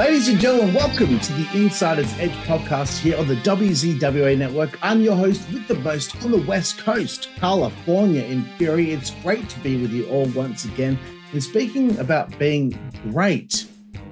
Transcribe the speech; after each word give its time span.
Ladies 0.00 0.28
and 0.28 0.40
gentlemen, 0.40 0.72
welcome 0.72 1.20
to 1.20 1.32
the 1.34 1.46
Insider's 1.52 2.10
Edge 2.18 2.32
podcast 2.46 3.00
here 3.00 3.18
on 3.18 3.28
the 3.28 3.34
WZWA 3.36 4.38
network. 4.38 4.78
I'm 4.80 5.02
your 5.02 5.14
host 5.14 5.46
with 5.52 5.68
the 5.68 5.74
most 5.74 6.16
on 6.24 6.30
the 6.30 6.40
West 6.40 6.78
Coast, 6.78 7.28
Karlifornia 7.36 8.26
in 8.26 8.44
Fury. 8.56 8.92
It's 8.92 9.10
great 9.22 9.46
to 9.50 9.60
be 9.60 9.76
with 9.76 9.92
you 9.92 10.08
all 10.08 10.24
once 10.28 10.64
again. 10.64 10.98
And 11.32 11.42
speaking 11.42 11.98
about 11.98 12.38
being 12.38 12.70
great, 13.10 13.66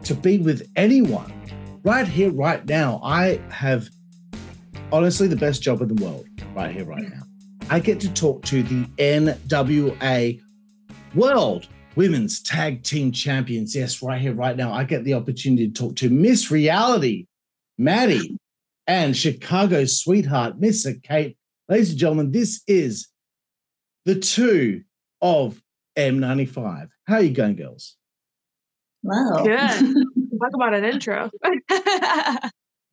to 0.04 0.12
be 0.12 0.36
with 0.36 0.70
anyone 0.76 1.32
right 1.84 2.06
here, 2.06 2.32
right 2.32 2.66
now, 2.66 3.00
I 3.02 3.40
have 3.48 3.88
honestly 4.92 5.26
the 5.26 5.36
best 5.36 5.62
job 5.62 5.80
in 5.80 5.88
the 5.88 6.04
world 6.04 6.26
right 6.54 6.70
here, 6.70 6.84
right 6.84 7.08
now. 7.08 7.22
I 7.70 7.80
get 7.80 7.98
to 8.00 8.12
talk 8.12 8.44
to 8.44 8.62
the 8.62 8.84
NWA 8.98 10.38
World 11.14 11.66
Women's 11.98 12.40
Tag 12.40 12.84
Team 12.84 13.10
Champions. 13.10 13.74
Yes, 13.74 14.00
right 14.04 14.20
here, 14.20 14.32
right 14.32 14.56
now. 14.56 14.72
I 14.72 14.84
get 14.84 15.02
the 15.02 15.14
opportunity 15.14 15.66
to 15.66 15.74
talk 15.74 15.96
to 15.96 16.08
Miss 16.08 16.48
Reality, 16.48 17.26
Madi, 17.76 18.38
and 18.86 19.16
Chicago 19.16 19.84
sweetheart, 19.84 20.60
Missa 20.60 20.94
Kate. 20.94 21.36
Ladies 21.68 21.90
and 21.90 21.98
gentlemen, 21.98 22.30
this 22.30 22.62
is 22.68 23.08
the 24.04 24.14
two 24.14 24.84
of 25.20 25.60
M95. 25.98 26.86
How 27.08 27.16
are 27.16 27.22
you 27.22 27.34
going, 27.34 27.56
girls? 27.56 27.96
Wow. 29.02 29.42
Good. 29.42 29.58
Talk 30.40 30.54
about 30.54 30.74
an 30.74 30.84
intro. 30.84 31.30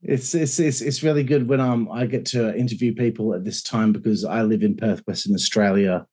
It's, 0.07 0.35
it's 0.35 0.59
it's 0.59 0.81
it's 0.81 1.01
really 1.01 1.23
good 1.23 1.49
when 1.49 1.59
um 1.59 1.89
I 1.91 2.05
get 2.05 2.27
to 2.27 2.55
interview 2.55 2.93
people 2.93 3.34
at 3.34 3.43
this 3.43 3.63
time 3.63 3.91
because 3.91 4.23
I 4.23 4.43
live 4.43 4.62
in 4.62 4.77
Perth, 4.77 5.01
Western 5.07 5.34
Australia, 5.34 6.05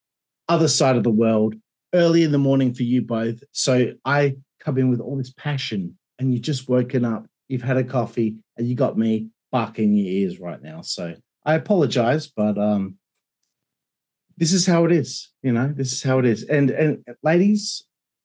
other 0.49 0.69
side 0.69 0.97
of 0.97 1.03
the 1.03 1.11
world, 1.11 1.57
early 1.95 2.23
in 2.23 2.33
the 2.33 2.39
morning 2.39 2.73
for 2.75 2.83
you 2.83 3.03
both. 3.03 3.43
So 3.53 3.93
I 4.05 4.37
come 4.61 4.79
in 4.79 4.91
with 4.91 5.01
all 5.01 5.17
this 5.17 5.33
passion, 5.33 5.97
and 6.19 6.33
you've 6.33 6.43
just 6.43 6.69
woken 6.69 7.05
up, 7.05 7.27
you've 7.49 7.63
had 7.63 7.77
a 7.77 7.85
coffee, 7.85 8.37
and 8.57 8.67
you 8.67 8.75
got 8.75 8.97
me 8.97 9.29
barking 9.51 9.93
your 9.95 10.07
ears 10.07 10.41
right 10.41 10.63
now. 10.63 10.81
So 10.83 11.15
I 11.45 11.55
apologize, 11.55 12.29
but 12.29 12.57
um 12.59 12.97
this 14.39 14.53
is 14.53 14.67
how 14.67 14.85
it 14.87 14.93
is, 14.93 15.29
you 15.43 15.53
know, 15.53 15.73
this 15.77 15.93
is 15.93 16.03
how 16.03 16.19
it 16.19 16.25
is. 16.25 16.45
And 16.45 16.71
and 16.71 17.05
ladies, 17.23 17.85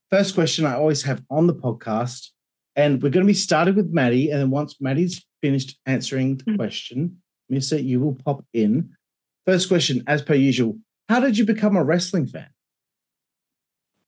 first 0.09 0.33
question 0.35 0.65
I 0.65 0.75
always 0.75 1.03
have 1.03 1.21
on 1.29 1.47
the 1.47 1.53
podcast, 1.55 2.29
and 2.75 3.01
we're 3.03 3.09
going 3.09 3.25
to 3.25 3.33
be 3.33 3.33
started 3.33 3.75
with 3.75 3.91
Madi, 3.93 4.31
and 4.31 4.39
then 4.39 4.49
once 4.49 4.79
Madi's 4.79 5.25
finished 5.41 5.77
answering 5.85 6.37
the 6.37 6.45
Mm. 6.45 6.55
question, 6.57 7.17
Missa, 7.49 7.81
you 7.81 7.99
will 7.99 8.15
pop 8.25 8.45
in. 8.53 8.89
First 9.45 9.67
question, 9.67 10.03
as 10.07 10.21
per 10.21 10.33
usual, 10.33 10.77
how 11.09 11.19
did 11.19 11.37
you 11.37 11.45
become 11.45 11.75
a 11.75 11.83
wrestling 11.83 12.27
fan? 12.27 12.47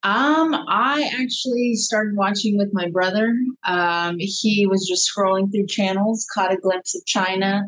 Um, 0.02 0.54
I 0.54 1.10
actually 1.20 1.74
started 1.74 2.16
watching 2.16 2.56
with 2.56 2.70
my 2.72 2.88
brother. 2.88 3.34
Um, 3.66 4.16
he 4.18 4.66
was 4.66 4.88
just 4.88 5.10
scrolling 5.10 5.52
through 5.52 5.66
channels, 5.66 6.26
caught 6.32 6.52
a 6.52 6.56
glimpse 6.56 6.94
of 6.94 7.02
Chyna, 7.04 7.62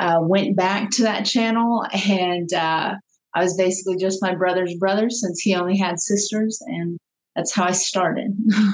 uh, 0.00 0.18
went 0.20 0.56
back 0.56 0.90
to 0.92 1.02
that 1.04 1.24
channel, 1.24 1.86
and 2.08 2.52
uh, 2.52 2.94
I 3.34 3.42
was 3.42 3.56
basically 3.56 3.98
just 3.98 4.20
my 4.20 4.34
brother's 4.34 4.74
brother 4.74 5.10
since 5.10 5.40
he 5.40 5.54
only 5.54 5.78
had 5.78 6.00
sisters, 6.00 6.58
and 6.66 6.98
that's 7.36 7.54
how 7.54 7.64
I 7.64 7.72
started. 7.72 8.36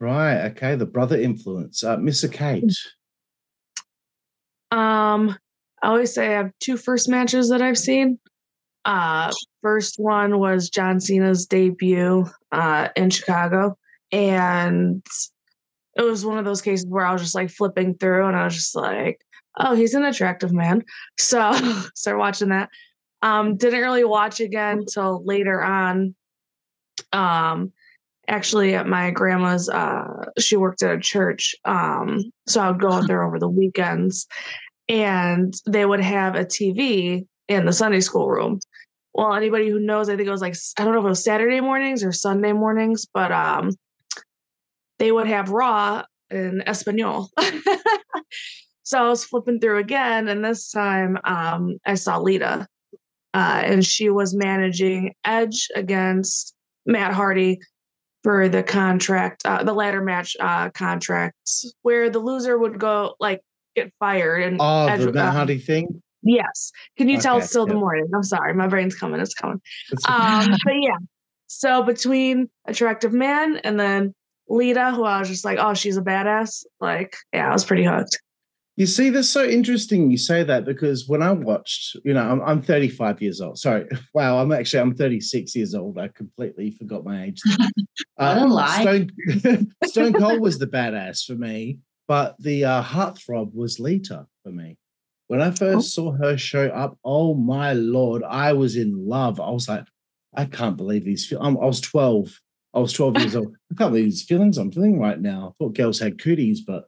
Right, 0.00 0.46
okay, 0.50 0.76
the 0.76 0.86
brother 0.86 1.20
influence. 1.20 1.82
Uh, 1.82 1.96
Missa 1.96 2.28
Kate. 2.28 2.72
um, 4.70 5.36
I 5.82 5.88
always 5.88 6.14
say 6.14 6.28
I 6.28 6.36
have 6.36 6.52
two 6.60 6.76
first 6.76 7.08
matches 7.08 7.48
that 7.48 7.62
I've 7.62 7.78
seen. 7.78 8.20
Uh, 8.84 9.32
first 9.62 9.98
one 9.98 10.38
was 10.38 10.70
John 10.70 11.00
Cena's 11.00 11.46
debut 11.46 12.26
uh, 12.52 12.88
in 12.96 13.10
Chicago, 13.10 13.76
and 14.12 15.04
it 15.96 16.02
was 16.02 16.24
one 16.24 16.38
of 16.38 16.44
those 16.44 16.62
cases 16.62 16.86
where 16.86 17.04
I 17.04 17.12
was 17.12 17.22
just 17.22 17.34
like 17.34 17.50
flipping 17.50 17.94
through, 17.94 18.26
and 18.26 18.36
I 18.36 18.44
was 18.44 18.54
just 18.54 18.74
like, 18.74 19.20
"Oh, 19.58 19.74
he's 19.74 19.94
an 19.94 20.04
attractive 20.04 20.52
man." 20.52 20.84
So 21.18 21.52
start 21.94 22.18
watching 22.18 22.48
that. 22.50 22.70
Um, 23.20 23.56
didn't 23.56 23.80
really 23.80 24.04
watch 24.04 24.40
again 24.40 24.84
till 24.86 25.24
later 25.24 25.62
on. 25.62 26.14
Um, 27.12 27.72
actually, 28.28 28.74
at 28.74 28.86
my 28.86 29.10
grandma's, 29.10 29.68
uh, 29.68 30.26
she 30.38 30.56
worked 30.56 30.82
at 30.82 30.96
a 30.96 31.00
church, 31.00 31.54
um, 31.64 32.22
so 32.46 32.60
I 32.60 32.70
would 32.70 32.80
go 32.80 32.92
out 32.92 33.08
there 33.08 33.24
over 33.24 33.38
the 33.38 33.48
weekends, 33.48 34.26
and 34.88 35.52
they 35.66 35.84
would 35.84 36.00
have 36.00 36.36
a 36.36 36.44
TV 36.44 37.26
in 37.48 37.64
the 37.64 37.72
Sunday 37.72 38.00
school 38.00 38.28
room. 38.28 38.60
Well, 39.14 39.34
anybody 39.34 39.68
who 39.68 39.80
knows, 39.80 40.08
I 40.08 40.16
think 40.16 40.28
it 40.28 40.32
was 40.32 40.40
like 40.40 40.54
I 40.78 40.84
don't 40.84 40.92
know 40.92 41.00
if 41.00 41.06
it 41.06 41.08
was 41.08 41.24
Saturday 41.24 41.60
mornings 41.60 42.04
or 42.04 42.12
Sunday 42.12 42.52
mornings, 42.52 43.06
but 43.12 43.32
um, 43.32 43.72
they 44.98 45.10
would 45.10 45.26
have 45.26 45.50
Raw 45.50 46.04
in 46.30 46.62
Espanol. 46.66 47.30
so 48.82 49.04
I 49.04 49.08
was 49.08 49.24
flipping 49.24 49.60
through 49.60 49.78
again, 49.78 50.28
and 50.28 50.44
this 50.44 50.70
time 50.70 51.18
um, 51.24 51.78
I 51.84 51.94
saw 51.94 52.18
Lita, 52.18 52.66
uh, 53.34 53.62
and 53.64 53.84
she 53.84 54.10
was 54.10 54.34
managing 54.34 55.14
Edge 55.24 55.68
against 55.74 56.54
Matt 56.86 57.12
Hardy 57.12 57.58
for 58.22 58.48
the 58.48 58.62
contract, 58.62 59.42
uh, 59.46 59.64
the 59.64 59.72
ladder 59.72 60.02
match 60.02 60.36
uh, 60.38 60.70
contracts, 60.70 61.72
where 61.82 62.10
the 62.10 62.18
loser 62.18 62.58
would 62.58 62.78
go 62.78 63.14
like 63.18 63.40
get 63.74 63.92
fired 63.98 64.42
and 64.42 64.58
Oh, 64.60 64.86
Edge 64.86 65.00
the 65.00 65.12
Matt 65.12 65.34
Hardy 65.34 65.58
thing? 65.58 66.02
Yes. 66.28 66.72
Can 66.98 67.08
you 67.08 67.18
tell 67.18 67.38
it's 67.38 67.48
still 67.48 67.64
the 67.64 67.74
morning? 67.74 68.06
I'm 68.14 68.22
sorry, 68.22 68.52
my 68.52 68.68
brain's 68.68 68.94
coming. 68.94 69.18
It's 69.18 69.34
coming. 69.34 69.62
Um, 70.06 70.48
but 70.64 70.74
yeah. 70.78 70.98
So 71.46 71.82
between 71.82 72.50
attractive 72.66 73.14
man 73.14 73.56
and 73.64 73.80
then 73.80 74.14
Lita, 74.46 74.90
who 74.90 75.04
I 75.04 75.20
was 75.20 75.28
just 75.28 75.46
like, 75.46 75.58
oh, 75.58 75.72
she's 75.72 75.96
a 75.96 76.02
badass. 76.02 76.64
Like, 76.80 77.16
yeah, 77.32 77.48
I 77.48 77.52
was 77.52 77.64
pretty 77.64 77.84
hooked. 77.84 78.18
You 78.76 78.84
see, 78.86 79.08
that's 79.08 79.30
so 79.30 79.44
interesting 79.44 80.10
you 80.10 80.18
say 80.18 80.44
that 80.44 80.66
because 80.66 81.08
when 81.08 81.22
I 81.22 81.32
watched, 81.32 81.96
you 82.04 82.12
know, 82.12 82.20
I'm, 82.20 82.42
I'm 82.42 82.62
35 82.62 83.22
years 83.22 83.40
old. 83.40 83.58
Sorry. 83.58 83.86
Wow. 84.14 84.38
I'm 84.38 84.52
actually, 84.52 84.80
I'm 84.80 84.94
36 84.94 85.56
years 85.56 85.74
old. 85.74 85.98
I 85.98 86.08
completely 86.08 86.70
forgot 86.72 87.04
my 87.04 87.24
age. 87.24 87.40
Uh, 88.18 88.34
What 88.34 88.48
a 88.48 88.52
lie. 88.52 88.80
Stone, 88.80 89.72
Stone 89.84 90.12
Cold 90.14 90.40
was 90.40 90.58
the 90.58 90.66
badass 90.66 91.24
for 91.24 91.36
me, 91.36 91.78
but 92.08 92.34
the 92.40 92.64
uh, 92.64 92.82
heartthrob 92.82 93.54
was 93.54 93.78
Lita 93.78 94.26
for 94.42 94.50
me. 94.50 94.76
When 95.28 95.42
I 95.42 95.50
first 95.50 95.94
saw 95.94 96.12
her 96.12 96.38
show 96.38 96.68
up, 96.68 96.98
oh 97.04 97.34
my 97.34 97.74
lord, 97.74 98.22
I 98.24 98.54
was 98.54 98.76
in 98.76 99.06
love. 99.06 99.40
I 99.40 99.50
was 99.50 99.68
like, 99.68 99.84
I 100.34 100.46
can't 100.46 100.76
believe 100.76 101.04
these. 101.04 101.32
I'm, 101.38 101.58
I 101.58 101.66
was 101.66 101.82
12. 101.82 102.40
I 102.74 102.78
was 102.78 102.94
12 102.94 103.18
years 103.18 103.36
old. 103.36 103.54
I 103.70 103.74
can't 103.74 103.90
believe 103.90 104.06
these 104.06 104.24
feelings 104.24 104.56
I'm 104.56 104.72
feeling 104.72 104.98
right 104.98 105.20
now. 105.20 105.48
I 105.48 105.52
thought 105.58 105.76
girls 105.76 105.98
had 105.98 106.20
cooties, 106.20 106.62
but 106.62 106.84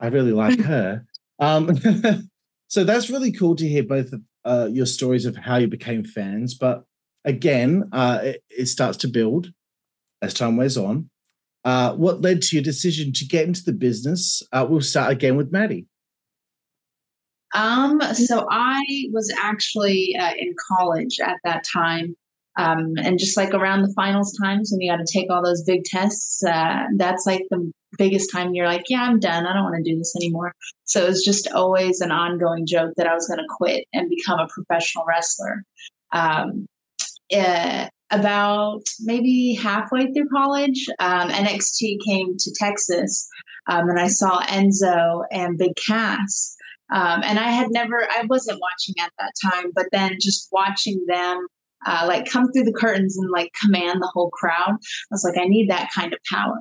I 0.00 0.08
really 0.08 0.32
like 0.32 0.58
her. 0.64 1.04
Um, 1.38 1.78
so 2.68 2.84
that's 2.84 3.10
really 3.10 3.30
cool 3.30 3.56
to 3.56 3.68
hear 3.68 3.82
both 3.82 4.12
of 4.12 4.22
uh, 4.44 4.68
your 4.70 4.86
stories 4.86 5.26
of 5.26 5.36
how 5.36 5.56
you 5.56 5.68
became 5.68 6.02
fans. 6.02 6.54
But 6.54 6.84
again, 7.26 7.90
uh, 7.92 8.20
it, 8.22 8.42
it 8.48 8.66
starts 8.66 8.98
to 8.98 9.08
build 9.08 9.52
as 10.22 10.32
time 10.32 10.56
wears 10.56 10.78
on. 10.78 11.10
Uh, 11.64 11.94
what 11.94 12.22
led 12.22 12.40
to 12.42 12.56
your 12.56 12.62
decision 12.62 13.12
to 13.12 13.26
get 13.26 13.46
into 13.46 13.62
the 13.64 13.72
business? 13.72 14.42
Uh, 14.50 14.66
we'll 14.68 14.80
start 14.80 15.12
again 15.12 15.36
with 15.36 15.52
Madi. 15.52 15.86
Um, 17.54 18.00
so 18.14 18.46
I 18.50 18.82
was 19.12 19.32
actually 19.38 20.16
uh, 20.18 20.32
in 20.38 20.54
college 20.68 21.18
at 21.20 21.36
that 21.44 21.64
time. 21.70 22.16
Um, 22.58 22.92
and 23.02 23.18
just 23.18 23.36
like 23.36 23.54
around 23.54 23.82
the 23.82 23.92
finals 23.94 24.36
times 24.42 24.70
when 24.70 24.80
you 24.80 24.92
got 24.92 24.98
to 24.98 25.10
take 25.10 25.30
all 25.30 25.42
those 25.42 25.62
big 25.62 25.84
tests, 25.84 26.44
uh, 26.44 26.84
that's 26.96 27.24
like 27.26 27.46
the 27.50 27.72
biggest 27.96 28.30
time 28.30 28.54
you're 28.54 28.66
like, 28.66 28.84
yeah, 28.88 29.02
I'm 29.02 29.18
done. 29.18 29.46
I 29.46 29.54
don't 29.54 29.64
want 29.64 29.76
to 29.82 29.90
do 29.90 29.96
this 29.96 30.14
anymore. 30.16 30.54
So 30.84 31.02
it 31.04 31.08
was 31.08 31.24
just 31.24 31.50
always 31.52 32.00
an 32.00 32.12
ongoing 32.12 32.66
joke 32.66 32.92
that 32.96 33.06
I 33.06 33.14
was 33.14 33.26
going 33.26 33.38
to 33.38 33.46
quit 33.48 33.86
and 33.94 34.10
become 34.10 34.38
a 34.38 34.48
professional 34.48 35.04
wrestler. 35.06 35.64
Um, 36.12 36.66
uh, 37.34 37.88
about 38.10 38.82
maybe 39.00 39.54
halfway 39.54 40.12
through 40.12 40.28
college, 40.28 40.86
um, 40.98 41.30
NXT 41.30 41.98
came 42.06 42.36
to 42.36 42.54
Texas, 42.54 43.26
um, 43.68 43.88
and 43.88 43.98
I 43.98 44.08
saw 44.08 44.42
Enzo 44.42 45.24
and 45.32 45.56
Big 45.56 45.74
Cass. 45.76 46.54
Um, 46.92 47.22
and 47.24 47.38
I 47.38 47.48
had 47.48 47.70
never, 47.70 48.06
I 48.10 48.24
wasn't 48.28 48.60
watching 48.60 48.94
at 49.00 49.12
that 49.18 49.32
time, 49.42 49.72
but 49.74 49.86
then 49.92 50.18
just 50.20 50.48
watching 50.52 51.04
them 51.06 51.46
uh, 51.86 52.04
like 52.06 52.30
come 52.30 52.52
through 52.52 52.64
the 52.64 52.72
curtains 52.72 53.16
and 53.16 53.30
like 53.30 53.50
command 53.60 54.00
the 54.00 54.10
whole 54.12 54.30
crowd, 54.30 54.70
I 54.70 54.76
was 55.10 55.24
like, 55.24 55.38
I 55.38 55.48
need 55.48 55.70
that 55.70 55.90
kind 55.94 56.12
of 56.12 56.18
power. 56.30 56.60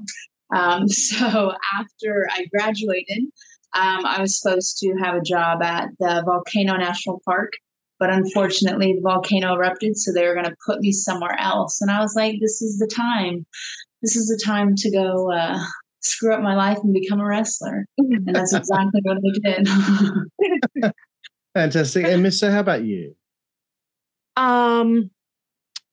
Um, 0.56 0.88
so 0.88 1.54
after 1.74 2.28
I 2.32 2.46
graduated, 2.56 3.24
um, 3.74 4.06
I 4.06 4.20
was 4.20 4.40
supposed 4.40 4.78
to 4.80 4.94
have 5.02 5.16
a 5.16 5.22
job 5.22 5.62
at 5.62 5.90
the 6.00 6.24
Volcano 6.26 6.76
National 6.76 7.22
Park, 7.26 7.54
but 8.00 8.10
unfortunately, 8.12 8.94
the 8.94 9.02
volcano 9.02 9.54
erupted, 9.54 9.98
so 9.98 10.12
they 10.12 10.26
were 10.28 10.34
going 10.34 10.46
to 10.46 10.56
put 10.66 10.82
me 10.82 10.92
somewhere 10.92 11.40
else. 11.40 11.80
And 11.82 11.92
I 11.92 12.02
was 12.02 12.16
like, 12.16 12.40
this 12.42 12.62
is 12.62 12.80
the 12.80 12.88
time. 12.88 13.46
This 14.02 14.16
is 14.16 14.28
the 14.28 14.42
time 14.44 14.76
to 14.76 14.92
go 14.92 15.32
uh, 15.32 15.64
screw 16.02 16.34
up 16.34 16.42
my 16.42 16.56
life 16.56 16.78
and 16.84 16.94
become 16.94 17.20
a 17.20 17.26
wrestler. 17.26 17.86
And 17.98 18.36
that's 18.36 18.54
exactly 18.54 19.02
what 19.04 19.18
I 19.18 19.54
did. 20.82 20.94
Fantastic. 21.54 22.06
And 22.06 22.24
Missa, 22.24 22.52
how 22.52 22.60
about 22.60 22.84
you? 22.84 23.16
Um, 24.38 25.12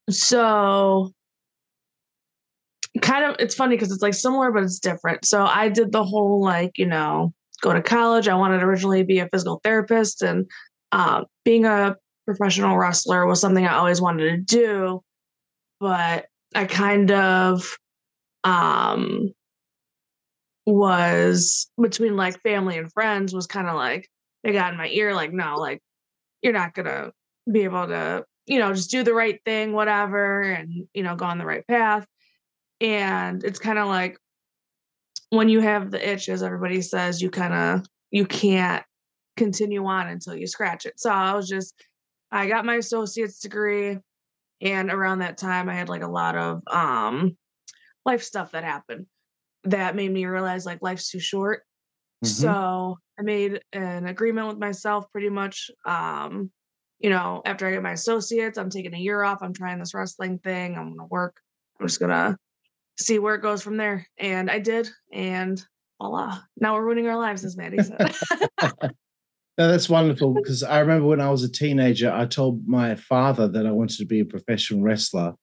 so 0.09 1.13
kind 3.03 3.25
of 3.25 3.37
it's 3.39 3.55
funny 3.55 3.77
because 3.77 3.93
it's 3.93 4.03
like 4.03 4.15
similar 4.15 4.51
but 4.51 4.63
it's 4.63 4.79
different. 4.79 5.25
So 5.25 5.45
I 5.45 5.69
did 5.69 5.93
the 5.93 6.05
whole 6.05 6.43
like 6.43 6.79
you 6.79 6.87
know 6.87 7.33
go 7.61 7.73
to 7.73 7.83
college. 7.83 8.29
I 8.29 8.35
wanted 8.35 8.61
to 8.61 8.67
originally 8.67 9.03
be 9.03 9.19
a 9.19 9.29
physical 9.29 9.61
therapist, 9.65 10.23
and 10.23 10.47
uh, 10.93 11.25
being 11.45 11.65
a 11.65 11.97
professional 12.27 12.77
wrestler 12.77 13.27
was 13.27 13.41
something 13.41 13.67
I 13.67 13.75
always 13.75 14.01
wanted 14.01 14.31
to 14.31 14.57
do. 14.57 15.03
But 15.81 16.27
I 16.55 16.65
kind 16.65 17.11
of 17.11 17.77
um 18.45 19.33
was 20.69 21.71
between 21.81 22.15
like 22.15 22.43
family 22.43 22.77
and 22.77 22.93
friends 22.93 23.33
was 23.33 23.47
kind 23.47 23.69
of 23.69 23.75
like 23.75 24.07
they 24.45 24.53
got 24.53 24.73
in 24.73 24.79
my 24.79 24.89
ear 24.89 25.15
like 25.15 25.33
no 25.33 25.57
like 25.57 25.81
you're 26.43 26.53
not 26.53 26.75
gonna 26.75 27.11
be 27.51 27.63
able 27.63 27.87
to 27.87 28.23
you 28.47 28.59
know 28.59 28.75
just 28.75 28.91
do 28.91 29.03
the 29.03 29.15
right 29.15 29.41
thing 29.47 29.73
whatever 29.73 30.43
and 30.43 30.71
you 30.93 31.03
know 31.03 31.17
go 31.17 31.25
on 31.25 31.39
the 31.39 31.47
right 31.47 31.67
path. 31.67 32.07
And 32.81 33.43
it's 33.45 33.59
kind 33.59 33.79
of 33.79 33.89
like 33.89 34.19
when 35.31 35.49
you 35.49 35.61
have 35.61 35.91
the 35.91 36.13
itch 36.13 36.29
as 36.29 36.43
everybody 36.43 36.83
says 36.83 37.23
you 37.23 37.31
kind 37.31 37.55
of 37.55 37.87
you 38.11 38.27
can't 38.27 38.85
continue 39.39 39.85
on 39.87 40.09
until 40.09 40.37
you 40.37 40.47
scratch 40.47 40.85
it. 40.85 41.01
So 41.01 41.11
i 41.11 41.33
was 41.33 41.49
just 41.49 41.75
i 42.31 42.47
got 42.47 42.67
my 42.67 42.75
associate's 42.75 43.41
degree 43.41 43.99
and 44.61 44.91
around 44.91 45.21
that 45.21 45.39
time 45.39 45.69
i 45.69 45.75
had 45.75 45.89
like 45.89 46.03
a 46.03 46.09
lot 46.09 46.37
of 46.37 46.63
um 46.67 47.37
life 48.05 48.23
stuff 48.23 48.53
that 48.53 48.65
happened 48.65 49.07
that 49.65 49.97
made 49.97 50.13
me 50.13 50.25
realize 50.25 50.65
like 50.67 50.83
life's 50.83 51.11
too 51.11 51.21
short 51.21 51.63
mm-hmm. 52.25 52.27
so 52.27 52.97
i 53.19 53.23
made 53.23 53.61
an 53.73 54.07
agreement 54.07 54.49
with 54.49 54.59
myself 54.59 55.11
pretty 55.13 55.29
much 55.29 55.71
um 55.87 56.51
you 56.99 57.11
know 57.11 57.43
after 57.45 57.67
i 57.67 57.71
get 57.71 57.83
my 57.83 57.93
associates 57.93 58.59
i'm 58.59 58.71
taking 58.71 58.95
a 58.95 58.99
year 58.99 59.23
off 59.23 59.43
i'm 59.43 59.53
trying 59.53 59.79
this 59.79 59.95
wrestling 59.95 60.39
thing 60.39 60.77
i'm 60.77 60.97
gonna 60.97 61.09
work 61.09 61.37
i'm 61.81 61.87
just 61.87 62.01
gonna 62.01 62.37
see 62.99 63.19
where 63.19 63.35
it 63.35 63.43
goes 63.43 63.63
from 63.63 63.77
there. 63.77 64.07
And 64.19 64.51
I 64.51 64.59
did, 64.59 64.89
and 65.13 65.63
voila. 66.01 66.41
Now 66.61 66.75
we're 66.75 66.85
ruining 66.85 67.09
our 67.09 67.17
lives, 67.17 67.45
as 67.45 67.57
Madi 67.57 67.83
said. 67.83 68.15
No, 69.57 69.67
that's 69.67 69.89
wonderful 69.89 70.35
because 70.35 70.63
I 70.63 70.79
remember 70.79 71.09
when 71.09 71.21
I 71.21 71.31
was 71.31 71.43
a 71.43 71.51
teenager, 71.51 72.13
I 72.13 72.27
told 72.27 72.69
my 72.69 72.95
father 72.95 73.49
that 73.49 73.67
I 73.67 73.73
wanted 73.73 73.99
to 73.99 74.07
be 74.07 74.21
a 74.21 74.25
professional 74.25 74.83
wrestler. 74.83 75.35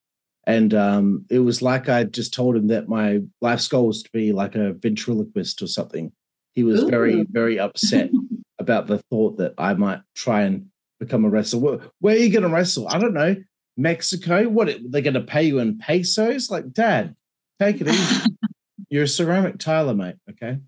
And 0.46 0.72
um, 0.74 1.26
it 1.28 1.40
was 1.40 1.60
like 1.60 1.88
I 1.88 2.04
just 2.04 2.32
told 2.32 2.56
him 2.56 2.68
that 2.68 2.88
my 2.88 3.20
life's 3.40 3.66
goal 3.66 3.88
was 3.88 4.02
to 4.02 4.10
be 4.12 4.32
like 4.32 4.54
a 4.54 4.74
ventriloquist 4.74 5.60
or 5.60 5.66
something. 5.66 6.12
He 6.52 6.62
was 6.62 6.82
Ooh. 6.82 6.88
very, 6.88 7.26
very 7.28 7.58
upset 7.58 8.10
about 8.58 8.86
the 8.86 8.98
thought 9.10 9.38
that 9.38 9.54
I 9.58 9.74
might 9.74 10.00
try 10.14 10.42
and 10.42 10.66
become 11.00 11.24
a 11.24 11.28
wrestler. 11.28 11.60
Where, 11.60 11.78
where 12.00 12.14
are 12.14 12.18
you 12.18 12.30
going 12.30 12.44
to 12.44 12.48
wrestle? 12.48 12.88
I 12.88 12.98
don't 12.98 13.14
know. 13.14 13.36
Mexico? 13.76 14.48
What? 14.48 14.70
They're 14.88 15.02
going 15.02 15.14
to 15.14 15.20
pay 15.20 15.42
you 15.42 15.58
in 15.58 15.78
pesos? 15.78 16.48
Like, 16.50 16.72
Dad, 16.72 17.14
Take 17.58 17.80
it 17.80 17.88
easy. 17.88 18.26
You're 18.90 19.04
a 19.04 19.08
ceramic 19.08 19.58
tiler, 19.58 19.94
mate. 19.94 20.16
Okay. 20.30 20.58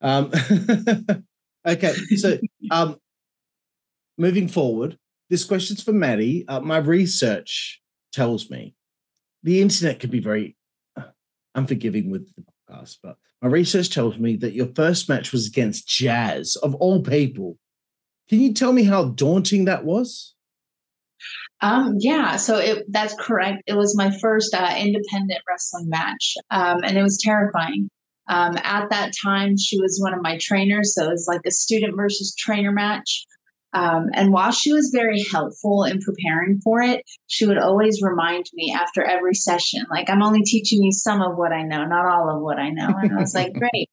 Um, 0.00 0.30
okay. 1.66 1.92
So, 2.16 2.38
um, 2.70 2.96
moving 4.18 4.48
forward, 4.48 4.98
this 5.30 5.44
question's 5.44 5.82
for 5.82 5.92
Maddie. 5.92 6.46
Uh, 6.48 6.60
my 6.60 6.78
research 6.78 7.80
tells 8.12 8.50
me 8.50 8.74
the 9.42 9.60
internet 9.60 10.00
can 10.00 10.10
be 10.10 10.20
very 10.20 10.56
unforgiving 11.54 12.10
with 12.10 12.28
the 12.34 12.44
podcast, 12.70 12.98
but 13.02 13.16
my 13.40 13.48
research 13.48 13.90
tells 13.90 14.18
me 14.18 14.36
that 14.36 14.54
your 14.54 14.68
first 14.74 15.08
match 15.08 15.32
was 15.32 15.46
against 15.46 15.88
Jazz, 15.88 16.56
of 16.56 16.74
all 16.76 17.02
people. 17.02 17.58
Can 18.28 18.40
you 18.40 18.54
tell 18.54 18.72
me 18.72 18.84
how 18.84 19.06
daunting 19.06 19.66
that 19.66 19.84
was? 19.84 20.34
Um, 21.60 21.96
yeah, 21.98 22.36
so 22.36 22.58
it, 22.58 22.84
that's 22.88 23.14
correct. 23.20 23.62
It 23.66 23.74
was 23.74 23.96
my 23.96 24.16
first 24.20 24.54
uh, 24.54 24.74
independent 24.76 25.40
wrestling 25.48 25.88
match, 25.88 26.34
um, 26.50 26.82
and 26.84 26.96
it 26.96 27.02
was 27.02 27.18
terrifying. 27.18 27.88
Um, 28.28 28.56
at 28.62 28.88
that 28.90 29.12
time, 29.22 29.56
she 29.56 29.80
was 29.80 30.00
one 30.00 30.14
of 30.14 30.22
my 30.22 30.38
trainers, 30.38 30.94
so 30.94 31.04
it 31.04 31.10
was 31.10 31.26
like 31.28 31.42
a 31.46 31.50
student 31.50 31.96
versus 31.96 32.34
trainer 32.34 32.72
match. 32.72 33.26
Um, 33.74 34.08
and 34.12 34.32
while 34.32 34.52
she 34.52 34.72
was 34.72 34.90
very 34.92 35.22
helpful 35.30 35.84
in 35.84 36.00
preparing 36.00 36.60
for 36.62 36.82
it, 36.82 37.02
she 37.26 37.46
would 37.46 37.58
always 37.58 38.00
remind 38.02 38.46
me 38.52 38.74
after 38.78 39.02
every 39.02 39.34
session, 39.34 39.84
like, 39.90 40.10
I'm 40.10 40.22
only 40.22 40.42
teaching 40.42 40.82
you 40.82 40.92
some 40.92 41.22
of 41.22 41.36
what 41.36 41.52
I 41.52 41.62
know, 41.62 41.84
not 41.84 42.06
all 42.06 42.28
of 42.28 42.42
what 42.42 42.58
I 42.58 42.70
know. 42.70 42.88
And 42.88 43.12
I 43.12 43.20
was 43.20 43.34
like, 43.34 43.52
great. 43.58 43.88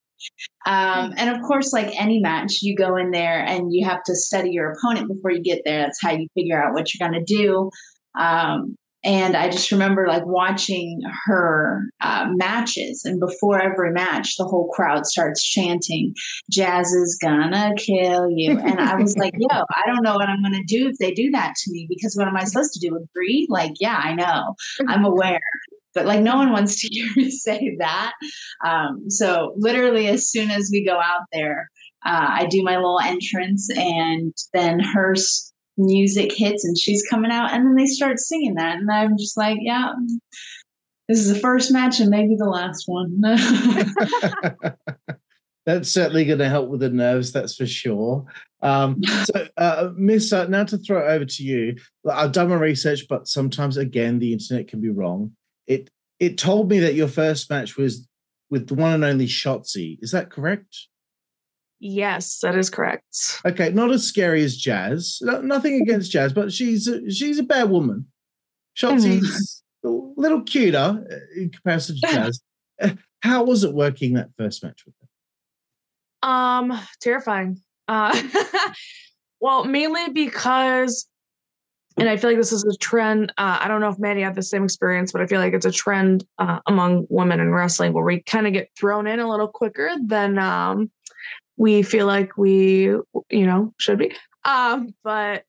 Um, 0.66 1.14
and 1.16 1.34
of 1.34 1.40
course, 1.42 1.72
like 1.72 1.98
any 1.98 2.20
match, 2.20 2.58
you 2.60 2.76
go 2.76 2.96
in 2.96 3.10
there 3.10 3.42
and 3.42 3.72
you 3.72 3.86
have 3.86 4.02
to 4.04 4.14
study 4.14 4.50
your 4.50 4.72
opponent 4.72 5.08
before 5.08 5.30
you 5.30 5.42
get 5.42 5.62
there. 5.64 5.82
That's 5.82 6.00
how 6.02 6.12
you 6.12 6.28
figure 6.34 6.62
out 6.62 6.74
what 6.74 6.92
you're 6.92 7.08
going 7.08 7.24
to 7.24 7.34
do. 7.34 7.70
Um, 8.18 8.76
and 9.02 9.34
I 9.34 9.48
just 9.48 9.72
remember 9.72 10.06
like 10.06 10.26
watching 10.26 11.00
her 11.26 11.84
uh, 12.02 12.26
matches, 12.32 13.02
and 13.04 13.18
before 13.18 13.60
every 13.60 13.92
match, 13.92 14.36
the 14.36 14.44
whole 14.44 14.68
crowd 14.74 15.06
starts 15.06 15.42
chanting, 15.42 16.14
"Jazz 16.50 16.92
is 16.92 17.18
gonna 17.20 17.72
kill 17.78 18.28
you," 18.30 18.58
and 18.58 18.78
I 18.78 18.96
was 18.96 19.16
like, 19.16 19.32
"Yo, 19.38 19.48
I 19.50 19.82
don't 19.86 20.02
know 20.02 20.14
what 20.14 20.28
I'm 20.28 20.42
gonna 20.42 20.64
do 20.66 20.88
if 20.88 20.98
they 20.98 21.12
do 21.12 21.30
that 21.30 21.54
to 21.56 21.72
me 21.72 21.86
because 21.88 22.14
what 22.14 22.28
am 22.28 22.36
I 22.36 22.44
supposed 22.44 22.74
to 22.74 22.80
do? 22.80 22.96
Agree? 22.96 23.46
Like, 23.48 23.72
yeah, 23.80 23.98
I 24.02 24.14
know, 24.14 24.54
I'm 24.86 25.04
aware, 25.06 25.40
but 25.94 26.04
like 26.04 26.20
no 26.20 26.36
one 26.36 26.52
wants 26.52 26.80
to 26.82 26.88
hear 26.90 27.06
me 27.16 27.30
say 27.30 27.76
that. 27.78 28.12
Um, 28.64 29.08
so 29.08 29.54
literally, 29.56 30.08
as 30.08 30.30
soon 30.30 30.50
as 30.50 30.68
we 30.70 30.84
go 30.84 30.98
out 31.00 31.22
there, 31.32 31.70
uh, 32.04 32.26
I 32.28 32.46
do 32.46 32.62
my 32.62 32.76
little 32.76 33.00
entrance, 33.00 33.70
and 33.74 34.34
then 34.52 34.78
her 34.78 35.14
music 35.86 36.32
hits, 36.32 36.64
and 36.64 36.78
she's 36.78 37.06
coming 37.08 37.30
out, 37.30 37.52
and 37.52 37.66
then 37.66 37.74
they 37.74 37.86
start 37.86 38.18
singing 38.18 38.54
that, 38.54 38.78
and 38.78 38.90
I'm 38.90 39.16
just 39.16 39.36
like, 39.36 39.58
yeah. 39.60 39.92
This 41.08 41.18
is 41.18 41.34
the 41.34 41.40
first 41.40 41.72
match 41.72 41.98
and 41.98 42.08
maybe 42.08 42.36
the 42.36 42.44
last 42.44 42.84
one. 42.86 43.20
that's 45.66 45.90
certainly 45.90 46.24
going 46.24 46.38
to 46.38 46.48
help 46.48 46.68
with 46.68 46.78
the 46.78 46.88
nerves, 46.88 47.32
that's 47.32 47.56
for 47.56 47.66
sure. 47.66 48.26
Um, 48.62 49.02
so, 49.24 49.48
uh, 49.56 49.90
Miss, 49.96 50.32
uh, 50.32 50.46
now 50.46 50.62
to 50.62 50.78
throw 50.78 51.04
it 51.04 51.10
over 51.10 51.24
to 51.24 51.42
you. 51.42 51.78
I've 52.08 52.30
done 52.30 52.48
my 52.48 52.54
research, 52.54 53.06
but 53.08 53.26
sometimes, 53.26 53.76
again, 53.76 54.20
the 54.20 54.32
internet 54.32 54.68
can 54.68 54.80
be 54.80 54.90
wrong 54.90 55.32
it 55.70 55.88
it 56.18 56.36
told 56.36 56.68
me 56.68 56.80
that 56.80 56.94
your 56.94 57.08
first 57.08 57.48
match 57.48 57.76
was 57.76 58.06
with 58.50 58.66
the 58.66 58.74
one 58.74 58.92
and 58.92 59.04
only 59.04 59.26
Shotzi. 59.26 59.98
Is 60.02 60.10
that 60.10 60.30
correct? 60.30 60.88
Yes, 61.80 62.38
that 62.40 62.56
is 62.56 62.68
correct. 62.68 63.40
Okay, 63.46 63.70
not 63.70 63.90
as 63.90 64.06
scary 64.06 64.44
as 64.44 64.56
Jazz. 64.56 65.18
No, 65.22 65.40
nothing 65.40 65.80
against 65.80 66.12
Jazz, 66.12 66.32
but 66.32 66.52
she's 66.52 66.86
a, 66.86 67.10
she's 67.10 67.38
a 67.38 67.42
bad 67.42 67.70
woman. 67.70 68.06
Shotzi's 68.76 69.62
mm. 69.84 69.88
a 70.16 70.20
little 70.20 70.42
cuter 70.42 70.78
uh, 70.78 71.40
in 71.40 71.50
comparison 71.50 71.96
to 71.96 72.00
Jazz. 72.12 72.40
Uh, 72.80 72.90
how 73.22 73.44
was 73.44 73.64
it 73.64 73.72
working 73.72 74.14
that 74.14 74.28
first 74.36 74.62
match 74.62 74.84
with 74.84 74.94
her? 75.00 76.28
Um, 76.28 76.78
terrifying. 77.00 77.62
Uh, 77.88 78.20
well, 79.40 79.64
mainly 79.64 80.10
because 80.10 81.08
and 81.96 82.08
I 82.08 82.16
feel 82.16 82.30
like 82.30 82.38
this 82.38 82.52
is 82.52 82.64
a 82.64 82.76
trend. 82.78 83.32
Uh, 83.36 83.58
I 83.60 83.68
don't 83.68 83.80
know 83.80 83.88
if 83.88 83.98
Madi 83.98 84.22
had 84.22 84.34
the 84.34 84.42
same 84.42 84.64
experience, 84.64 85.12
but 85.12 85.20
I 85.20 85.26
feel 85.26 85.40
like 85.40 85.52
it's 85.52 85.66
a 85.66 85.72
trend 85.72 86.24
uh, 86.38 86.60
among 86.66 87.06
women 87.10 87.40
in 87.40 87.50
wrestling 87.52 87.92
where 87.92 88.04
we 88.04 88.22
kind 88.22 88.46
of 88.46 88.52
get 88.52 88.70
thrown 88.78 89.06
in 89.06 89.18
a 89.18 89.28
little 89.28 89.48
quicker 89.48 89.90
than 90.06 90.38
um, 90.38 90.90
we 91.60 91.82
feel 91.82 92.06
like 92.06 92.38
we, 92.38 92.84
you 93.28 93.46
know, 93.46 93.74
should 93.78 93.98
be. 93.98 94.16
Um, 94.46 94.94
but 95.04 95.44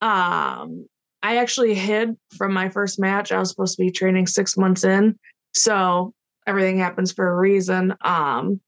um, 0.00 0.86
I 1.20 1.38
actually 1.38 1.74
hid 1.74 2.16
from 2.36 2.52
my 2.52 2.68
first 2.68 3.00
match. 3.00 3.32
I 3.32 3.40
was 3.40 3.50
supposed 3.50 3.76
to 3.76 3.82
be 3.82 3.90
training 3.90 4.28
six 4.28 4.56
months 4.56 4.84
in, 4.84 5.18
so 5.56 6.14
everything 6.46 6.78
happens 6.78 7.10
for 7.10 7.28
a 7.28 7.36
reason. 7.36 7.92
Um, 8.02 8.60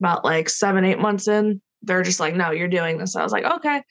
about 0.00 0.24
like 0.24 0.48
seven, 0.48 0.86
eight 0.86 0.98
months 0.98 1.28
in, 1.28 1.60
they're 1.82 2.02
just 2.02 2.18
like, 2.18 2.34
"No, 2.34 2.50
you're 2.50 2.66
doing 2.66 2.96
this." 2.96 3.14
I 3.14 3.22
was 3.22 3.32
like, 3.32 3.44
"Okay." 3.44 3.82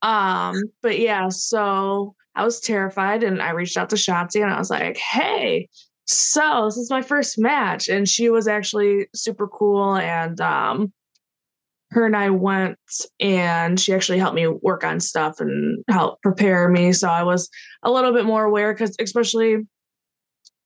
Um, 0.00 0.62
but 0.80 0.98
yeah, 0.98 1.28
so 1.28 2.14
I 2.34 2.44
was 2.44 2.58
terrified 2.58 3.22
and 3.22 3.42
I 3.42 3.50
reached 3.50 3.76
out 3.76 3.90
to 3.90 3.96
Shotzi 3.96 4.40
and 4.40 4.50
I 4.50 4.58
was 4.58 4.70
like, 4.70 4.96
hey, 4.96 5.68
so 6.06 6.66
this 6.66 6.76
is 6.76 6.88
my 6.88 7.02
first 7.02 7.38
match. 7.38 7.88
And 7.88 8.08
she 8.08 8.30
was 8.30 8.46
actually 8.46 9.08
super 9.14 9.48
cool. 9.48 9.96
And 9.96 10.40
um, 10.40 10.92
her 11.90 12.04
and 12.04 12.16
I 12.16 12.30
went 12.30 12.78
and 13.18 13.80
she 13.80 13.94
actually 13.94 14.18
helped 14.18 14.34
me 14.34 14.46
work 14.46 14.84
on 14.84 15.00
stuff 15.00 15.40
and 15.40 15.82
help 15.88 16.20
prepare 16.22 16.68
me. 16.68 16.92
So 16.92 17.08
I 17.08 17.22
was 17.22 17.48
a 17.82 17.90
little 17.90 18.12
bit 18.12 18.26
more 18.26 18.44
aware 18.44 18.74
because, 18.74 18.94
especially 19.00 19.58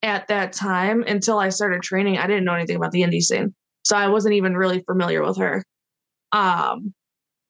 at 0.02 0.26
that 0.28 0.52
time, 0.52 1.04
until 1.06 1.38
I 1.38 1.50
started 1.50 1.82
training, 1.82 2.18
I 2.18 2.26
didn't 2.26 2.44
know 2.44 2.54
anything 2.54 2.76
about 2.76 2.90
the 2.90 3.02
indie 3.02 3.22
scene. 3.22 3.54
So 3.84 3.96
I 3.96 4.08
wasn't 4.08 4.34
even 4.34 4.56
really 4.56 4.80
familiar 4.80 5.22
with 5.22 5.38
her. 5.38 5.64
Um, 6.32 6.92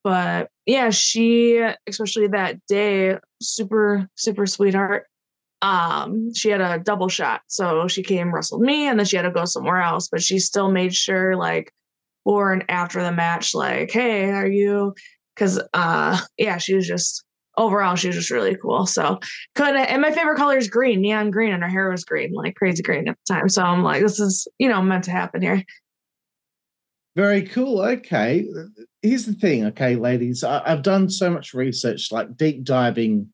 but 0.04 0.48
yeah, 0.66 0.90
she, 0.90 1.64
especially 1.86 2.26
that 2.28 2.56
day, 2.66 3.16
super, 3.40 4.08
super 4.16 4.46
sweetheart. 4.46 5.06
Um, 5.62 6.34
she 6.34 6.50
had 6.50 6.60
a 6.60 6.78
double 6.78 7.08
shot. 7.08 7.42
So 7.46 7.86
she 7.88 8.02
came, 8.02 8.34
wrestled 8.34 8.62
me, 8.62 8.86
and 8.88 8.98
then 8.98 9.06
she 9.06 9.16
had 9.16 9.22
to 9.22 9.30
go 9.30 9.44
somewhere 9.44 9.80
else. 9.80 10.08
But 10.10 10.22
she 10.22 10.38
still 10.40 10.70
made 10.70 10.94
sure, 10.94 11.36
like, 11.36 11.72
and 12.26 12.64
after 12.68 13.02
the 13.02 13.12
match, 13.12 13.54
like, 13.54 13.90
hey, 13.90 14.30
are 14.30 14.46
you? 14.46 14.94
Because, 15.34 15.60
uh, 15.72 16.20
yeah, 16.38 16.58
she 16.58 16.74
was 16.74 16.86
just 16.86 17.24
overall, 17.56 17.96
she 17.96 18.08
was 18.08 18.16
just 18.16 18.30
really 18.30 18.56
cool. 18.56 18.86
So 18.86 19.18
could 19.54 19.74
and 19.76 20.02
my 20.02 20.12
favorite 20.12 20.36
color 20.36 20.56
is 20.56 20.68
green, 20.68 21.00
neon 21.00 21.30
green, 21.30 21.52
and 21.52 21.62
her 21.62 21.68
hair 21.68 21.90
was 21.90 22.04
green, 22.04 22.32
like 22.32 22.54
crazy 22.54 22.82
green 22.82 23.08
at 23.08 23.16
the 23.26 23.34
time. 23.34 23.48
So 23.48 23.62
I'm 23.62 23.82
like, 23.82 24.02
this 24.02 24.20
is 24.20 24.46
you 24.58 24.68
know 24.68 24.82
meant 24.82 25.04
to 25.04 25.10
happen 25.10 25.42
here. 25.42 25.64
Very 27.14 27.42
cool. 27.42 27.82
Okay. 27.82 28.46
Here's 29.02 29.26
the 29.26 29.34
thing, 29.34 29.66
okay, 29.66 29.96
ladies. 29.96 30.42
I, 30.42 30.66
have 30.66 30.82
done 30.82 31.10
so 31.10 31.28
much 31.28 31.52
research, 31.52 32.10
like 32.10 32.36
deep 32.38 32.64
diving 32.64 33.28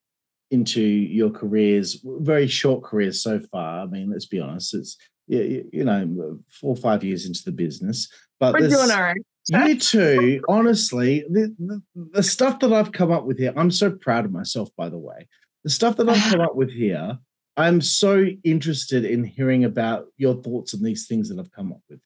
into 0.50 0.80
your 0.80 1.30
careers, 1.30 2.00
very 2.04 2.48
short 2.48 2.82
careers 2.82 3.22
so 3.22 3.38
far. 3.38 3.82
I 3.82 3.86
mean, 3.86 4.10
let's 4.10 4.26
be 4.26 4.40
honest, 4.40 4.74
it's 4.74 4.96
you, 5.28 5.68
you 5.72 5.84
know 5.84 6.40
four 6.60 6.70
or 6.70 6.76
five 6.76 7.04
years 7.04 7.26
into 7.26 7.44
the 7.44 7.52
business, 7.52 8.08
but 8.40 8.54
we're 8.54 8.68
doing 8.68 8.90
all 8.90 9.00
right. 9.00 9.16
you 9.48 9.78
two, 9.78 10.44
honestly, 10.48 11.24
the, 11.30 11.54
the, 11.58 11.82
the 12.12 12.22
stuff 12.22 12.58
that 12.60 12.72
I've 12.72 12.92
come 12.92 13.10
up 13.10 13.24
with 13.24 13.38
here, 13.38 13.52
I'm 13.56 13.70
so 13.70 13.90
proud 13.90 14.24
of 14.24 14.32
myself. 14.32 14.68
By 14.76 14.88
the 14.88 14.98
way, 14.98 15.26
the 15.64 15.70
stuff 15.70 15.96
that 15.96 16.08
I've 16.08 16.30
come 16.30 16.40
up 16.48 16.54
with 16.54 16.70
here, 16.70 17.18
I'm 17.56 17.80
so 17.80 18.26
interested 18.44 19.04
in 19.04 19.24
hearing 19.24 19.64
about 19.64 20.06
your 20.16 20.42
thoughts 20.42 20.74
on 20.74 20.82
these 20.82 21.06
things 21.06 21.28
that 21.28 21.38
I've 21.38 21.50
come 21.50 21.72
up 21.72 21.80
with. 21.88 22.00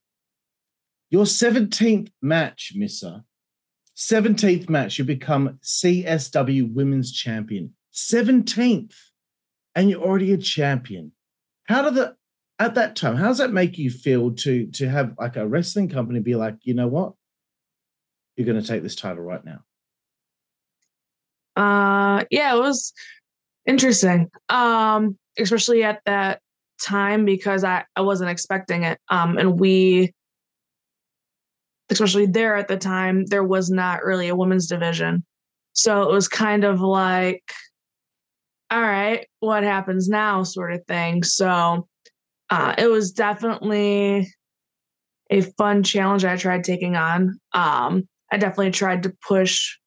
Your 1.11 1.25
17th 1.25 2.11
match, 2.23 2.73
Missa. 2.75 3.25
17th 3.97 4.71
match, 4.71 4.99
you 4.99 5.05
become 5.05 5.59
CSW 5.63 6.73
Women's 6.73 7.13
Champion. 7.13 7.75
17th. 7.93 8.95
And 9.75 9.91
you're 9.91 10.03
already 10.03 10.33
a 10.33 10.39
champion. 10.39 11.13
How 11.65 11.83
do 11.83 11.91
the 11.91 12.17
at 12.59 12.75
that 12.75 12.97
time, 12.97 13.17
how 13.17 13.29
does 13.29 13.39
that 13.39 13.53
make 13.53 13.79
you 13.79 13.91
feel 13.91 14.33
to 14.33 14.67
to 14.67 14.89
have 14.89 15.15
like 15.19 15.37
a 15.37 15.47
wrestling 15.47 15.89
company 15.89 16.21
be 16.21 16.35
like, 16.35 16.57
you 16.63 16.75
know 16.75 16.89
what? 16.89 17.15
You're 18.37 18.47
gonna 18.47 18.63
take 18.63 18.83
this 18.83 18.97
title 18.97 19.23
right 19.23 19.45
now. 19.45 19.61
Uh 21.57 22.25
yeah, 22.31 22.55
it 22.55 22.59
was 22.59 22.93
interesting. 23.67 24.31
Um, 24.49 25.19
especially 25.39 25.83
at 25.83 26.01
that 26.07 26.41
time 26.83 27.25
because 27.25 27.65
I, 27.65 27.85
I 27.97 28.01
wasn't 28.03 28.31
expecting 28.31 28.85
it. 28.85 28.99
Um 29.09 29.39
and 29.39 29.59
we 29.59 30.13
especially 31.91 32.27
there 32.27 32.57
at 32.57 32.69
the 32.69 32.77
time, 32.77 33.27
there 33.27 33.45
was 33.45 33.71
not 33.71 34.05
really 34.05 34.29
a 34.29 34.37
women's 34.37 34.67
division. 34.67 35.25
So 35.75 36.03
it 36.03 36.13
was 36.13 36.29
kind 36.29 36.65
of 36.65 36.81
like, 36.81 37.45
all 38.71 38.81
right, 38.81 39.27
what 39.41 39.63
happens 39.63 40.09
now, 40.09 40.43
sort 40.43 40.73
of 40.73 40.85
thing. 40.87 41.23
So 41.23 41.87
uh, 42.53 42.75
it 42.77 42.87
was 42.87 43.13
definitely 43.13 44.31
a 45.31 45.41
fun 45.41 45.83
challenge 45.83 46.27
I 46.27 46.37
tried 46.37 46.65
taking 46.65 46.97
on. 46.97 47.41
Um, 47.55 48.07
I 48.31 48.37
definitely 48.37 48.73
tried 48.73 49.05
to 49.05 49.17
push 49.27 49.79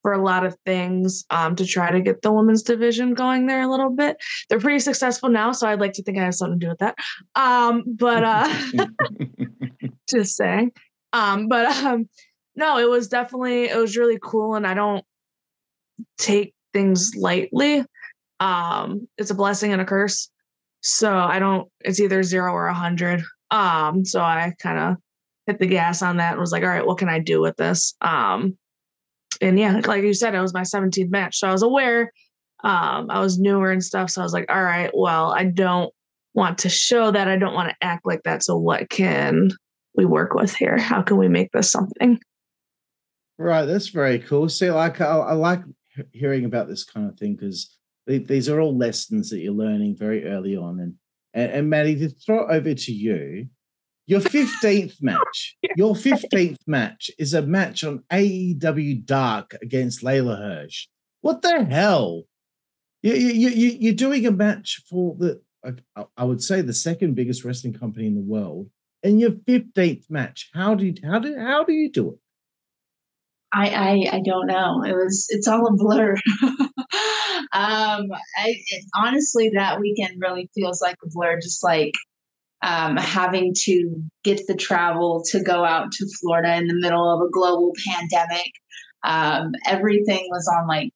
for 0.00 0.14
a 0.14 0.22
lot 0.22 0.46
of 0.46 0.56
things 0.64 1.24
um, 1.28 1.54
to 1.56 1.66
try 1.66 1.90
to 1.90 2.00
get 2.00 2.22
the 2.22 2.32
women's 2.32 2.62
division 2.62 3.12
going 3.12 3.46
there 3.46 3.60
a 3.60 3.70
little 3.70 3.90
bit. 3.90 4.16
They're 4.48 4.58
pretty 4.58 4.78
successful 4.78 5.28
now, 5.28 5.52
so 5.52 5.68
I'd 5.68 5.80
like 5.80 5.92
to 5.94 6.02
think 6.02 6.16
I 6.16 6.24
have 6.24 6.34
something 6.34 6.58
to 6.60 6.66
do 6.66 6.70
with 6.70 6.78
that. 6.78 6.96
Um, 7.34 7.84
but 7.86 8.24
uh, 8.24 8.86
just 10.08 10.34
saying. 10.34 10.72
Um, 11.12 11.48
but 11.48 11.66
um, 11.84 12.08
no, 12.56 12.78
it 12.78 12.88
was 12.88 13.08
definitely 13.08 13.64
it 13.64 13.76
was 13.76 13.98
really 13.98 14.18
cool, 14.22 14.54
and 14.54 14.66
I 14.66 14.72
don't 14.72 15.04
take 16.16 16.54
things 16.72 17.14
lightly. 17.16 17.84
Um, 18.40 19.08
it's 19.18 19.30
a 19.30 19.34
blessing 19.34 19.74
and 19.74 19.82
a 19.82 19.84
curse. 19.84 20.30
So 20.84 21.16
I 21.16 21.38
don't. 21.38 21.68
It's 21.80 21.98
either 21.98 22.22
zero 22.22 22.52
or 22.52 22.66
a 22.66 22.74
hundred. 22.74 23.22
Um, 23.50 24.04
so 24.04 24.20
I 24.20 24.52
kind 24.60 24.78
of 24.78 24.96
hit 25.46 25.58
the 25.58 25.66
gas 25.66 26.02
on 26.02 26.18
that 26.18 26.32
and 26.32 26.40
was 26.40 26.52
like, 26.52 26.62
all 26.62 26.68
right, 26.68 26.86
what 26.86 26.98
can 26.98 27.08
I 27.08 27.18
do 27.18 27.40
with 27.40 27.56
this? 27.56 27.94
Um, 28.00 28.56
and 29.40 29.58
yeah, 29.58 29.80
like 29.86 30.04
you 30.04 30.14
said, 30.14 30.34
it 30.34 30.40
was 30.40 30.54
my 30.54 30.62
17th 30.62 31.10
match, 31.10 31.38
so 31.38 31.48
I 31.48 31.52
was 31.52 31.62
aware. 31.62 32.12
Um, 32.62 33.10
I 33.10 33.20
was 33.20 33.38
newer 33.38 33.70
and 33.70 33.82
stuff, 33.82 34.10
so 34.10 34.20
I 34.20 34.24
was 34.24 34.32
like, 34.32 34.50
all 34.50 34.62
right, 34.62 34.90
well, 34.94 35.32
I 35.32 35.44
don't 35.44 35.92
want 36.34 36.58
to 36.58 36.68
show 36.68 37.10
that. 37.10 37.28
I 37.28 37.36
don't 37.36 37.54
want 37.54 37.70
to 37.70 37.76
act 37.80 38.06
like 38.06 38.22
that. 38.24 38.42
So 38.42 38.56
what 38.56 38.88
can 38.90 39.50
we 39.96 40.04
work 40.04 40.34
with 40.34 40.54
here? 40.54 40.78
How 40.78 41.02
can 41.02 41.16
we 41.16 41.28
make 41.28 41.52
this 41.52 41.70
something? 41.70 42.18
Right, 43.38 43.64
that's 43.64 43.88
very 43.88 44.18
cool. 44.18 44.48
See, 44.48 44.70
like 44.70 45.00
I, 45.00 45.16
I 45.16 45.32
like 45.32 45.62
hearing 46.12 46.44
about 46.44 46.68
this 46.68 46.84
kind 46.84 47.08
of 47.08 47.18
thing 47.18 47.34
because 47.34 47.76
these 48.06 48.48
are 48.48 48.60
all 48.60 48.76
lessons 48.76 49.30
that 49.30 49.38
you're 49.38 49.52
learning 49.52 49.96
very 49.96 50.26
early 50.26 50.56
on. 50.56 50.80
And 50.80 50.94
and, 51.34 51.50
and 51.52 51.70
Madi, 51.70 51.96
to 51.96 52.08
throw 52.08 52.48
it 52.48 52.54
over 52.54 52.74
to 52.74 52.92
you, 52.92 53.48
your 54.06 54.20
15th 54.20 55.02
match, 55.02 55.56
your 55.76 55.94
15th 55.94 56.60
match 56.66 57.10
is 57.18 57.34
a 57.34 57.42
match 57.42 57.84
on 57.84 58.04
AEW 58.10 59.04
Dark 59.04 59.56
against 59.60 60.02
Leyla 60.02 60.38
Hirsch. 60.38 60.86
What 61.20 61.42
the 61.42 61.64
hell? 61.64 62.24
You, 63.02 63.14
you, 63.14 63.48
you, 63.50 63.76
you're 63.80 63.94
doing 63.94 64.26
a 64.26 64.30
match 64.30 64.82
for 64.88 65.16
the, 65.18 65.40
I 66.16 66.24
would 66.24 66.42
say, 66.42 66.60
the 66.60 66.72
second 66.72 67.14
biggest 67.14 67.44
wrestling 67.44 67.74
company 67.74 68.06
in 68.06 68.14
the 68.14 68.20
world 68.20 68.70
in 69.02 69.18
your 69.18 69.32
15th 69.32 70.10
match. 70.10 70.50
How 70.54 70.74
do 70.74 70.86
you, 70.86 70.94
how 71.02 71.18
do, 71.18 71.38
how 71.38 71.64
do 71.64 71.72
you 71.72 71.90
do 71.90 72.10
it? 72.10 72.18
I, 73.52 73.68
I, 73.68 74.16
I 74.16 74.20
don't 74.24 74.46
know. 74.46 74.82
It 74.82 74.94
was 74.94 75.26
it's 75.30 75.46
all 75.46 75.66
a 75.66 75.72
blur. 75.72 76.16
um, 77.52 78.10
I, 78.38 78.54
it, 78.68 78.84
honestly, 78.94 79.50
that 79.54 79.80
weekend 79.80 80.20
really 80.20 80.48
feels 80.54 80.80
like 80.80 80.96
a 81.04 81.08
blur. 81.10 81.40
Just 81.40 81.62
like 81.62 81.92
um, 82.62 82.96
having 82.96 83.52
to 83.64 84.02
get 84.22 84.40
the 84.46 84.54
travel 84.54 85.22
to 85.30 85.42
go 85.42 85.64
out 85.64 85.92
to 85.92 86.08
Florida 86.20 86.56
in 86.56 86.66
the 86.66 86.80
middle 86.80 87.08
of 87.08 87.26
a 87.26 87.30
global 87.30 87.72
pandemic. 87.86 88.50
Um, 89.04 89.52
everything 89.66 90.26
was 90.30 90.50
on 90.58 90.66
like 90.66 90.90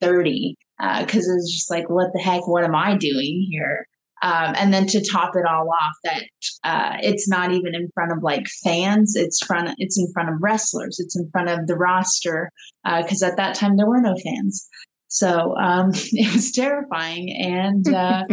thirty 0.00 0.56
because 0.78 1.28
uh, 1.28 1.32
it 1.32 1.34
was 1.34 1.52
just 1.52 1.70
like, 1.70 1.88
what 1.88 2.08
the 2.12 2.20
heck? 2.20 2.46
What 2.48 2.64
am 2.64 2.74
I 2.74 2.96
doing 2.96 3.46
here? 3.50 3.86
Um, 4.22 4.54
and 4.56 4.72
then 4.72 4.86
to 4.86 5.04
top 5.04 5.36
it 5.36 5.44
all 5.44 5.68
off, 5.68 5.92
that 6.04 6.22
uh, 6.64 6.96
it's 7.02 7.28
not 7.28 7.52
even 7.52 7.74
in 7.74 7.90
front 7.94 8.10
of 8.10 8.22
like 8.22 8.46
fans. 8.64 9.14
It's 9.16 9.44
front. 9.44 9.70
It's 9.78 9.98
in 9.98 10.10
front 10.14 10.30
of 10.30 10.36
wrestlers. 10.40 10.98
It's 10.98 11.14
in 11.14 11.28
front 11.30 11.50
of 11.50 11.66
the 11.66 11.76
roster 11.76 12.50
because 12.84 13.22
uh, 13.22 13.26
at 13.26 13.36
that 13.36 13.54
time 13.54 13.76
there 13.76 13.86
were 13.86 14.00
no 14.00 14.14
fans. 14.24 14.66
So 15.14 15.56
um, 15.56 15.90
it 15.94 16.32
was 16.34 16.52
terrifying, 16.52 17.30
and 17.30 17.86
uh, 17.88 18.24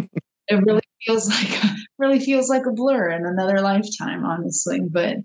it 0.48 0.56
really 0.66 0.82
feels 1.06 1.30
like 1.30 1.72
really 2.00 2.20
feels 2.20 2.50
like 2.50 2.66
a 2.66 2.74
blur 2.74 3.12
in 3.12 3.26
another 3.26 3.62
lifetime, 3.62 4.26
honestly. 4.26 4.82
But 4.90 5.18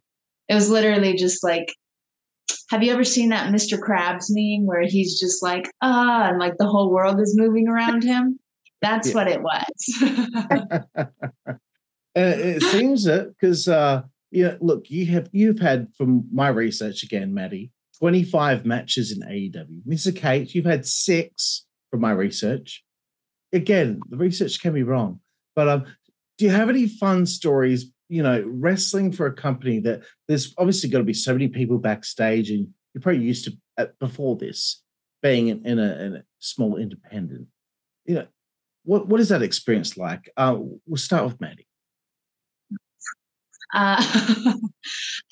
it 0.49 0.55
was 0.55 0.71
literally 0.71 1.15
just 1.15 1.43
like 1.43 1.73
have 2.71 2.83
you 2.83 2.93
ever 2.93 3.05
seen 3.05 3.29
that 3.29 3.53
Mr. 3.53 3.79
Krabs 3.79 4.27
meme 4.29 4.67
where 4.67 4.83
he's 4.83 5.21
just 5.21 5.43
like, 5.43 5.71
ah, 5.83 6.29
and 6.29 6.39
like 6.39 6.55
the 6.59 6.67
whole 6.67 6.91
world 6.91 7.21
is 7.21 7.37
moving 7.37 7.69
around 7.69 8.03
him? 8.03 8.39
That's 8.83 9.09
yeah. 9.09 9.15
what 9.15 9.29
it 9.29 9.41
was. 9.43 11.09
and 12.15 12.41
it 12.41 12.63
seems 12.63 13.07
it 13.07 13.29
because 13.29 13.69
uh, 13.69 14.03
yeah, 14.31 14.57
look, 14.61 14.91
you 14.91 15.07
have 15.07 15.29
you've 15.33 15.61
had 15.61 15.89
from 15.97 16.27
my 16.33 16.49
research 16.49 17.03
again, 17.03 17.33
Madi, 17.33 17.71
25 17.99 18.67
matches 18.67 19.13
in 19.13 19.21
AEW. 19.21 19.83
Missa 19.85 20.13
Kate, 20.13 20.55
you've 20.55 20.65
had 20.65 20.87
six 20.87 21.65
from 21.91 22.01
my 22.01 22.13
research. 22.13 22.85
Again, 23.53 24.01
the 24.11 24.17
research 24.17 24.61
can 24.61 24.75
be 24.75 24.83
wrong, 24.83 25.21
but 25.55 25.69
um, 25.69 25.85
do 26.37 26.45
you 26.45 26.51
have 26.51 26.69
any 26.69 26.89
fun 26.89 27.27
stories? 27.27 27.91
You 28.09 28.23
know, 28.23 28.45
wrestling 28.47 29.13
for 29.13 29.27
a 29.27 29.33
company 29.33 29.81
that 29.81 30.03
there's 30.29 30.55
obviously 30.59 30.91
got 30.91 30.99
to 30.99 31.05
be 31.05 31.15
so 31.15 31.33
many 31.33 31.49
people 31.49 31.79
backstage, 31.79 32.51
and 32.51 32.69
you're 32.93 33.03
probably 33.03 33.23
used 33.23 33.45
to 33.47 33.57
uh, 33.79 33.87
before 33.99 34.37
this 34.37 34.83
being 35.23 35.49
in, 35.49 35.67
in, 35.67 35.79
a, 35.79 35.97
in 36.05 36.17
a 36.17 36.23
small 36.39 36.77
independent. 36.77 37.47
You 38.05 38.17
know, 38.17 38.27
what 38.85 39.09
what 39.09 39.21
is 39.21 39.29
that 39.31 39.43
experience 39.43 39.97
like? 39.97 40.31
Uh, 40.37 40.59
we'll 40.87 40.97
start 40.97 41.25
with 41.25 41.41
Madi. 41.41 41.67
Uh, 43.75 44.03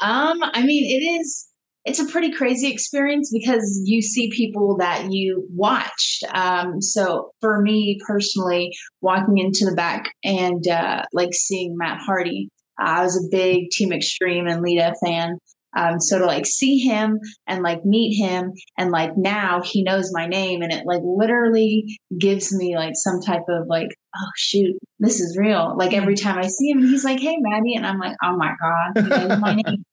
um, 0.01 0.43
I 0.43 0.63
mean, 0.65 0.85
it 0.85 1.05
is. 1.21 1.49
It's 1.85 2.01
a 2.01 2.07
pretty 2.07 2.33
crazy 2.33 2.71
experience 2.73 3.31
because 3.33 3.83
you 3.85 4.01
see 4.01 4.31
people 4.31 4.79
that 4.79 5.13
you 5.13 5.47
watched. 5.51 6.25
Um, 6.33 6.81
so 6.81 7.33
for 7.41 7.61
me 7.61 7.99
personally, 8.07 8.71
walking 9.03 9.39
into 9.39 9.67
the 9.67 9.77
back 9.77 10.11
and 10.25 10.67
uh, 10.67 11.03
like 11.13 11.35
seeing 11.35 11.77
Matt 11.77 11.99
Hardy, 12.01 12.49
uh, 12.81 12.85
I 12.85 13.03
was 13.03 13.17
a 13.17 13.29
big 13.31 13.71
Team 13.71 13.93
Extreme 13.93 14.47
and 14.47 14.63
Lita 14.63 14.95
fan. 15.05 15.39
Um, 15.77 16.01
so 16.01 16.19
to 16.19 16.27
like 16.27 16.47
see 16.47 16.79
him 16.79 17.19
and 17.49 17.63
like 17.63 17.85
meet 17.85 18.15
him 18.15 18.53
and 18.79 18.91
like 18.93 19.11
now 19.17 19.61
he 19.61 19.83
knows 19.83 20.11
my 20.13 20.27
name 20.27 20.63
and 20.63 20.73
it 20.73 20.85
like 20.87 21.01
literally 21.03 21.99
gives 22.17 22.55
me 22.55 22.77
like 22.77 22.93
some 22.95 23.21
type 23.21 23.43
of 23.49 23.67
like, 23.69 23.89
oh 24.17 24.31
shoot, 24.37 24.77
this 25.01 25.21
is 25.21 25.37
real. 25.37 25.75
Like 25.77 25.93
every 25.93 26.15
time 26.15 26.39
I 26.39 26.47
see 26.47 26.71
him 26.71 26.81
he's 26.81 27.05
like, 27.05 27.19
hey 27.19 27.37
Madi, 27.41 27.75
and 27.75 27.87
I'm 27.87 27.99
like, 27.99 28.17
oh 28.23 28.37
my 28.37 28.53
God, 28.61 29.03
he 29.03 29.09
knows 29.09 29.41
my 29.41 29.55
name. 29.67 29.85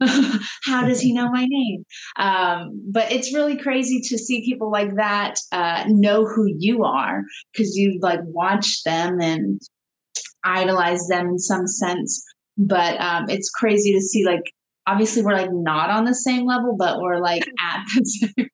How 0.64 0.86
does 0.86 1.00
he 1.00 1.12
know 1.12 1.28
my 1.30 1.46
name? 1.48 1.84
Um, 2.16 2.82
but 2.90 3.10
it's 3.10 3.34
really 3.34 3.56
crazy 3.56 4.00
to 4.08 4.18
see 4.18 4.44
people 4.44 4.70
like 4.70 4.94
that 4.96 5.36
uh, 5.52 5.84
know 5.88 6.24
who 6.24 6.46
you 6.58 6.84
are 6.84 7.22
because 7.52 7.74
you 7.76 7.98
like 8.00 8.20
watch 8.24 8.82
them 8.84 9.20
and 9.20 9.60
idolize 10.44 11.06
them 11.08 11.28
in 11.28 11.38
some 11.38 11.66
sense. 11.66 12.22
But 12.56 13.00
um, 13.00 13.28
it's 13.28 13.50
crazy 13.50 13.92
to 13.92 14.00
see 14.00 14.24
like 14.24 14.42
obviously 14.86 15.22
we're 15.22 15.34
like 15.34 15.52
not 15.52 15.90
on 15.90 16.04
the 16.04 16.14
same 16.14 16.46
level, 16.46 16.76
but 16.76 17.00
we're 17.00 17.20
like 17.20 17.42
at 17.60 17.84
the 17.94 18.04
same 18.04 18.48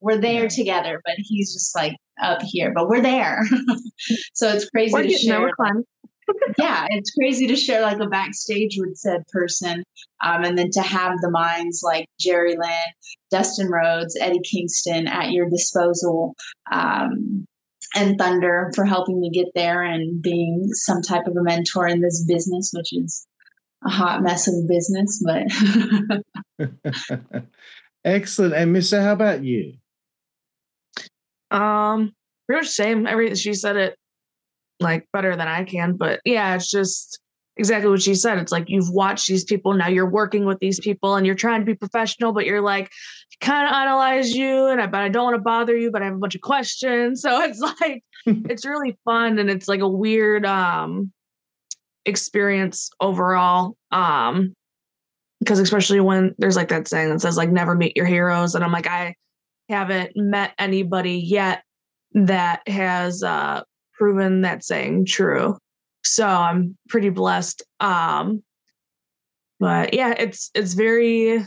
we're 0.00 0.18
there 0.18 0.48
together, 0.48 1.00
but 1.04 1.14
he's 1.18 1.52
just 1.52 1.74
like 1.74 1.94
up 2.22 2.40
here, 2.42 2.72
but 2.74 2.88
we're 2.88 3.02
there. 3.02 3.42
so 4.34 4.48
it's 4.48 4.68
crazy 4.70 4.92
we're 4.92 5.02
to 5.02 5.10
share. 5.10 5.50
Yeah, 6.58 6.86
it's 6.90 7.10
crazy 7.10 7.46
to 7.46 7.56
share 7.56 7.82
like 7.82 8.00
a 8.00 8.06
backstage 8.06 8.76
with 8.78 8.96
said 8.96 9.22
person, 9.28 9.84
um, 10.24 10.44
and 10.44 10.58
then 10.58 10.70
to 10.72 10.82
have 10.82 11.20
the 11.20 11.30
minds 11.30 11.82
like 11.84 12.06
Jerry 12.18 12.56
Lynn, 12.56 12.92
Dustin 13.30 13.68
Rhodes, 13.68 14.16
Eddie 14.20 14.40
Kingston 14.40 15.06
at 15.06 15.30
your 15.30 15.48
disposal, 15.48 16.34
um, 16.72 17.46
and 17.94 18.18
Thunder 18.18 18.72
for 18.74 18.84
helping 18.84 19.20
me 19.20 19.30
get 19.30 19.46
there 19.54 19.82
and 19.82 20.20
being 20.20 20.68
some 20.72 21.02
type 21.02 21.26
of 21.26 21.36
a 21.36 21.42
mentor 21.42 21.86
in 21.86 22.00
this 22.00 22.24
business, 22.26 22.72
which 22.74 22.92
is 22.92 23.26
a 23.84 23.90
hot 23.90 24.22
mess 24.22 24.48
of 24.48 24.54
a 24.54 24.66
business, 24.66 25.22
but 25.24 25.46
excellent. 28.04 28.54
And 28.54 28.72
Missa, 28.72 29.02
how 29.02 29.12
about 29.12 29.44
you? 29.44 29.74
Um, 31.50 32.12
pretty 32.46 32.60
much 32.60 32.68
the 32.68 32.72
same. 32.72 33.06
Every 33.06 33.34
she 33.36 33.54
said 33.54 33.76
it 33.76 33.96
like 34.80 35.06
better 35.12 35.36
than 35.36 35.48
I 35.48 35.64
can, 35.64 35.96
but 35.96 36.20
yeah, 36.24 36.54
it's 36.54 36.70
just 36.70 37.18
exactly 37.56 37.90
what 37.90 38.02
she 38.02 38.14
said. 38.14 38.38
It's 38.38 38.52
like 38.52 38.68
you've 38.68 38.90
watched 38.90 39.28
these 39.28 39.44
people, 39.44 39.72
now 39.74 39.88
you're 39.88 40.08
working 40.08 40.44
with 40.44 40.58
these 40.58 40.78
people 40.78 41.16
and 41.16 41.26
you're 41.26 41.34
trying 41.34 41.60
to 41.60 41.66
be 41.66 41.74
professional, 41.74 42.32
but 42.32 42.46
you're 42.46 42.60
like 42.60 42.90
kind 43.40 43.66
of 43.66 43.74
analyze 43.74 44.34
you 44.34 44.66
and 44.66 44.80
I 44.80 44.86
but 44.86 45.00
I 45.00 45.08
don't 45.08 45.24
want 45.24 45.36
to 45.36 45.42
bother 45.42 45.76
you, 45.76 45.90
but 45.90 46.02
I 46.02 46.06
have 46.06 46.14
a 46.14 46.18
bunch 46.18 46.34
of 46.34 46.40
questions. 46.40 47.22
So 47.26 47.42
it's 47.42 47.60
like 47.60 48.04
it's 48.26 48.64
really 48.64 48.96
fun 49.04 49.38
and 49.38 49.50
it's 49.50 49.68
like 49.68 49.80
a 49.80 49.88
weird 49.88 50.44
um 50.44 51.12
experience 52.04 52.90
overall. 53.00 53.76
Um 53.90 54.54
because 55.40 55.58
especially 55.58 56.00
when 56.00 56.34
there's 56.38 56.56
like 56.56 56.68
that 56.68 56.88
saying 56.88 57.10
that 57.10 57.20
says 57.20 57.36
like 57.36 57.50
never 57.50 57.74
meet 57.74 57.96
your 57.96 58.06
heroes 58.06 58.54
and 58.54 58.64
I'm 58.64 58.72
like 58.72 58.86
I 58.86 59.14
haven't 59.68 60.12
met 60.16 60.52
anybody 60.58 61.18
yet 61.18 61.62
that 62.14 62.66
has 62.68 63.22
uh 63.22 63.62
proven 63.98 64.42
that 64.42 64.64
saying 64.64 65.06
true. 65.06 65.56
So 66.04 66.26
I'm 66.26 66.76
pretty 66.88 67.10
blessed. 67.10 67.62
Um 67.80 68.42
but 69.58 69.94
yeah, 69.94 70.14
it's 70.18 70.50
it's 70.54 70.74
very 70.74 71.44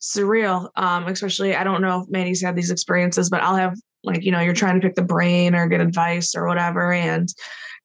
surreal. 0.00 0.68
Um, 0.76 1.06
especially 1.06 1.54
I 1.54 1.64
don't 1.64 1.80
know 1.80 2.02
if 2.02 2.08
Madi's 2.08 2.42
had 2.42 2.56
these 2.56 2.70
experiences, 2.70 3.30
but 3.30 3.42
I'll 3.42 3.56
have 3.56 3.76
like, 4.04 4.24
you 4.24 4.30
know, 4.30 4.40
you're 4.40 4.54
trying 4.54 4.80
to 4.80 4.86
pick 4.86 4.94
the 4.94 5.02
brain 5.02 5.54
or 5.54 5.66
get 5.68 5.80
advice 5.80 6.34
or 6.34 6.46
whatever. 6.46 6.92
And 6.92 7.28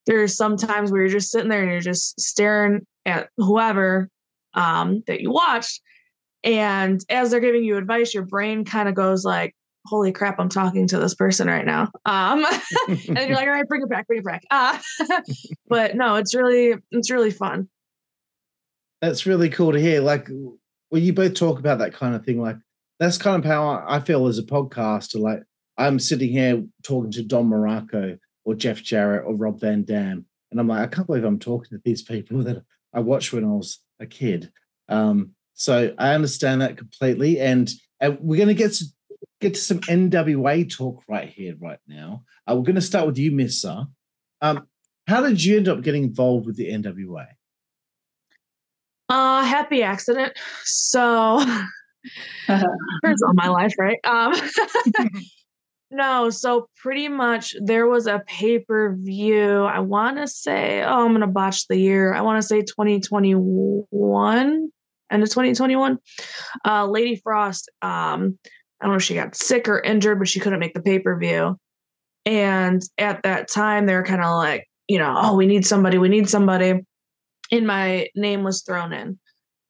there's 0.06 0.36
sometimes 0.36 0.92
where 0.92 1.02
you're 1.02 1.10
just 1.10 1.32
sitting 1.32 1.50
there 1.50 1.62
and 1.62 1.72
you're 1.72 1.80
just 1.80 2.20
staring 2.20 2.86
at 3.06 3.30
whoever 3.38 4.10
um, 4.54 5.04
that 5.08 5.22
you 5.22 5.32
watched. 5.32 5.82
And 6.44 7.04
as 7.10 7.32
they're 7.32 7.40
giving 7.40 7.64
you 7.64 7.78
advice, 7.78 8.14
your 8.14 8.26
brain 8.26 8.66
kind 8.66 8.90
of 8.90 8.96
goes 8.96 9.24
like, 9.24 9.56
holy 9.86 10.12
crap, 10.12 10.40
I'm 10.40 10.50
talking 10.50 10.88
to 10.88 11.00
this 11.00 11.16
person 11.16 11.48
right 11.48 11.66
now. 11.66 11.90
Um, 12.06 12.46
and 12.88 13.00
you're 13.08 13.36
like, 13.36 13.48
all 13.48 13.54
right, 13.54 13.68
bring 13.68 13.82
it 13.82 13.90
back, 13.90 14.08
bring 14.08 14.20
it 14.20 14.26
back. 14.26 14.44
Uh, 14.50 14.78
but 15.68 15.96
no, 15.96 16.16
it's 16.16 16.36
really, 16.36 16.76
it's 16.92 17.12
really 17.12 17.32
fun. 17.32 17.70
That's 19.02 19.26
really 19.26 19.50
cool 19.50 19.74
to 19.74 19.80
hear. 19.80 20.02
Like 20.02 20.30
well, 20.30 21.02
you 21.02 21.14
both 21.14 21.34
talk 21.34 21.58
about 21.58 21.80
that 21.80 21.94
kind 21.94 22.16
of 22.16 22.24
thing, 22.24 22.42
like 22.42 22.58
that's 23.00 23.18
kind 23.18 23.44
of 23.44 23.50
how 23.50 23.84
I 23.88 24.00
feel 24.00 24.28
as 24.28 24.38
a 24.38 24.44
podcaster. 24.44 25.20
Like 25.20 25.42
I'm 25.78 25.98
sitting 25.98 26.30
here 26.30 26.64
talking 26.84 27.12
to 27.12 27.24
Don 27.24 27.50
Muraco 27.50 28.20
or 28.46 28.56
Jeff 28.56 28.84
Jarrett 28.84 29.26
or 29.26 29.36
Rob 29.36 29.60
Van 29.60 29.84
Dam. 29.84 30.26
And 30.52 30.60
I'm 30.60 30.68
like, 30.68 30.82
I 30.82 30.88
can't 30.88 31.08
believe 31.08 31.24
I'm 31.24 31.40
talking 31.40 31.70
to 31.72 31.82
these 31.84 32.04
people 32.04 32.44
that 32.44 32.64
I 32.94 33.00
watched 33.00 33.34
when 33.34 33.46
I 33.46 33.48
was 33.48 33.80
a 34.00 34.06
kid. 34.06 34.52
Um, 34.90 35.32
so 35.54 35.94
I 35.98 36.14
understand 36.14 36.62
that 36.62 36.78
completely. 36.78 37.40
And, 37.40 37.72
and 38.00 38.20
we're 38.20 38.38
going 38.38 38.50
to 38.50 38.54
get 38.54 38.74
to, 38.74 38.86
get 39.42 39.56
to 39.56 39.60
some 39.60 39.80
NWA 39.82 40.72
talk 40.72 41.04
right 41.08 41.28
here, 41.28 41.56
right 41.60 41.80
now. 41.88 42.24
Uh, 42.48 42.56
we're 42.56 42.64
going 42.64 42.76
to 42.76 42.82
start 42.82 43.08
with 43.08 43.18
you, 43.18 43.32
Missa. 43.32 43.88
Um, 44.42 44.68
how 45.08 45.22
did 45.22 45.44
you 45.44 45.58
end 45.58 45.68
up 45.68 45.82
getting 45.82 46.04
involved 46.04 46.46
with 46.46 46.56
the 46.56 46.72
NWA? 46.72 47.26
Uh, 49.10 49.44
happy 49.44 49.84
accident. 49.84 50.34
So, 50.64 51.40
first 52.48 53.24
all 53.28 53.34
my 53.34 53.50
life, 53.50 53.74
right? 53.78 54.00
Um, 54.06 54.34
No, 55.94 56.30
so 56.30 56.70
pretty 56.78 57.10
much 57.10 57.54
there 57.62 57.86
was 57.86 58.08
a 58.08 58.24
pay 58.26 58.60
per 58.60 58.96
view. 58.96 59.64
I 59.64 59.80
want 59.80 60.16
to 60.18 60.28
say, 60.28 60.82
oh, 60.82 61.04
I'm 61.04 61.10
going 61.10 61.20
to 61.20 61.28
botch 61.28 61.68
the 61.68 61.78
year. 61.78 62.14
I 62.14 62.22
want 62.22 62.42
to 62.42 62.48
say 62.48 62.62
2021, 62.62 64.72
end 65.12 65.24
of 65.24 65.30
2021. 65.30 65.98
Uh, 66.66 66.88
Lady 66.88 67.18
Frost, 67.18 67.70
um, 67.82 68.40
I 68.82 68.86
don't 68.86 68.94
know 68.94 68.98
if 68.98 69.04
she 69.04 69.14
got 69.14 69.36
sick 69.36 69.68
or 69.68 69.80
injured, 69.80 70.18
but 70.18 70.28
she 70.28 70.40
couldn't 70.40 70.60
make 70.60 70.74
the 70.74 70.82
pay 70.82 71.00
per 71.00 71.18
view. 71.18 71.58
And 72.26 72.82
at 72.98 73.24
that 73.24 73.48
time, 73.48 73.86
they 73.86 73.96
were 73.96 74.04
kind 74.04 74.24
of 74.24 74.36
like, 74.36 74.68
you 74.88 74.98
know, 74.98 75.14
oh, 75.16 75.36
we 75.36 75.46
need 75.46 75.66
somebody, 75.66 75.98
we 75.98 76.10
need 76.10 76.30
somebody. 76.30 76.82
And 77.52 77.68
my 77.68 78.08
name 78.16 78.44
was 78.44 78.64
thrown 78.64 78.94
in. 78.94 79.20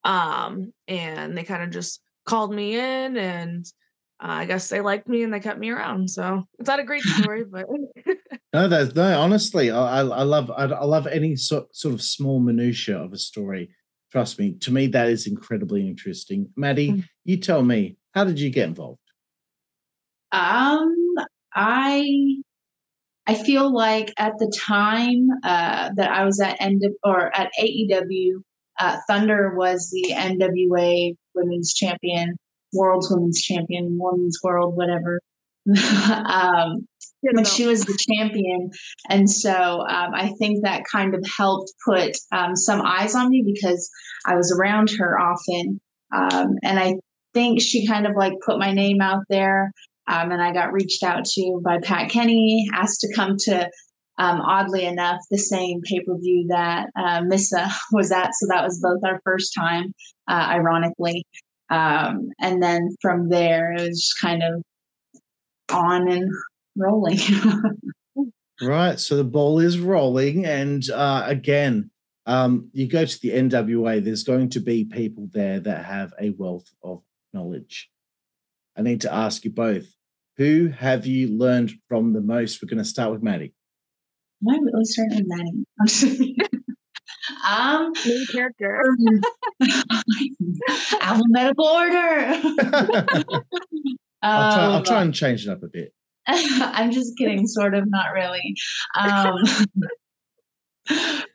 Um, 0.04 0.74
and 0.88 1.38
they 1.38 1.44
kind 1.44 1.64
of 1.64 1.70
just 1.72 2.02
called 2.26 2.54
me 2.54 2.76
in 2.76 3.18
and 3.18 3.66
uh, 4.24 4.28
I 4.28 4.46
guess 4.46 4.70
they 4.70 4.82
liked 4.82 5.08
me 5.08 5.24
and 5.24 5.34
they 5.34 5.40
kept 5.40 5.60
me 5.60 5.70
around. 5.70 6.10
So 6.10 6.44
it's 6.60 6.68
not 6.68 6.80
a 6.80 6.84
great 6.84 7.04
story, 7.20 7.44
but 7.44 7.66
no, 8.54 8.68
that's 8.68 8.96
no. 8.96 9.20
Honestly, 9.20 9.72
I, 9.72 10.00
I 10.00 10.24
love 10.24 10.52
I, 10.52 10.66
I 10.66 10.86
love 10.86 11.08
any 11.08 11.36
sort 11.36 11.76
sort 11.76 11.94
of 11.94 12.02
small 12.02 12.40
minutia 12.40 12.98
of 12.98 13.14
a 13.14 13.18
story. 13.18 13.72
Trust 14.12 14.40
me, 14.40 14.54
to 14.60 14.72
me 14.72 14.88
that 14.88 15.08
is 15.08 15.28
incredibly 15.28 15.88
interesting. 15.88 16.50
Madi, 16.56 16.90
mm-hmm. 16.90 17.02
you 17.24 17.38
tell 17.38 17.64
me, 17.64 17.98
how 18.14 18.24
did 18.24 18.40
you 18.40 18.50
get 18.50 18.68
involved? 18.68 19.00
Um, 20.32 20.96
I 21.54 22.36
I 23.28 23.36
feel 23.36 23.74
like 23.74 24.14
at 24.18 24.34
the 24.40 24.52
time 24.58 25.28
uh, 25.44 25.92
that 25.96 26.12
I 26.12 26.26
was 26.26 26.40
at 26.40 26.58
end 26.60 26.84
or 27.04 27.36
at 27.36 27.52
AEW, 27.62 28.32
uh, 28.80 28.98
Thunder 29.08 29.56
was 29.56 29.90
the 29.92 30.14
NWA 30.14 31.16
Women's 31.36 31.74
Champion 31.74 32.36
world's 32.74 33.10
women's 33.12 33.42
champion, 33.42 33.98
women's 34.00 34.40
world, 34.44 34.76
whatever. 34.76 35.20
um, 36.26 36.88
when 37.22 37.46
she 37.46 37.68
was 37.68 37.86
the 37.86 37.98
champion. 38.18 38.72
And 39.10 39.30
so 39.30 39.52
um, 39.52 40.12
I 40.14 40.34
think 40.40 40.64
that 40.64 40.84
kind 40.92 41.14
of 41.14 41.24
helped 41.38 41.72
put 41.86 42.18
um, 42.32 42.56
some 42.56 42.82
eyes 42.82 43.14
on 43.14 43.30
me 43.30 43.44
because 43.46 43.90
I 44.26 44.36
was 44.36 44.52
around 44.52 44.90
her 44.98 45.20
often. 45.20 45.80
Um, 46.12 46.56
and 46.64 46.80
I 46.80 46.96
think 47.36 47.62
she 47.62 47.86
kind 47.86 48.08
of 48.08 48.14
like 48.16 48.34
put 48.44 48.58
my 48.58 48.74
name 48.74 49.02
out 49.02 49.24
there. 49.30 49.72
Um, 50.12 50.32
and 50.32 50.42
I 50.42 50.52
got 50.52 50.74
reached 50.74 51.04
out 51.04 51.24
to 51.24 51.62
by 51.64 51.80
Pat 51.80 52.10
Kenny, 52.10 52.68
asked 52.74 53.00
to 53.02 53.14
come 53.16 53.38
to, 53.46 53.70
um, 54.18 54.42
oddly 54.42 54.86
enough, 54.86 55.22
the 55.32 55.38
same 55.38 55.82
pay 55.84 56.02
per 56.02 56.18
view 56.18 56.48
that 56.50 56.90
uh, 57.00 57.22
Missa 57.22 57.70
was 57.94 58.12
at. 58.12 58.32
So 58.36 58.48
that 58.50 58.64
was 58.64 58.82
both 58.82 59.00
our 59.06 59.22
first 59.24 59.54
time, 59.58 59.94
uh, 60.28 60.48
ironically. 60.50 61.26
Um, 61.70 62.30
and 62.42 62.62
then 62.62 62.90
from 63.02 63.30
there, 63.30 63.72
it 63.72 63.88
was 63.88 64.14
kind 64.20 64.44
of 64.44 64.62
on 65.72 66.12
and 66.12 66.30
rolling. 66.76 67.20
right. 68.62 69.00
So 69.00 69.16
the 69.16 69.24
ball 69.24 69.60
is 69.60 69.80
rolling. 69.80 70.46
And 70.46 70.84
uh, 70.90 71.24
again, 71.26 71.90
um, 72.26 72.70
you 72.74 72.88
go 72.88 73.06
to 73.06 73.22
the 73.22 73.30
NWA, 73.30 74.04
there's 74.04 74.26
going 74.26 74.50
to 74.50 74.60
be 74.60 74.84
people 74.84 75.30
there 75.32 75.62
that 75.62 75.86
have 75.86 76.14
a 76.20 76.32
wealth 76.32 76.70
of 76.84 77.02
knowledge. 77.34 77.90
I 78.76 78.82
need 78.82 79.02
to 79.02 79.14
ask 79.14 79.46
you 79.46 79.52
both 79.52 79.88
who 80.42 80.70
have 80.70 81.06
you 81.06 81.28
learned 81.38 81.72
from 81.88 82.14
the 82.14 82.22
most? 82.22 82.64
We're 82.64 82.70
going 82.70 82.80
to 82.80 82.84
start 82.84 83.12
with 83.12 83.22
Madi. 83.22 83.54
Why 84.40 84.58
would 84.58 84.74
we 84.76 84.86
start 84.86 85.10
with 85.12 85.26
Madi? 85.28 86.48
Um, 87.48 87.94
main 88.06 88.26
character. 88.32 88.82
alphabetical 91.02 91.66
order. 91.66 92.42
I'll, 94.24 94.54
try, 94.54 94.66
I'll 94.66 94.84
try 94.84 95.04
and 95.04 95.14
change 95.14 95.46
it 95.46 95.52
up 95.52 95.62
a 95.62 95.68
bit. 95.68 95.94
I'm 96.26 96.92
just 96.92 97.16
kidding, 97.18 97.46
sort 97.46 97.76
of, 97.76 97.84
not 97.88 98.08
really. 98.14 98.56
Um, 99.00 99.44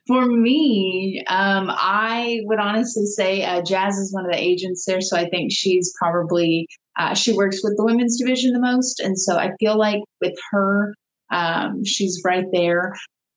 for 0.07 0.27
me, 0.27 1.23
um, 1.27 1.71
I 1.71 2.40
would 2.45 2.61
honestly 2.61 3.07
say 3.07 3.45
uh, 3.45 3.62
Jazz 3.62 3.97
is 3.97 4.12
one 4.12 4.25
of 4.25 4.31
the 4.31 4.38
agents 4.38 4.85
there, 4.87 5.01
so 5.01 5.16
I 5.16 5.29
think 5.29 5.51
she's 5.53 5.92
probably 5.99 6.66
uh, 6.99 7.14
she 7.14 7.33
works 7.33 7.61
with 7.62 7.77
the 7.77 7.85
women's 7.85 8.19
division 8.19 8.53
the 8.53 8.61
most, 8.61 9.01
and 9.01 9.19
so 9.19 9.37
I 9.37 9.51
feel 9.59 9.77
like 9.77 10.01
with 10.21 10.35
her, 10.51 10.95
um, 11.31 11.85
she's 11.85 12.23
right 12.25 12.47
there, 12.53 12.95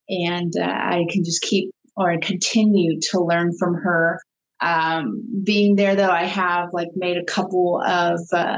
and 0.08 0.54
uh, 0.58 0.66
I 0.66 1.06
can 1.10 1.24
just 1.24 1.42
keep 1.42 1.72
or 1.98 2.18
continue 2.22 3.00
to 3.12 3.20
learn 3.20 3.52
from 3.58 3.76
her. 3.76 4.20
Um, 4.62 5.24
being 5.44 5.76
there, 5.76 5.96
though, 5.96 6.10
I 6.10 6.24
have 6.24 6.70
like 6.72 6.90
made 6.96 7.18
a 7.18 7.26
couple 7.26 7.82
of, 7.86 8.20
uh, 8.32 8.58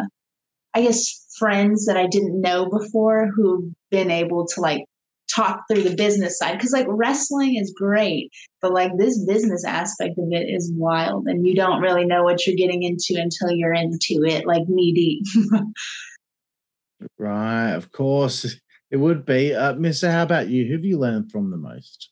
I 0.73 0.81
guess, 0.81 1.25
friends 1.37 1.85
that 1.85 1.97
I 1.97 2.07
didn't 2.07 2.41
know 2.41 2.69
before 2.69 3.29
who've 3.35 3.71
been 3.89 4.11
able 4.11 4.47
to 4.47 4.61
like 4.61 4.83
talk 5.35 5.61
through 5.69 5.83
the 5.83 5.95
business 5.95 6.37
side 6.37 6.53
because 6.53 6.71
like 6.71 6.87
wrestling 6.89 7.55
is 7.55 7.73
great 7.75 8.29
but 8.61 8.73
like 8.73 8.91
this 8.97 9.23
business 9.25 9.63
aspect 9.65 10.17
of 10.17 10.27
it 10.31 10.47
is 10.49 10.71
wild 10.75 11.25
and 11.27 11.45
you 11.45 11.55
don't 11.55 11.81
really 11.81 12.05
know 12.05 12.23
what 12.23 12.45
you're 12.45 12.55
getting 12.55 12.83
into 12.83 13.19
until 13.19 13.51
you're 13.51 13.73
into 13.73 14.23
it 14.25 14.45
like 14.45 14.63
knee 14.67 14.93
deep 14.93 15.51
Right, 17.17 17.71
of 17.71 17.91
course. 17.91 18.57
It 18.89 18.97
would 18.97 19.25
be. 19.25 19.53
Uh, 19.53 19.73
Missa, 19.73 20.11
how 20.11 20.23
about 20.23 20.49
you? 20.49 20.65
Who 20.65 20.73
have 20.73 20.85
you 20.85 20.99
learned 20.99 21.31
from 21.31 21.49
the 21.49 21.57
most? 21.57 22.09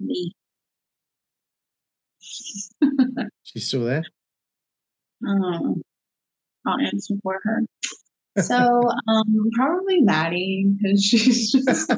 Me. 0.00 0.32
She's 3.42 3.68
still 3.68 3.84
there? 3.84 4.04
Um, 5.26 5.82
I'll 6.66 6.80
answer 6.80 7.14
for 7.22 7.40
her. 7.42 7.62
So, 8.38 8.82
um, 9.08 9.50
probably 9.54 10.02
Madi, 10.02 10.66
because 10.76 11.04
she's 11.04 11.52
just 11.52 11.88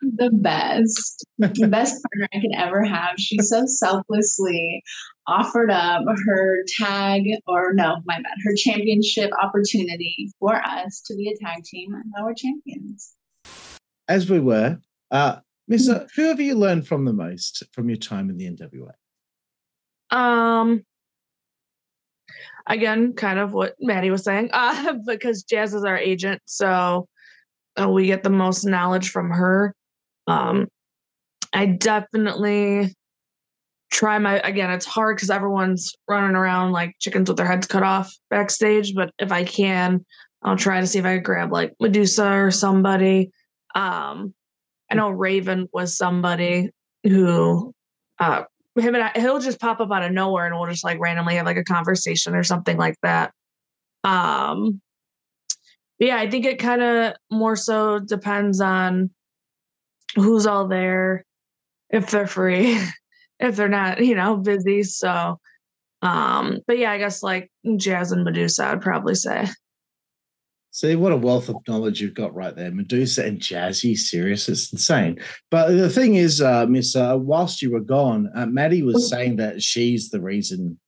the 0.00 0.30
best, 0.32 1.26
the 1.38 1.68
best 1.68 2.02
partner 2.02 2.28
I 2.32 2.40
could 2.40 2.54
ever 2.56 2.84
have. 2.84 3.16
She 3.18 3.38
so 3.38 3.64
selflessly 3.66 4.82
offered 5.26 5.70
up 5.70 6.04
her 6.26 6.58
tag, 6.78 7.24
or 7.48 7.72
no, 7.74 7.96
my 8.04 8.16
bad, 8.16 8.34
her 8.44 8.54
championship 8.56 9.30
opportunity 9.42 10.30
for 10.38 10.54
us 10.54 11.02
to 11.06 11.16
be 11.16 11.30
a 11.30 11.44
tag 11.44 11.64
team, 11.64 11.94
and 11.94 12.04
now 12.16 12.24
we're 12.24 12.34
champions. 12.34 13.14
As 14.08 14.30
we 14.30 14.38
were, 14.38 14.78
uh, 15.10 15.40
Missa, 15.66 16.06
who 16.14 16.28
have 16.28 16.38
you 16.38 16.54
learned 16.54 16.86
from 16.86 17.04
the 17.04 17.12
most 17.12 17.64
from 17.72 17.88
your 17.88 17.98
time 17.98 18.30
in 18.30 18.36
the 18.36 18.48
NWA? 18.48 18.92
Um, 20.16 20.84
again, 22.66 23.12
kind 23.14 23.38
of 23.38 23.52
what 23.52 23.74
Madi 23.80 24.10
was 24.10 24.24
saying, 24.24 24.50
uh, 24.52 24.94
because 25.06 25.42
Jazz 25.42 25.74
is 25.74 25.84
our 25.84 25.98
agent, 25.98 26.42
so 26.46 27.08
uh, 27.80 27.88
we 27.88 28.06
get 28.06 28.22
the 28.22 28.30
most 28.30 28.64
knowledge 28.64 29.10
from 29.10 29.30
her. 29.30 29.74
Um, 30.26 30.68
I 31.52 31.66
definitely 31.66 32.94
try 33.90 34.18
my 34.18 34.40
again. 34.40 34.70
It's 34.70 34.86
hard 34.86 35.16
because 35.16 35.30
everyone's 35.30 35.94
running 36.08 36.36
around 36.36 36.72
like 36.72 36.96
chickens 36.98 37.28
with 37.28 37.36
their 37.36 37.46
heads 37.46 37.66
cut 37.66 37.82
off 37.82 38.14
backstage. 38.30 38.94
But 38.94 39.10
if 39.18 39.32
I 39.32 39.44
can, 39.44 40.04
I'll 40.42 40.56
try 40.56 40.80
to 40.80 40.86
see 40.86 40.98
if 40.98 41.04
I 41.04 41.14
can 41.14 41.22
grab 41.22 41.52
like 41.52 41.74
Medusa 41.80 42.32
or 42.32 42.50
somebody. 42.50 43.30
Um, 43.74 44.34
I 44.90 44.94
know 44.94 45.10
Raven 45.10 45.68
was 45.72 45.96
somebody 45.96 46.70
who 47.04 47.72
uh, 48.18 48.44
him 48.78 48.94
and 48.94 49.04
I, 49.04 49.12
he'll 49.14 49.38
just 49.38 49.60
pop 49.60 49.80
up 49.80 49.90
out 49.90 50.04
of 50.04 50.12
nowhere 50.12 50.46
and 50.46 50.54
we'll 50.54 50.70
just 50.70 50.84
like 50.84 50.98
randomly 50.98 51.36
have 51.36 51.46
like 51.46 51.56
a 51.56 51.64
conversation 51.64 52.34
or 52.34 52.42
something 52.42 52.76
like 52.76 52.96
that. 53.02 53.32
Um, 54.04 54.80
yeah, 55.98 56.16
I 56.16 56.28
think 56.28 56.44
it 56.44 56.58
kind 56.58 56.82
of 56.82 57.14
more 57.30 57.56
so 57.56 57.98
depends 57.98 58.60
on 58.60 59.10
who's 60.14 60.46
all 60.46 60.68
there, 60.68 61.24
if 61.90 62.10
they're 62.10 62.26
free, 62.26 62.78
if 63.40 63.56
they're 63.56 63.68
not, 63.68 64.04
you 64.04 64.14
know, 64.14 64.36
busy. 64.36 64.82
So, 64.82 65.38
um, 66.02 66.60
but 66.66 66.78
yeah, 66.78 66.92
I 66.92 66.98
guess 66.98 67.22
like 67.22 67.50
Jazz 67.76 68.12
and 68.12 68.24
Medusa, 68.24 68.66
I'd 68.66 68.82
probably 68.82 69.14
say. 69.14 69.46
See 70.76 70.94
what 70.94 71.10
a 71.10 71.16
wealth 71.16 71.48
of 71.48 71.56
knowledge 71.66 72.02
you've 72.02 72.12
got 72.12 72.34
right 72.34 72.54
there. 72.54 72.70
Medusa 72.70 73.24
and 73.24 73.40
Jazzy, 73.40 73.96
serious, 73.96 74.46
it's 74.46 74.70
insane. 74.70 75.18
But 75.50 75.70
the 75.70 75.88
thing 75.88 76.16
is, 76.16 76.42
uh, 76.42 76.66
Miss, 76.66 76.94
uh, 76.94 77.16
whilst 77.18 77.62
you 77.62 77.70
were 77.70 77.80
gone, 77.80 78.30
uh, 78.36 78.44
Madi 78.44 78.82
was 78.82 79.08
saying 79.08 79.36
that 79.36 79.62
she's 79.62 80.10
the 80.10 80.20
reason 80.20 80.78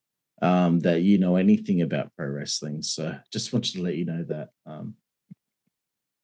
um, 0.42 0.80
that 0.80 1.00
you 1.00 1.16
know 1.16 1.36
anything 1.36 1.80
about 1.80 2.12
pro 2.18 2.26
wrestling. 2.26 2.82
So 2.82 3.16
just 3.32 3.54
wanted 3.54 3.76
to 3.76 3.82
let 3.82 3.94
you 3.94 4.04
know 4.04 4.24
that. 4.24 4.50
Um, 4.66 4.94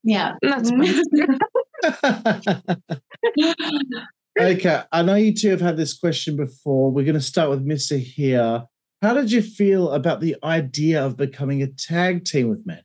yeah, 0.03 0.35
that's 0.43 0.71
okay, 4.39 4.83
I 4.93 5.01
know 5.01 5.15
you 5.15 5.33
two 5.33 5.49
have 5.49 5.63
had 5.63 5.79
this 5.79 5.97
question 5.97 6.37
before. 6.37 6.91
We're 6.91 7.07
going 7.07 7.15
to 7.15 7.21
start 7.23 7.49
with 7.49 7.63
Missa 7.63 7.97
here. 7.97 8.67
How 9.01 9.15
did 9.15 9.33
you 9.33 9.41
feel 9.41 9.93
about 9.93 10.21
the 10.21 10.37
idea 10.45 11.03
of 11.03 11.17
becoming 11.17 11.63
a 11.63 11.69
tag 11.69 12.27
team 12.27 12.51
with 12.51 12.67
men? 12.67 12.83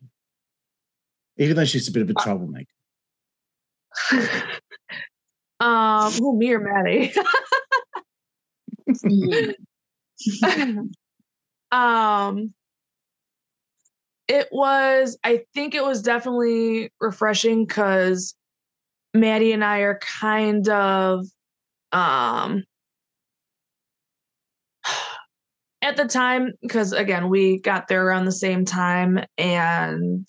Even 1.40 1.56
though 1.56 1.66
she's 1.66 1.88
a 1.88 1.92
bit 1.92 2.04
of 2.04 2.10
a 2.10 2.14
uh, 2.18 2.24
troublemaker. 2.24 2.68
um, 5.60 6.12
who 6.12 6.38
me 6.38 6.54
or 6.54 6.60
Madi? 6.60 7.14
um, 11.72 12.54
it 14.28 14.50
was. 14.52 15.18
I 15.24 15.44
think 15.54 15.76
it 15.76 15.84
was 15.84 16.02
definitely 16.02 16.92
refreshing 17.00 17.66
because 17.66 18.36
Madi 19.16 19.54
and 19.54 19.64
I 19.64 19.80
are 19.80 20.00
kind 20.00 20.68
of 20.68 21.26
um 21.92 22.64
at 25.82 25.96
the 25.96 26.06
time 26.06 26.52
because 26.62 26.92
again 26.92 27.30
we 27.30 27.60
got 27.62 27.88
there 27.88 28.06
around 28.06 28.26
the 28.26 28.32
same 28.32 28.66
time 28.66 29.20
and 29.38 30.28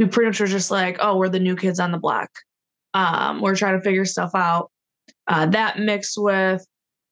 we 0.00 0.06
pretty 0.06 0.28
much 0.28 0.40
were 0.40 0.46
just 0.46 0.70
like, 0.70 0.96
oh, 1.00 1.18
we're 1.18 1.28
the 1.28 1.38
new 1.38 1.54
kids 1.54 1.78
on 1.78 1.92
the 1.92 1.98
block. 1.98 2.30
Um, 2.94 3.42
we're 3.42 3.54
trying 3.54 3.76
to 3.76 3.84
figure 3.84 4.06
stuff 4.06 4.30
out. 4.34 4.70
Uh, 5.26 5.44
that 5.44 5.78
mixed 5.78 6.14
with 6.16 6.66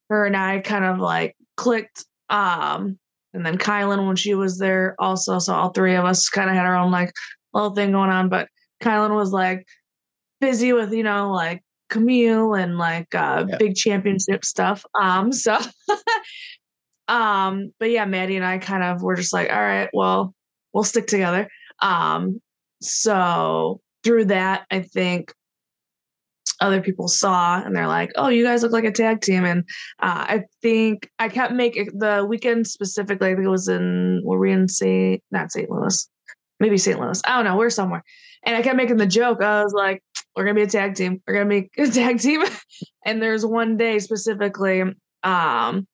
her 0.09 0.25
and 0.25 0.35
I 0.35 0.59
kind 0.59 0.83
of 0.83 0.97
like 0.97 1.37
clicked. 1.55 2.03
Um, 2.29 2.97
and 3.31 3.45
then 3.45 3.59
Kilynn 3.59 4.07
when 4.07 4.15
she 4.15 4.33
was 4.33 4.57
there 4.57 4.95
also. 4.97 5.37
So 5.37 5.53
all 5.53 5.69
three 5.69 5.93
of 5.93 6.03
us 6.03 6.29
kind 6.29 6.49
of 6.49 6.55
had 6.55 6.65
our 6.65 6.75
own 6.75 6.89
like 6.89 7.13
little 7.53 7.75
thing 7.75 7.91
going 7.91 8.09
on. 8.09 8.27
But 8.27 8.47
Kilynn 8.81 9.13
was 9.13 9.31
like 9.31 9.67
busy 10.41 10.73
with, 10.73 10.91
you 10.91 11.03
know, 11.03 11.31
like 11.31 11.61
Kamille 11.91 12.59
and 12.59 12.79
like 12.79 13.13
uh 13.13 13.45
yep. 13.47 13.59
big 13.59 13.75
championship 13.75 14.43
stuff. 14.43 14.83
Um, 14.99 15.31
so 15.31 15.59
um, 17.07 17.71
but 17.79 17.91
yeah, 17.91 18.05
Madi 18.05 18.35
and 18.35 18.45
I 18.45 18.57
kind 18.57 18.83
of 18.83 19.03
were 19.03 19.15
just 19.15 19.31
like, 19.31 19.51
all 19.51 19.61
right, 19.61 19.89
well, 19.93 20.33
we'll 20.73 20.83
stick 20.83 21.05
together. 21.05 21.47
Um, 21.83 22.41
so 22.81 23.81
through 24.03 24.25
that, 24.25 24.65
I 24.71 24.81
think 24.81 25.33
other 26.61 26.81
people 26.81 27.07
saw 27.07 27.61
and 27.61 27.75
they're 27.75 27.87
like, 27.87 28.11
"Oh, 28.15 28.27
you 28.27 28.43
guys 28.43 28.63
look 28.63 28.71
like 28.71 28.83
a 28.83 28.91
tag 28.91 29.21
team." 29.21 29.45
And 29.45 29.63
uh, 30.01 30.25
I 30.27 30.43
think 30.61 31.09
I 31.19 31.29
kept 31.29 31.53
making 31.53 31.97
the 31.97 32.25
weekend 32.27 32.67
specifically. 32.67 33.29
I 33.29 33.35
think 33.35 33.45
it 33.45 33.49
was 33.49 33.67
in 33.67 34.21
were 34.23 34.39
we 34.39 34.51
in 34.51 34.67
St. 34.67 35.21
not 35.31 35.51
St. 35.51 35.69
Louis, 35.69 36.09
maybe 36.59 36.77
St. 36.77 36.99
Louis. 36.99 37.21
I 37.25 37.35
don't 37.35 37.45
know. 37.45 37.57
We're 37.57 37.69
somewhere. 37.69 38.03
And 38.43 38.55
I 38.55 38.61
kept 38.61 38.77
making 38.77 38.97
the 38.97 39.07
joke. 39.07 39.41
I 39.41 39.63
was 39.63 39.73
like, 39.73 40.03
"We're 40.35 40.43
gonna 40.43 40.55
be 40.55 40.63
a 40.63 40.67
tag 40.67 40.95
team. 40.95 41.21
We're 41.27 41.33
gonna 41.33 41.45
make 41.45 41.71
a 41.77 41.87
tag 41.87 42.19
team." 42.19 42.43
and 43.05 43.21
there's 43.21 43.45
one 43.45 43.77
day 43.77 43.99
specifically. 43.99 44.83
Um, 45.23 45.87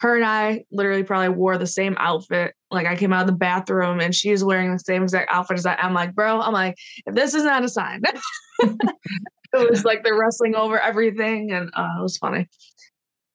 her 0.00 0.16
and 0.16 0.24
I 0.24 0.64
literally 0.72 1.04
probably 1.04 1.28
wore 1.28 1.58
the 1.58 1.66
same 1.66 1.96
outfit. 1.98 2.54
Like 2.72 2.86
I 2.86 2.96
came 2.96 3.12
out 3.12 3.22
of 3.22 3.26
the 3.26 3.32
bathroom 3.34 4.00
and 4.00 4.14
she 4.14 4.30
was 4.30 4.42
wearing 4.42 4.72
the 4.72 4.78
same 4.78 5.02
exact 5.02 5.30
outfit 5.32 5.58
as 5.58 5.66
I. 5.66 5.74
I'm 5.74 5.92
like, 5.92 6.14
bro, 6.14 6.40
I'm 6.40 6.52
like, 6.52 6.76
if 7.06 7.14
this 7.14 7.34
is 7.34 7.44
not 7.44 7.62
a 7.62 7.68
sign. 7.68 8.02
it 8.60 9.70
was 9.70 9.84
like 9.84 10.02
they're 10.02 10.18
wrestling 10.18 10.54
over 10.54 10.80
everything, 10.80 11.52
and 11.52 11.70
uh, 11.74 11.88
it 11.98 12.02
was 12.02 12.16
funny. 12.16 12.48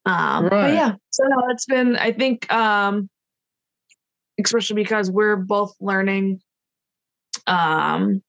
Um, 0.05 0.45
right. 0.45 0.49
But 0.49 0.73
yeah, 0.73 0.93
so 1.11 1.23
no, 1.27 1.37
it's 1.49 1.65
been. 1.65 1.95
I 1.95 2.11
think, 2.11 2.51
um, 2.51 3.09
especially 4.43 4.75
because 4.75 5.11
we're 5.11 5.35
both 5.35 5.75
learning 5.79 6.41
um, 7.45 8.23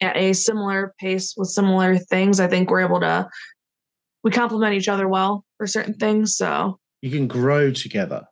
at 0.00 0.16
a 0.16 0.32
similar 0.32 0.94
pace 1.00 1.34
with 1.36 1.48
similar 1.48 1.98
things. 1.98 2.38
I 2.38 2.46
think 2.46 2.70
we're 2.70 2.82
able 2.82 3.00
to 3.00 3.28
we 4.22 4.30
complement 4.30 4.74
each 4.74 4.88
other 4.88 5.08
well 5.08 5.44
for 5.56 5.66
certain 5.66 5.94
things. 5.94 6.36
So 6.36 6.78
you 7.02 7.10
can 7.10 7.26
grow 7.26 7.72
together. 7.72 8.26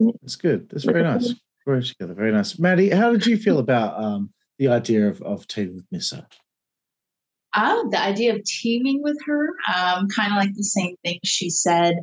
That's 0.00 0.36
good. 0.36 0.68
That's 0.70 0.84
very 0.84 1.02
nice. 1.02 1.34
Grow 1.66 1.80
together. 1.80 2.14
Very 2.14 2.32
nice. 2.32 2.58
Madi, 2.58 2.90
how 2.90 3.12
did 3.12 3.26
you 3.26 3.36
feel 3.36 3.58
about 3.66 4.02
um, 4.02 4.30
the 4.58 4.68
idea 4.68 5.08
of, 5.08 5.20
of 5.22 5.46
teaming 5.48 5.76
with 5.76 5.86
Missa? 5.90 6.26
Oh, 7.56 7.88
the 7.90 8.00
idea 8.00 8.34
of 8.34 8.44
teaming 8.44 9.02
with 9.02 9.16
her, 9.26 9.48
um, 9.74 10.06
kind 10.08 10.32
of 10.32 10.36
like 10.36 10.54
the 10.54 10.64
same 10.64 10.94
thing 11.04 11.18
she 11.24 11.50
said. 11.50 11.96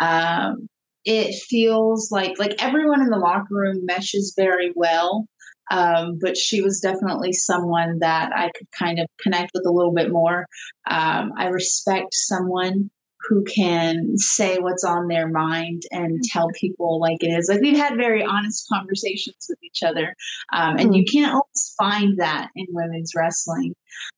Um, 0.00 0.68
it 1.04 1.34
feels 1.48 2.10
like 2.12 2.38
like 2.38 2.62
everyone 2.62 3.02
in 3.02 3.10
the 3.10 3.18
locker 3.18 3.46
room 3.50 3.84
meshes 3.84 4.34
very 4.36 4.72
well. 4.74 5.26
Um, 5.70 6.18
but 6.20 6.36
she 6.36 6.60
was 6.60 6.80
definitely 6.80 7.32
someone 7.32 7.98
that 8.00 8.30
I 8.34 8.50
could 8.56 8.66
kind 8.78 8.98
of 8.98 9.06
connect 9.20 9.52
with 9.54 9.64
a 9.66 9.70
little 9.70 9.92
bit 9.92 10.10
more. 10.10 10.46
Um, 10.88 11.32
I 11.36 11.46
respect 11.46 12.08
someone 12.12 12.90
who 13.28 13.44
can 13.44 14.16
say 14.16 14.58
what's 14.58 14.84
on 14.84 15.08
their 15.08 15.28
mind 15.28 15.82
and 15.90 16.12
mm-hmm. 16.12 16.20
tell 16.32 16.48
people 16.54 17.00
like 17.00 17.22
it 17.22 17.28
is. 17.28 17.48
Like 17.48 17.60
we've 17.60 17.76
had 17.76 17.96
very 17.96 18.24
honest 18.24 18.66
conversations 18.72 19.46
with 19.48 19.58
each 19.62 19.82
other, 19.82 20.14
um, 20.52 20.76
and 20.76 20.94
you 20.94 21.04
mm-hmm. 21.04 21.18
can't 21.18 21.34
always 21.34 21.74
find 21.78 22.18
that 22.18 22.48
in 22.56 22.66
women's 22.70 23.12
wrestling. 23.14 23.74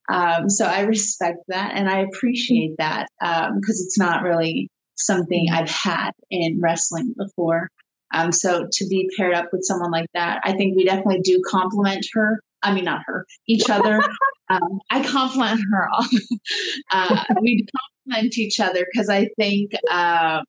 Um, 0.08 0.48
so 0.48 0.66
I 0.66 0.82
respect 0.82 1.38
that 1.48 1.72
and 1.74 1.88
I 1.88 2.00
appreciate 2.00 2.76
that 2.78 3.08
because 3.20 3.50
um, 3.50 3.60
it's 3.64 3.98
not 3.98 4.22
really 4.22 4.70
something 4.96 5.46
I've 5.52 5.70
had 5.70 6.12
in 6.30 6.60
wrestling 6.60 7.14
before. 7.16 7.70
Um, 8.12 8.30
so 8.30 8.66
to 8.70 8.86
be 8.86 9.10
paired 9.16 9.34
up 9.34 9.46
with 9.52 9.64
someone 9.64 9.90
like 9.90 10.08
that, 10.14 10.40
I 10.44 10.52
think 10.52 10.76
we 10.76 10.84
definitely 10.84 11.20
do 11.20 11.42
compliment 11.48 12.06
her. 12.12 12.40
I 12.64 12.72
mean, 12.72 12.84
not 12.84 13.02
her, 13.06 13.26
each 13.46 13.68
other. 13.70 14.00
um, 14.50 14.80
I 14.90 15.02
compliment 15.04 15.60
her. 15.70 15.88
uh, 16.92 17.24
we 17.40 17.66
compliment 18.06 18.38
each 18.38 18.58
other 18.58 18.86
because 18.90 19.08
I 19.08 19.28
think 19.38 19.72
um, 19.90 20.44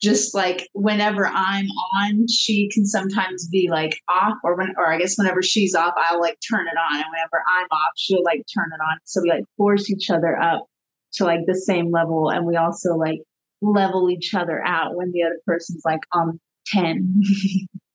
just 0.00 0.34
like 0.34 0.68
whenever 0.74 1.26
I'm 1.26 1.66
on, 1.66 2.26
she 2.28 2.70
can 2.72 2.86
sometimes 2.86 3.48
be 3.48 3.68
like 3.70 4.00
off, 4.08 4.36
or 4.44 4.56
when, 4.56 4.74
or 4.78 4.92
I 4.92 4.98
guess 4.98 5.16
whenever 5.16 5.42
she's 5.42 5.74
off, 5.74 5.94
I'll 5.96 6.20
like 6.20 6.38
turn 6.48 6.66
it 6.66 6.78
on, 6.78 6.96
and 6.96 7.06
whenever 7.10 7.42
I'm 7.58 7.66
off, 7.70 7.92
she'll 7.96 8.22
like 8.22 8.44
turn 8.54 8.70
it 8.72 8.82
on. 8.82 8.98
So 9.04 9.20
we 9.22 9.30
like 9.30 9.44
force 9.56 9.90
each 9.90 10.10
other 10.10 10.40
up 10.40 10.66
to 11.14 11.24
like 11.24 11.40
the 11.46 11.56
same 11.56 11.90
level, 11.90 12.30
and 12.30 12.46
we 12.46 12.56
also 12.56 12.94
like 12.94 13.20
level 13.60 14.08
each 14.08 14.34
other 14.34 14.64
out 14.64 14.94
when 14.94 15.10
the 15.10 15.24
other 15.24 15.40
person's 15.46 15.82
like 15.84 16.02
on 16.12 16.38
ten. 16.66 17.20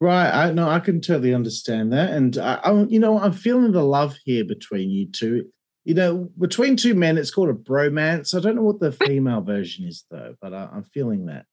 right, 0.00 0.30
I 0.30 0.52
know 0.52 0.68
I 0.68 0.80
can 0.80 1.00
totally 1.00 1.34
understand 1.34 1.92
that, 1.92 2.10
and 2.10 2.36
I, 2.38 2.54
I, 2.54 2.84
you 2.84 2.98
know, 2.98 3.18
I'm 3.18 3.32
feeling 3.32 3.72
the 3.72 3.84
love 3.84 4.16
here 4.24 4.44
between 4.44 4.90
you 4.90 5.08
two 5.08 5.46
you 5.86 5.94
know, 5.94 6.28
between 6.36 6.74
two 6.74 6.94
men, 6.94 7.16
it's 7.16 7.30
called 7.30 7.48
a 7.48 7.54
bromance. 7.54 8.36
I 8.36 8.40
don't 8.40 8.56
know 8.56 8.62
what 8.62 8.80
the 8.80 8.90
female 8.90 9.40
version 9.40 9.86
is 9.86 10.04
though, 10.10 10.34
but 10.42 10.52
I, 10.52 10.68
am 10.74 10.82
feeling 10.82 11.26
that. 11.26 11.46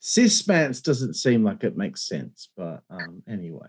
Cismance 0.00 0.82
doesn't 0.82 1.14
seem 1.14 1.44
like 1.44 1.62
it 1.62 1.76
makes 1.76 2.08
sense, 2.08 2.48
but 2.56 2.80
um, 2.88 3.22
anyway. 3.28 3.66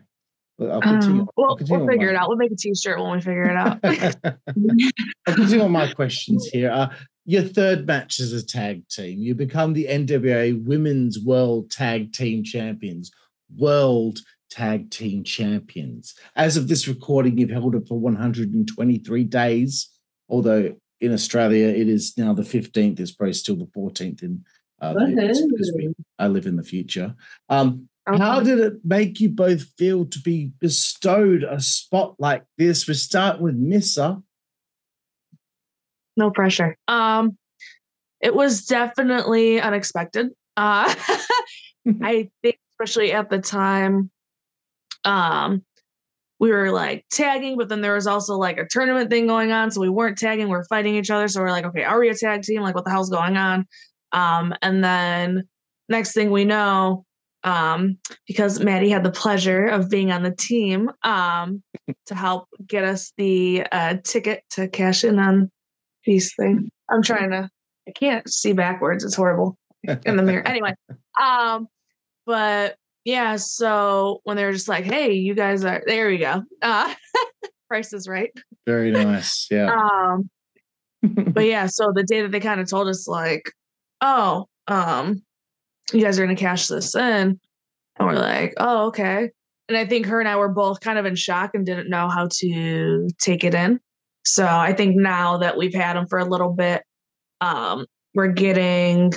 I'll 0.62 0.82
continue. 0.82 1.22
Um, 1.22 1.30
we'll, 1.36 1.50
I'll 1.50 1.58
continue 1.58 1.86
we'll 1.86 1.90
figure 1.90 2.08
my... 2.08 2.14
it 2.14 2.16
out. 2.16 2.30
We'll 2.30 2.38
make 2.38 2.52
a 2.52 2.56
t-shirt 2.56 2.98
when 2.98 3.12
we 3.12 3.22
figure 3.22 3.44
it 3.44 3.58
out. 3.58 3.80
I'll 5.28 5.36
continue 5.36 5.64
on 5.64 5.72
my 5.72 5.92
questions 5.92 6.48
here. 6.48 6.72
Uh, 6.72 6.94
your 7.26 7.44
third 7.44 7.86
match 7.86 8.22
as 8.22 8.32
a 8.32 8.46
tag 8.46 8.88
team, 8.88 9.20
you 9.20 9.36
become 9.36 9.74
the 9.74 9.86
NWA 9.86 10.64
Women's 10.64 11.20
World 11.20 11.72
Tag 11.72 12.14
Team 12.14 12.44
Champions. 12.44 13.12
World 13.56 14.20
Tag 14.50 14.90
Team 14.90 15.24
Champions. 15.24 16.16
As 16.36 16.58
of 16.58 16.68
this 16.68 16.88
recording, 16.88 17.38
you've 17.38 17.50
held 17.50 17.76
it 17.76 17.88
for 17.88 18.00
123 18.00 19.24
days, 19.26 19.90
although 20.28 20.76
in 21.02 21.14
Australia 21.14 21.68
it 21.68 21.88
is 21.88 22.18
now 22.18 22.34
the 22.34 22.44
15th. 22.44 23.00
It's 23.00 23.12
probably 23.12 23.34
still 23.34 23.56
the 23.56 23.66
14th 23.66 24.24
in 24.24 24.44
uh, 24.82 24.94
because 24.94 25.74
we, 25.76 25.94
I 26.18 26.28
live 26.28 26.46
in 26.46 26.56
the 26.56 26.64
future. 26.64 27.16
Um, 27.50 27.90
okay. 28.08 28.18
How 28.18 28.40
did 28.40 28.60
it 28.60 28.74
make 28.84 29.20
you 29.20 29.30
both 29.30 29.64
feel 29.78 30.06
to 30.06 30.20
be 30.20 30.52
bestowed 30.60 31.44
a 31.44 31.60
spot 31.60 32.16
like 32.18 32.44
this? 32.58 32.88
We 32.88 32.94
start 32.94 33.42
with 33.42 33.56
Missa. 33.56 34.22
No 36.16 36.32
pressure. 36.32 36.78
Um, 36.88 37.38
it 38.22 38.36
was 38.36 38.66
definitely 38.66 39.62
unexpected. 39.62 40.30
Uh, 40.58 40.94
I 42.02 42.30
think, 42.42 42.58
especially 42.80 43.12
at 43.12 43.30
the 43.30 43.40
time, 43.40 44.10
um, 45.06 45.64
we 46.40 46.52
were 46.52 46.72
like 46.72 47.06
tagging, 47.12 47.58
but 47.58 47.68
then 47.68 47.82
there 47.82 47.96
was 47.96 48.08
also 48.08 48.38
like 48.38 48.58
a 48.58 48.66
tournament 48.66 49.10
thing 49.10 49.28
going 49.28 49.52
on. 49.52 49.72
So 49.72 49.82
we 49.82 49.90
weren't 49.90 50.18
tagging, 50.18 50.48
we 50.48 50.56
are 50.56 50.64
fighting 50.66 50.96
each 50.96 51.10
other. 51.10 51.28
So 51.28 51.42
we're 51.42 51.52
like, 51.52 51.66
okay, 51.66 51.84
are 51.84 52.00
we 52.00 52.10
a 52.10 52.16
tag 52.16 52.44
team? 52.44 52.62
Like, 52.62 52.76
what 52.76 52.86
the 52.86 52.92
hell's 52.92 53.10
going 53.10 53.36
on? 53.36 53.66
Um, 54.14 54.54
and 54.62 54.84
then 54.84 55.44
next 55.90 56.14
thing 56.14 56.32
we 56.32 56.46
know, 56.46 57.06
um, 57.44 57.98
because 58.28 58.64
Madi 58.64 58.90
had 58.90 59.04
the 59.04 59.12
pleasure 59.12 59.68
of 59.68 59.90
being 59.90 60.12
on 60.12 60.24
the 60.24 60.36
team 60.36 60.90
um, 61.04 61.62
to 62.06 62.16
help 62.16 62.48
get 62.66 62.86
us 62.86 63.12
the 63.18 63.66
uh, 63.72 63.98
ticket 64.04 64.44
to 64.52 64.70
cash 64.70 65.04
in 65.04 65.20
on 65.20 65.52
these 66.06 66.34
thing. 66.36 66.70
I'm 66.90 67.02
trying 67.02 67.32
to, 67.32 67.50
I 67.88 67.92
can't 67.92 68.30
see 68.30 68.54
backwards. 68.54 69.04
It's 69.04 69.16
horrible 69.16 69.58
in 69.84 70.16
the 70.16 70.24
mirror. 70.24 70.48
Anyway, 70.48 70.74
um, 71.22 71.68
but 72.30 72.76
yeah, 73.06 73.38
so 73.38 74.22
when 74.24 74.38
they're 74.38 74.52
just 74.52 74.68
like, 74.68 74.84
"Hey, 74.84 75.14
you 75.14 75.34
guys 75.34 75.66
are 75.66 75.82
there," 75.88 76.10
we 76.10 76.20
go. 76.20 76.44
Uh, 76.62 76.94
price 77.68 77.92
is 77.92 78.08
right. 78.08 78.30
Very 78.68 78.92
nice. 79.06 79.48
Yeah. 79.50 79.74
um, 79.74 80.30
but 81.02 81.46
yeah, 81.48 81.66
so 81.66 81.92
the 81.92 82.04
day 82.04 82.22
that 82.22 82.32
they 82.32 82.40
kind 82.40 82.62
of 82.62 82.70
told 82.70 82.88
us, 82.88 83.08
like, 83.08 83.52
"Oh, 84.02 84.46
um, 84.68 85.24
you 85.92 86.04
guys 86.04 86.20
are 86.20 86.24
gonna 86.24 86.36
cash 86.36 86.68
this 86.68 86.94
in," 86.96 87.40
and 87.98 88.08
we're 88.08 88.14
like, 88.14 88.54
"Oh, 88.58 88.90
okay." 88.90 89.32
And 89.68 89.76
I 89.76 89.88
think 89.88 90.06
her 90.06 90.20
and 90.20 90.30
I 90.30 90.36
were 90.36 90.54
both 90.54 90.80
kind 90.80 91.00
of 91.00 91.08
in 91.08 91.16
shock 91.16 91.52
and 91.56 91.66
didn't 91.66 91.90
know 91.90 92.10
how 92.10 92.28
to 92.42 93.10
take 93.20 93.44
it 93.44 93.56
in. 93.56 93.80
So 94.24 94.46
I 94.46 94.74
think 94.74 94.96
now 94.96 95.38
that 95.38 95.58
we've 95.58 95.74
had 95.74 95.96
them 95.96 96.06
for 96.08 96.20
a 96.20 96.26
little 96.26 96.54
bit, 96.54 96.84
um, 97.42 97.88
we're 98.14 98.34
getting 98.34 99.14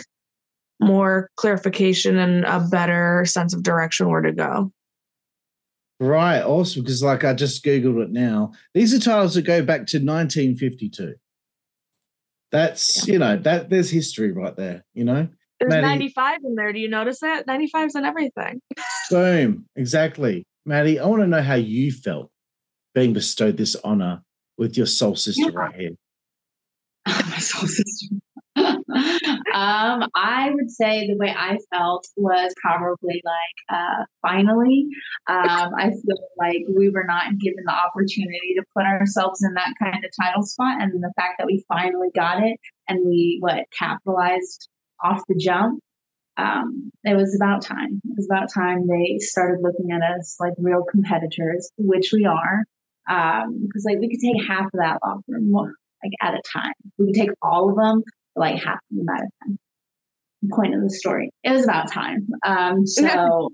more 0.83 1.31
clarification 1.37 2.18
and 2.18 2.45
a 2.45 2.61
better 2.61 3.25
sense 3.25 3.55
of 3.55 3.62
direction 3.62 4.11
where 4.11 4.21
to 4.21 4.33
go. 4.33 4.73
Right, 6.01 6.42
awesome. 6.42 6.83
Because 6.83 7.03
like 7.03 7.23
I 7.23 7.33
just 7.33 7.64
googled 7.64 8.03
it 8.03 8.11
now, 8.11 8.53
these 8.75 8.92
are 8.92 8.99
titles 8.99 9.35
that 9.35 9.42
go 9.42 9.62
back 9.62 9.87
to 9.88 9.99
1952. 9.99 11.14
That's 12.51 13.07
yeah. 13.07 13.12
you 13.12 13.18
know 13.18 13.37
that 13.38 13.71
there's 13.71 13.90
history 13.90 14.33
right 14.33 14.55
there. 14.57 14.85
You 14.95 15.05
know, 15.05 15.29
there's 15.59 15.71
Madi, 15.71 15.83
95 15.83 16.40
in 16.45 16.55
there. 16.57 16.73
Do 16.73 16.81
you 16.81 16.88
notice 16.88 17.21
that 17.21 17.47
95's 17.47 17.95
in 17.95 18.05
everything? 18.05 18.61
Boom, 19.11 19.66
exactly, 19.77 20.45
Madi. 20.66 20.99
I 20.99 21.07
want 21.07 21.23
to 21.23 21.29
know 21.29 21.40
how 21.40 21.55
you 21.55 21.92
felt 21.92 22.31
being 22.95 23.12
bestowed 23.12 23.57
this 23.57 23.77
honor 23.85 24.23
with 24.59 24.77
your 24.77 24.87
soul 24.87 25.16
sister 25.16 25.51
yeah. 25.51 25.51
right 25.55 25.75
here. 25.75 25.90
My 27.07 27.38
soul 27.38 27.68
sister. 27.68 28.16
um, 28.57 30.09
I 30.15 30.51
would 30.53 30.71
say 30.71 31.07
the 31.07 31.17
way 31.17 31.35
I 31.37 31.59
felt 31.73 32.07
was 32.17 32.55
probably 32.61 33.23
like, 33.25 33.79
uh, 33.79 34.05
finally, 34.21 34.87
um, 35.29 35.71
I 35.79 35.91
feel 35.91 36.19
like 36.38 36.62
we 36.69 36.91
were 36.91 37.05
not 37.07 37.38
given 37.38 37.65
the 37.65 37.73
opportunity 37.73 38.55
to 38.57 38.65
put 38.77 38.85
ourselves 38.85 39.43
in 39.43 39.55
that 39.55 39.73
kind 39.83 40.05
of 40.05 40.11
title 40.21 40.43
spot. 40.43 40.83
And 40.83 41.03
the 41.03 41.12
fact 41.17 41.35
that 41.38 41.47
we 41.47 41.65
finally 41.69 42.09
got 42.15 42.43
it 42.43 42.59
and 42.88 43.01
we, 43.07 43.38
what, 43.41 43.65
capitalized 43.79 44.69
off 45.03 45.23
the 45.29 45.37
jump, 45.37 45.81
um, 46.37 46.91
it 47.05 47.17
was 47.17 47.35
about 47.37 47.62
time. 47.62 48.01
It 48.05 48.17
was 48.17 48.29
about 48.31 48.53
time 48.53 48.87
they 48.87 49.19
started 49.19 49.61
looking 49.62 49.93
at 49.93 50.03
us 50.03 50.37
like 50.41 50.55
real 50.59 50.85
competitors, 50.91 51.71
which 51.79 52.11
we 52.12 52.27
are. 52.27 52.65
Um, 53.11 53.65
because 53.67 53.85
like 53.85 53.99
we 53.99 54.09
could 54.09 54.21
take 54.21 54.47
half 54.47 54.67
of 54.67 54.73
that 54.75 54.99
locker 55.05 55.23
room, 55.29 55.53
like 55.53 56.12
at 56.21 56.35
a 56.35 56.43
time. 56.53 56.73
We 56.99 57.07
could 57.07 57.15
take 57.15 57.31
all 57.43 57.71
of 57.71 57.77
them, 57.77 58.03
like 58.37 58.62
half 58.62 58.79
the 58.90 59.01
amount 59.01 59.23
of 59.23 59.29
time. 59.45 59.59
Point 60.51 60.75
of 60.75 60.83
the 60.83 60.90
story. 60.90 61.31
It 61.45 61.53
was 61.53 61.64
about 61.64 61.90
time. 61.90 62.27
Um, 62.45 62.87
so 62.87 63.51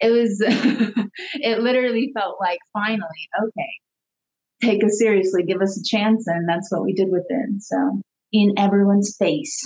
it 0.00 0.10
was. 0.10 0.42
it 1.34 1.60
literally 1.60 2.12
felt 2.14 2.36
like 2.40 2.58
finally, 2.72 3.28
okay, 3.42 4.66
take 4.68 4.84
us 4.84 4.98
seriously, 4.98 5.44
give 5.44 5.60
us 5.60 5.78
a 5.78 5.84
chance, 5.84 6.26
and 6.26 6.48
that's 6.48 6.70
what 6.70 6.82
we 6.82 6.92
did 6.92 7.08
with 7.10 7.24
it. 7.28 7.62
So 7.62 8.00
in 8.32 8.52
everyone's 8.58 9.16
face. 9.18 9.58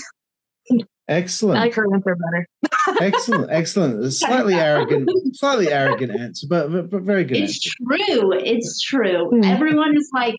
Excellent. 1.08 1.58
I 1.58 1.62
like 1.64 1.74
her 1.74 1.86
answer 1.94 2.16
better. 2.16 2.46
excellent, 3.00 3.50
excellent. 3.50 4.12
slightly 4.12 4.54
arrogant, 4.54 5.08
slightly 5.32 5.72
arrogant 5.72 6.12
answer, 6.12 6.46
but 6.48 6.70
but, 6.70 6.90
but 6.90 7.02
very 7.02 7.24
good. 7.24 7.38
It's 7.38 7.66
answer. 7.66 8.06
true. 8.06 8.32
It's 8.34 8.82
true. 8.82 9.30
Mm. 9.32 9.50
Everyone 9.50 9.96
is 9.96 10.10
like, 10.12 10.34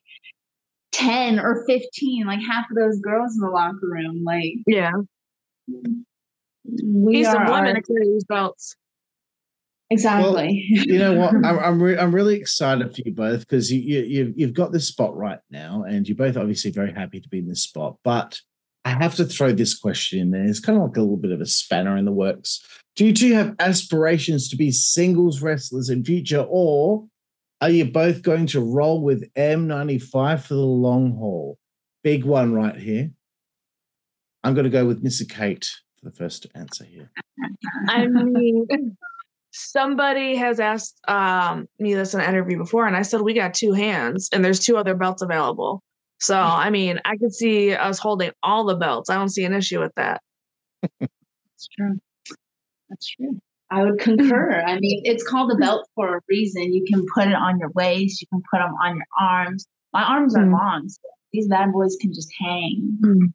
10 1.00 1.40
or 1.40 1.64
15, 1.66 2.26
like 2.26 2.42
half 2.42 2.66
of 2.70 2.76
those 2.76 3.00
girls 3.00 3.36
in 3.36 3.42
the 3.42 3.50
locker 3.50 3.78
room. 3.84 4.24
Like, 4.24 4.54
yeah. 4.68 4.92
We 5.68 7.18
He's 7.18 7.32
the 7.32 7.40
women 7.40 7.76
to 7.76 7.82
carry 7.82 8.06
these 8.06 8.26
belts. 8.26 8.76
Exactly. 9.92 10.68
Well, 10.72 10.86
you 10.86 11.00
know 11.00 11.14
what? 11.14 11.34
I'm 11.46 11.60
I'm, 11.60 11.82
re- 11.82 11.98
I'm 11.98 12.14
really 12.14 12.36
excited 12.36 12.94
for 12.94 13.02
you 13.04 13.12
both 13.12 13.40
because 13.40 13.72
you, 13.72 13.80
you 13.80 14.04
you've 14.04 14.34
you've 14.38 14.54
got 14.54 14.72
this 14.72 14.88
spot 14.88 15.16
right 15.16 15.40
now, 15.50 15.84
and 15.84 16.08
you're 16.08 16.16
both 16.18 16.38
obviously 16.38 16.72
very 16.72 16.94
happy 16.94 17.20
to 17.20 17.30
be 17.30 17.40
in 17.40 17.48
this 17.48 17.64
spot. 17.64 17.96
But 18.04 18.40
I 18.86 18.92
have 18.92 19.16
to 19.16 19.26
throw 19.26 19.52
this 19.52 19.78
question 19.78 20.20
in 20.20 20.32
there. 20.32 20.46
It's 20.46 20.60
kind 20.60 20.78
of 20.78 20.88
like 20.88 20.98
a 20.98 21.02
little 21.02 21.18
bit 21.18 21.32
of 21.32 21.42
a 21.42 21.46
spanner 21.46 21.98
in 21.98 22.06
the 22.06 22.12
works. 22.12 22.64
Do 22.96 23.06
you 23.06 23.14
two 23.14 23.34
have 23.34 23.56
aspirations 23.60 24.50
to 24.50 24.58
be 24.58 24.72
singles 24.72 25.42
wrestlers 25.42 25.90
in 25.90 26.04
future, 26.04 26.46
or 26.48 27.08
are 27.62 27.70
you 27.70 27.86
both 27.86 28.22
going 28.22 28.48
to 28.48 28.62
roll 28.62 29.02
with 29.02 29.32
M95 29.34 30.42
for 30.42 30.54
the 30.54 30.60
long 30.60 31.18
haul? 31.18 31.58
Big 32.04 32.24
one 32.24 32.54
right 32.54 32.76
here. 32.76 33.12
I'm 34.44 34.54
going 34.54 34.64
to 34.64 34.70
go 34.70 34.86
with 34.86 35.04
Missa 35.04 35.26
Kate 35.26 35.70
for 36.00 36.10
the 36.10 36.16
first 36.16 36.48
answer 36.56 36.86
here. 36.86 37.12
I 37.90 38.08
mean, 38.08 38.66
somebody 39.52 40.36
has 40.36 40.60
asked 40.60 41.00
um, 41.08 41.68
me 41.80 41.94
this 41.94 42.14
in 42.14 42.22
an 42.22 42.30
interview 42.30 42.58
before, 42.58 42.88
and 42.88 42.96
I 42.96 43.02
said 43.02 43.22
we 43.22 43.34
got 43.34 43.54
two 43.54 43.74
hands, 43.74 44.30
and 44.32 44.44
there's 44.44 44.60
two 44.62 44.78
other 44.78 44.96
belts 44.96 45.22
available. 45.22 45.84
So, 46.22 46.38
I 46.38 46.70
mean, 46.70 47.00
I 47.06 47.18
could 47.18 47.34
see 47.34 47.74
us 47.74 48.00
holding 48.00 48.32
all 48.44 48.66
the 48.66 48.76
belts. 48.76 49.10
I 49.10 49.16
don't 49.16 49.30
see 49.30 49.46
an 49.46 49.54
issue 49.54 49.80
with 49.80 49.94
that. 49.96 50.22
That's 51.00 51.68
true. 51.78 52.00
That's 52.90 53.08
true. 53.08 53.40
I 53.72 53.84
would 53.84 54.00
concur. 54.00 54.64
I 54.66 54.80
mean, 54.80 55.02
it's 55.04 55.24
called 55.24 55.52
a 55.52 55.56
belt 55.56 55.88
for 55.96 56.18
a 56.18 56.22
reason. 56.28 56.74
You 56.74 56.84
can 56.86 57.06
put 57.14 57.28
it 57.28 57.36
on 57.36 57.60
your 57.60 57.72
waist, 57.76 58.22
you 58.22 58.28
can 58.28 58.42
put 58.52 58.60
them 58.60 58.74
on 58.84 58.96
your 58.96 59.06
arms. 59.20 59.68
My 59.94 60.04
arms 60.04 60.36
are 60.36 60.44
mm. 60.44 60.52
long, 60.52 60.88
so 60.90 61.00
these 61.32 61.48
bad 61.48 61.72
boys 61.72 61.96
can 62.00 62.14
just 62.14 62.32
hang. 62.40 62.98
Mm. 63.02 63.34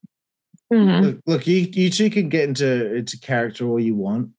Mm-hmm. 0.73 1.05
Look, 1.05 1.19
look, 1.27 1.47
you 1.47 1.69
you 1.73 1.91
two 1.91 2.11
can 2.11 2.29
get 2.29 2.49
into 2.49 2.95
into 2.95 3.19
character 3.19 3.67
all 3.67 3.79
you 3.79 3.95
want. 3.95 4.31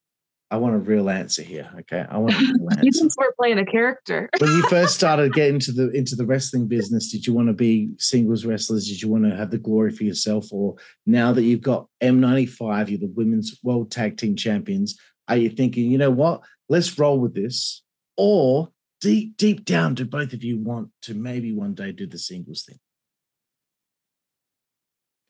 I 0.52 0.58
want 0.58 0.76
a 0.76 0.80
real 0.80 1.10
answer 1.10 1.42
here. 1.42 1.70
Okay, 1.80 2.06
I 2.10 2.18
want 2.18 2.34
a 2.34 2.38
real 2.60 2.70
answer. 2.72 2.86
you 2.86 2.92
think 2.92 3.12
we're 3.18 3.34
playing 3.40 3.58
a 3.58 3.66
character. 3.66 4.30
when 4.40 4.52
you 4.52 4.64
first 4.70 4.96
started 4.96 5.34
getting 5.34 5.56
into 5.56 5.72
the 5.72 5.90
into 5.92 6.16
the 6.16 6.26
wrestling 6.26 6.68
business, 6.68 7.12
did 7.12 7.26
you 7.26 7.34
want 7.34 7.48
to 7.48 7.54
be 7.54 7.90
singles 7.98 8.46
wrestlers? 8.46 8.88
Did 8.88 9.02
you 9.02 9.10
want 9.10 9.24
to 9.24 9.36
have 9.36 9.52
the 9.52 9.58
glory 9.58 9.92
for 9.92 10.04
yourself? 10.04 10.52
Or 10.52 10.76
now 11.06 11.32
that 11.32 11.44
you've 11.44 11.62
got 11.62 11.88
M95, 12.02 12.90
you're 12.90 13.00
the 13.00 13.12
women's 13.16 13.60
world 13.64 13.92
tag 13.92 14.18
team 14.18 14.36
champions, 14.36 14.98
are 15.28 15.38
you 15.38 15.50
thinking, 15.50 15.90
you 15.92 15.98
know 15.98 16.12
what? 16.12 16.42
Let's 16.70 16.98
roll 16.98 17.20
with 17.20 17.34
this? 17.34 17.82
Or 18.18 18.70
deep, 19.02 19.38
deep 19.38 19.66
down, 19.66 19.96
do 19.96 20.06
both 20.06 20.34
of 20.34 20.44
you 20.44 20.58
want 20.58 20.90
to 21.04 21.14
maybe 21.14 21.54
one 21.54 21.74
day 21.74 21.92
do 21.92 22.08
the 22.08 22.20
singles 22.20 22.64
thing? 22.64 22.80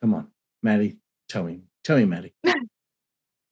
Come 0.01 0.13
on, 0.13 0.27
Madi, 0.61 0.97
tell 1.29 1.43
me. 1.43 1.61
Tell 1.83 1.97
me, 1.97 2.05
Madi. 2.05 2.33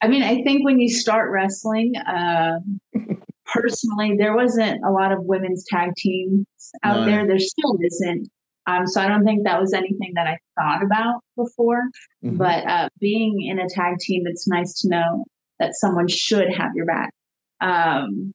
I 0.02 0.08
mean, 0.08 0.24
I 0.24 0.44
think 0.44 0.66
when 0.66 0.80
you 0.80 0.90
start 0.90 1.32
wrestling, 1.32 1.96
uh, 1.96 2.60
personally, 3.46 4.16
there 4.18 4.36
wasn't 4.36 4.84
a 4.84 4.92
lot 4.92 5.12
of 5.12 5.24
women's 5.24 5.66
tag 5.70 5.92
teams 5.98 6.46
out 6.84 7.02
no. 7.02 7.06
there. 7.06 7.26
There 7.26 7.40
still 7.40 7.78
isn't. 7.82 8.30
Um, 8.66 8.88
so 8.88 9.02
I 9.02 9.08
don't 9.08 9.24
think 9.24 9.44
that 9.44 9.60
was 9.60 9.74
anything 9.74 10.14
that 10.16 10.28
I 10.28 10.38
thought 10.60 10.84
about 10.84 11.22
before. 11.36 11.82
Mm-hmm. 12.24 12.38
But 12.38 12.68
uh, 12.68 12.90
being 13.00 13.42
in 13.42 13.60
a 13.60 13.70
tag 13.70 13.98
team, 14.00 14.24
it's 14.26 14.48
nice 14.48 14.82
to 14.82 14.90
know 14.90 15.26
that 15.63 15.76
someone 15.76 16.08
should 16.08 16.52
have 16.54 16.71
your 16.76 16.86
back. 16.86 17.12
Um, 17.62 18.34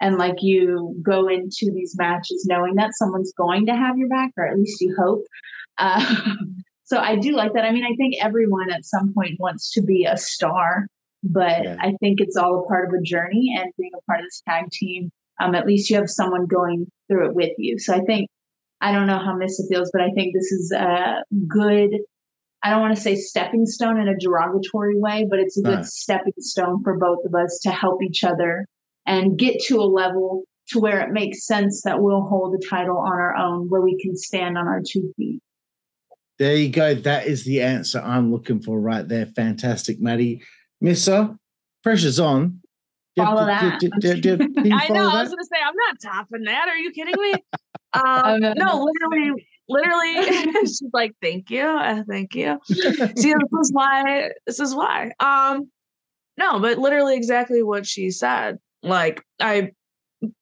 and 0.00 0.18
like 0.18 0.36
you 0.42 0.94
go 1.02 1.28
into 1.28 1.70
these 1.72 1.94
matches 1.96 2.44
knowing 2.46 2.74
that 2.74 2.90
someone's 2.94 3.32
going 3.36 3.66
to 3.66 3.74
have 3.74 3.96
your 3.96 4.08
back, 4.08 4.30
or 4.36 4.46
at 4.46 4.58
least 4.58 4.80
you 4.80 4.94
hope. 4.98 5.24
Uh, 5.78 6.04
so 6.84 6.98
I 6.98 7.16
do 7.16 7.34
like 7.34 7.54
that. 7.54 7.64
I 7.64 7.72
mean, 7.72 7.84
I 7.84 7.94
think 7.96 8.14
everyone 8.20 8.70
at 8.70 8.84
some 8.84 9.14
point 9.14 9.40
wants 9.40 9.72
to 9.72 9.82
be 9.82 10.04
a 10.04 10.16
star 10.16 10.86
but 11.22 11.64
yeah. 11.64 11.76
I 11.80 11.92
think 12.00 12.20
it's 12.20 12.36
all 12.36 12.60
a 12.60 12.66
part 12.66 12.88
of 12.88 12.94
a 12.94 13.02
journey 13.02 13.54
and 13.58 13.72
being 13.78 13.90
a 13.96 14.02
part 14.02 14.20
of 14.20 14.26
this 14.26 14.42
tag 14.48 14.70
team. 14.70 15.10
Um, 15.40 15.54
at 15.54 15.66
least 15.66 15.90
you 15.90 15.96
have 15.96 16.08
someone 16.08 16.46
going 16.46 16.86
through 17.08 17.28
it 17.28 17.34
with 17.34 17.52
you. 17.58 17.78
So 17.78 17.94
I 17.94 18.00
think 18.00 18.28
I 18.80 18.92
don't 18.92 19.06
know 19.06 19.18
how 19.18 19.36
Missa 19.36 19.62
feels, 19.68 19.90
but 19.92 20.02
I 20.02 20.10
think 20.10 20.34
this 20.34 20.52
is 20.52 20.72
a 20.72 21.22
good. 21.48 21.98
I 22.62 22.70
don't 22.70 22.80
want 22.80 22.96
to 22.96 23.00
say 23.00 23.14
stepping 23.14 23.66
stone 23.66 24.00
in 24.00 24.08
a 24.08 24.18
derogatory 24.18 24.98
way, 24.98 25.26
but 25.28 25.38
it's 25.38 25.58
a 25.58 25.62
good 25.62 25.86
stepping 25.86 26.32
stone 26.38 26.82
for 26.82 26.98
both 26.98 27.24
of 27.24 27.34
us 27.34 27.60
to 27.62 27.70
help 27.70 28.02
each 28.02 28.24
other 28.24 28.66
and 29.06 29.38
get 29.38 29.60
to 29.66 29.76
a 29.76 29.84
level 29.84 30.44
to 30.68 30.80
where 30.80 31.00
it 31.00 31.12
makes 31.12 31.46
sense 31.46 31.82
that 31.82 32.02
we'll 32.02 32.22
hold 32.22 32.52
the 32.52 32.66
title 32.68 32.98
on 32.98 33.12
our 33.12 33.36
own, 33.36 33.68
where 33.68 33.82
we 33.82 34.00
can 34.02 34.16
stand 34.16 34.58
on 34.58 34.66
our 34.66 34.80
two 34.84 35.12
feet. 35.16 35.40
There 36.38 36.56
you 36.56 36.68
go. 36.68 36.94
That 36.94 37.26
is 37.26 37.44
the 37.44 37.62
answer 37.62 38.00
I'm 38.00 38.32
looking 38.32 38.60
for 38.60 38.80
right 38.80 39.06
there. 39.06 39.26
Fantastic, 39.26 40.00
Madi. 40.00 40.42
Missa, 40.80 41.38
pressure's 41.82 42.20
on. 42.20 42.60
Follow 43.16 43.46
that. 43.46 43.80
I 43.82 44.88
know. 44.88 45.08
I 45.08 45.22
was 45.22 45.30
going 45.30 45.38
to 45.38 45.48
say, 45.50 45.56
I'm 45.64 45.74
not 45.88 46.00
topping 46.02 46.42
that. 46.44 46.68
Are 46.68 46.76
you 46.76 46.90
kidding 46.90 47.14
me? 47.16 47.32
um, 47.94 48.40
no, 48.40 48.84
literally, 48.84 49.46
literally, 49.68 50.22
she's 50.60 50.82
like, 50.92 51.12
"Thank 51.22 51.50
you, 51.50 51.64
uh, 51.64 52.02
thank 52.08 52.34
you." 52.34 52.58
See, 52.66 52.76
this 52.80 53.60
is 53.62 53.70
why. 53.72 54.30
This 54.46 54.60
is 54.60 54.74
why. 54.74 55.12
Um, 55.20 55.70
no, 56.36 56.60
but 56.60 56.78
literally, 56.78 57.16
exactly 57.16 57.62
what 57.62 57.86
she 57.86 58.10
said. 58.10 58.58
Like, 58.82 59.22
I 59.40 59.72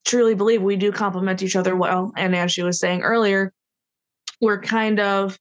truly 0.05 0.35
believe 0.35 0.63
we 0.63 0.77
do 0.77 0.93
complement 0.93 1.43
each 1.43 1.57
other 1.57 1.77
well. 1.77 2.13
And 2.17 2.35
as 2.35 2.53
she 2.53 2.63
was 2.63 2.79
saying 2.79 3.03
earlier, 3.03 3.53
we're 4.41 4.61
kind 4.61 5.01
of 5.01 5.39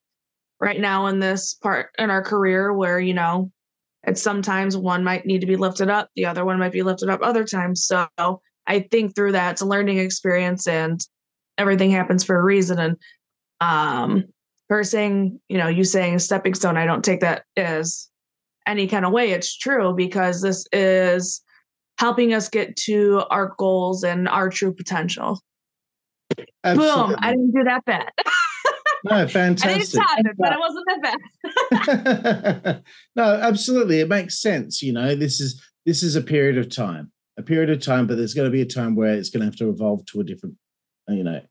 right 0.60 0.80
now 0.80 1.06
in 1.06 1.18
this 1.18 1.54
part 1.54 1.90
in 1.98 2.10
our 2.10 2.22
career 2.22 2.72
where 2.72 2.98
you 2.98 3.14
know 3.14 3.50
and 4.06 4.18
sometimes 4.18 4.76
one 4.76 5.02
might 5.02 5.26
need 5.26 5.40
to 5.40 5.46
be 5.46 5.56
lifted 5.56 5.88
up, 5.88 6.10
the 6.14 6.26
other 6.26 6.44
one 6.44 6.58
might 6.58 6.72
be 6.72 6.82
lifted 6.82 7.08
up 7.08 7.20
other 7.22 7.44
times. 7.44 7.84
So 7.84 8.06
I 8.66 8.80
think 8.90 9.14
through 9.14 9.32
that, 9.32 9.52
it's 9.52 9.62
a 9.62 9.66
learning 9.66 9.98
experience 9.98 10.66
and 10.66 11.00
everything 11.58 11.90
happens 11.90 12.24
for 12.24 12.38
a 12.38 12.42
reason. 12.42 12.78
And 12.78 12.96
um, 13.60 14.24
her 14.68 14.84
saying, 14.84 15.40
you 15.48 15.58
know, 15.58 15.68
you 15.68 15.84
saying 15.84 16.18
stepping 16.18 16.54
stone, 16.54 16.76
I 16.76 16.86
don't 16.86 17.04
take 17.04 17.20
that 17.20 17.44
as 17.56 18.08
any 18.66 18.86
kind 18.86 19.04
of 19.04 19.12
way. 19.12 19.30
It's 19.30 19.56
true 19.56 19.94
because 19.94 20.42
this 20.42 20.66
is 20.72 21.42
helping 21.98 22.34
us 22.34 22.48
get 22.48 22.76
to 22.76 23.22
our 23.30 23.54
goals 23.58 24.02
and 24.02 24.28
our 24.28 24.48
true 24.48 24.72
potential. 24.72 25.40
Absolutely. 26.64 27.14
Boom! 27.14 27.16
I 27.20 27.30
didn't 27.30 27.52
do 27.52 27.64
that 27.64 27.84
bad. 27.84 28.10
No, 29.04 29.28
fantastic. 29.28 30.00
I 30.00 30.16
didn't 30.16 30.30
it, 30.30 30.36
but 30.38 30.52
it 30.54 30.58
wasn't 30.58 30.86
that 31.02 32.64
bad. 32.64 32.82
no, 33.16 33.22
absolutely. 33.22 34.00
It 34.00 34.08
makes 34.08 34.40
sense. 34.40 34.80
You 34.82 34.94
know, 34.94 35.14
this 35.14 35.40
is 35.40 35.62
this 35.84 36.02
is 36.02 36.16
a 36.16 36.22
period 36.22 36.56
of 36.56 36.70
time, 36.70 37.12
a 37.36 37.42
period 37.42 37.68
of 37.68 37.80
time, 37.80 38.06
but 38.06 38.16
there's 38.16 38.32
going 38.32 38.46
to 38.46 38.52
be 38.52 38.62
a 38.62 38.66
time 38.66 38.96
where 38.96 39.14
it's 39.14 39.28
going 39.28 39.40
to 39.40 39.46
have 39.46 39.56
to 39.56 39.68
evolve 39.68 40.06
to 40.06 40.20
a 40.20 40.24
different, 40.24 40.56
you 41.08 41.22
know. 41.22 41.42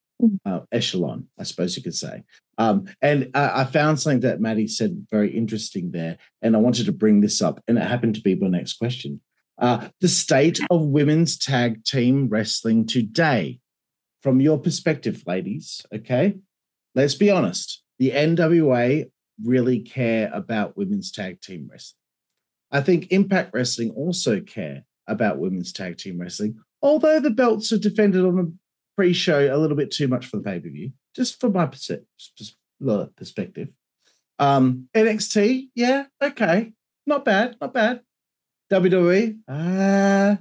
Uh, 0.45 0.61
echelon, 0.71 1.27
I 1.37 1.43
suppose 1.43 1.75
you 1.75 1.83
could 1.83 1.95
say. 1.95 2.23
Um, 2.57 2.85
and 3.01 3.29
I 3.33 3.65
found 3.65 3.99
something 3.99 4.21
that 4.21 4.39
Madi 4.39 4.67
said 4.67 5.07
very 5.11 5.35
interesting 5.35 5.91
there, 5.91 6.17
and 6.41 6.55
I 6.55 6.59
wanted 6.59 6.85
to 6.85 6.91
bring 6.91 7.19
this 7.19 7.41
up, 7.41 7.61
and 7.67 7.77
it 7.77 7.81
happened 7.81 8.15
to 8.15 8.21
be 8.21 8.35
my 8.35 8.47
next 8.47 8.73
question. 8.73 9.21
Uh, 9.57 9.89
the 10.01 10.07
state 10.07 10.59
of 10.69 10.81
women's 10.81 11.37
tag 11.37 11.83
team 11.83 12.29
wrestling 12.29 12.85
today, 12.85 13.59
from 14.21 14.39
your 14.39 14.57
perspective, 14.59 15.23
ladies. 15.25 15.85
Okay, 15.93 16.35
let's 16.95 17.15
be 17.15 17.29
honest, 17.29 17.83
the 17.99 18.11
NWA 18.11 19.09
really 19.43 19.79
care 19.79 20.29
about 20.33 20.77
women's 20.77 21.11
tag 21.11 21.41
team 21.41 21.67
wrestling. 21.69 21.99
I 22.71 22.81
think 22.81 23.11
Impact 23.11 23.53
Wrestling 23.53 23.91
also 23.91 24.41
care 24.41 24.85
about 25.07 25.37
women's 25.37 25.73
tag 25.73 25.97
team 25.97 26.19
wrestling, 26.19 26.59
although 26.81 27.19
the 27.19 27.29
belts 27.29 27.71
are 27.71 27.77
defended 27.77 28.25
on 28.25 28.35
the 28.35 28.53
pre-show 28.95 29.53
a 29.53 29.57
little 29.57 29.77
bit 29.77 29.91
too 29.91 30.07
much 30.07 30.25
for 30.25 30.37
the 30.37 30.43
pay-per-view, 30.43 30.91
just 31.15 31.39
from 31.39 31.53
my 31.53 31.65
perspective. 31.65 33.69
Um, 34.39 34.89
NXT, 34.95 35.69
yeah, 35.75 36.05
okay, 36.21 36.73
not 37.05 37.25
bad, 37.25 37.55
not 37.61 37.73
bad. 37.73 38.01
WWE, 38.71 39.37
uh, 39.47 40.35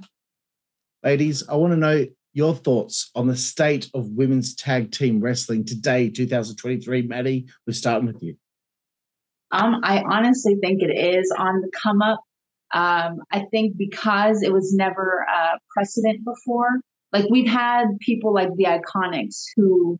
ladies, 1.03 1.47
I 1.47 1.55
want 1.55 1.73
to 1.73 1.77
know 1.77 2.05
your 2.33 2.55
thoughts 2.55 3.11
on 3.15 3.27
the 3.27 3.37
state 3.37 3.89
of 3.93 4.09
women's 4.09 4.55
tag 4.55 4.91
team 4.91 5.21
wrestling 5.21 5.65
today, 5.65 6.09
2023. 6.09 7.03
Madi, 7.03 7.45
we're 7.67 7.73
starting 7.73 8.07
with 8.07 8.23
you. 8.23 8.35
Um, 9.51 9.81
I 9.83 10.01
honestly 10.01 10.55
think 10.59 10.81
it 10.81 10.91
is 10.91 11.31
on 11.37 11.61
the 11.61 11.69
come 11.81 12.01
up. 12.01 12.21
Um, 12.73 13.19
I 13.31 13.45
think 13.51 13.77
because 13.77 14.41
it 14.41 14.51
was 14.51 14.73
never 14.73 15.27
a 15.31 15.59
precedent 15.69 16.25
before. 16.25 16.79
Like 17.13 17.29
we've 17.29 17.47
had 17.47 17.85
people 18.01 18.33
like 18.33 18.49
the 18.55 18.65
Iconics 18.65 19.43
who 19.55 19.99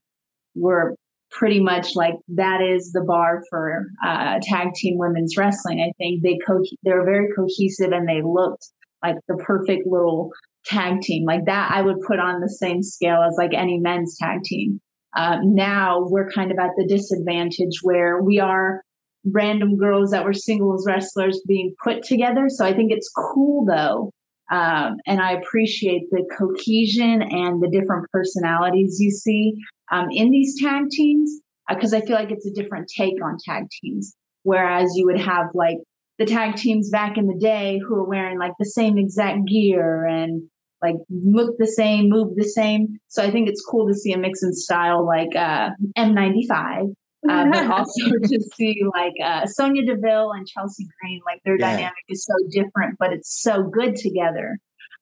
were 0.55 0.95
pretty 1.29 1.59
much 1.59 1.95
like 1.95 2.15
that 2.29 2.61
is 2.61 2.91
the 2.91 3.01
bar 3.01 3.43
for 3.49 3.87
uh, 4.05 4.39
tag 4.41 4.73
team 4.73 4.97
women's 4.97 5.37
wrestling. 5.37 5.79
I 5.79 5.91
think 5.97 6.23
they 6.23 6.37
co- 6.45 6.63
they're 6.83 7.05
very 7.05 7.27
cohesive 7.35 7.91
and 7.91 8.07
they 8.07 8.21
looked 8.23 8.67
like 9.03 9.15
the 9.27 9.35
perfect 9.37 9.87
little 9.87 10.31
tag 10.65 11.01
team. 11.01 11.25
Like 11.25 11.45
that 11.45 11.71
i 11.71 11.81
would 11.81 12.01
put 12.07 12.19
on 12.19 12.39
the 12.39 12.49
same 12.49 12.81
scale 12.81 13.21
as 13.27 13.35
like 13.37 13.53
any 13.53 13.79
men's 13.79 14.17
tag 14.17 14.43
team. 14.43 14.79
Uh, 15.15 15.37
now 15.43 16.05
we're 16.07 16.31
kind 16.31 16.51
of 16.51 16.57
at 16.57 16.71
the 16.75 16.87
disadvantage 16.87 17.79
where 17.83 18.21
we 18.21 18.39
are 18.39 18.81
random 19.25 19.77
girls 19.77 20.11
that 20.11 20.25
were 20.25 20.33
singles 20.33 20.85
wrestlers 20.87 21.41
being 21.47 21.75
put 21.83 22.03
together. 22.03 22.45
So 22.49 22.65
i 22.65 22.73
think 22.73 22.91
it's 22.91 23.09
cool 23.09 23.65
though 23.65 24.11
um, 24.51 24.95
and 25.05 25.21
i 25.21 25.33
appreciate 25.33 26.03
the 26.11 26.23
cohesion 26.37 27.21
and 27.21 27.61
the 27.61 27.69
different 27.69 28.09
personalities 28.11 28.97
you 28.99 29.11
see 29.11 29.53
um, 29.91 30.07
in 30.11 30.31
these 30.31 30.61
tag 30.61 30.89
teams 30.89 31.41
because 31.69 31.93
uh, 31.93 31.97
i 31.97 32.01
feel 32.01 32.15
like 32.15 32.31
it's 32.31 32.45
a 32.45 32.53
different 32.53 32.89
take 32.95 33.23
on 33.23 33.37
tag 33.45 33.63
teams 33.81 34.15
whereas 34.43 34.93
you 34.95 35.05
would 35.05 35.19
have 35.19 35.47
like 35.53 35.77
the 36.19 36.25
tag 36.25 36.55
teams 36.55 36.89
back 36.89 37.17
in 37.17 37.27
the 37.27 37.37
day 37.39 37.79
who 37.79 37.95
were 37.95 38.07
wearing 38.07 38.37
like 38.37 38.53
the 38.59 38.65
same 38.65 38.97
exact 38.97 39.47
gear 39.47 40.05
and 40.05 40.43
like 40.83 40.95
look 41.09 41.57
the 41.57 41.67
same, 41.67 42.09
move 42.09 42.35
the 42.35 42.43
same. 42.43 42.99
So 43.07 43.23
I 43.23 43.31
think 43.31 43.49
it's 43.49 43.63
cool 43.63 43.87
to 43.87 43.93
see 43.93 44.11
a 44.11 44.17
mix 44.17 44.43
in 44.43 44.53
style 44.53 45.05
like 45.05 45.35
uh, 45.35 45.69
M95, 45.97 46.93
uh, 47.29 47.45
but 47.49 47.71
also 47.71 48.09
to 48.23 48.39
see 48.55 48.81
like 48.93 49.13
uh, 49.23 49.45
Sonya 49.45 49.85
Deville 49.85 50.31
and 50.31 50.47
Chelsea 50.47 50.87
Green. 50.99 51.21
Like 51.25 51.41
their 51.45 51.59
yeah. 51.59 51.71
dynamic 51.71 52.03
is 52.09 52.25
so 52.25 52.33
different, 52.49 52.97
but 52.99 53.13
it's 53.13 53.41
so 53.41 53.63
good 53.63 53.95
together. 53.95 54.57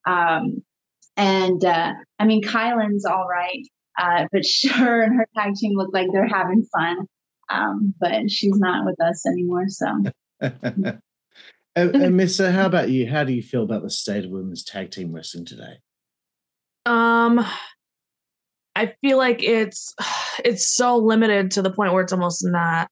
Um, 0.05 0.63
and 1.17 1.63
uh, 1.63 1.93
I 2.19 2.25
mean, 2.25 2.41
Kilynn's 2.41 3.05
all 3.05 3.27
right, 3.27 3.67
uh, 3.99 4.27
but 4.31 4.45
sure, 4.45 5.01
and 5.03 5.15
her 5.15 5.27
tag 5.35 5.55
team 5.55 5.77
look 5.77 5.89
like 5.93 6.07
they're 6.11 6.27
having 6.27 6.65
fun. 6.73 7.07
Um, 7.49 7.93
but 7.99 8.31
she's 8.31 8.57
not 8.57 8.85
with 8.85 9.01
us 9.01 9.25
anymore. 9.27 9.65
So 9.67 10.03
And, 11.75 11.95
and 11.95 12.17
Missa, 12.17 12.51
how 12.51 12.65
about 12.65 12.89
you? 12.89 13.09
How 13.09 13.23
do 13.23 13.31
you 13.31 13.41
feel 13.41 13.63
about 13.63 13.83
the 13.83 13.89
state 13.89 14.25
of 14.25 14.31
women's 14.31 14.63
tag 14.63 14.91
team 14.91 15.13
wrestling 15.13 15.45
today? 15.45 15.79
Um, 16.85 17.45
I 18.75 18.93
feel 19.01 19.17
like 19.17 19.43
it's 19.43 19.93
it's 20.45 20.75
so 20.75 20.97
limited 20.97 21.51
to 21.51 21.61
the 21.61 21.71
point 21.71 21.93
where 21.93 22.03
it's 22.03 22.13
almost 22.13 22.45
not 22.45 22.89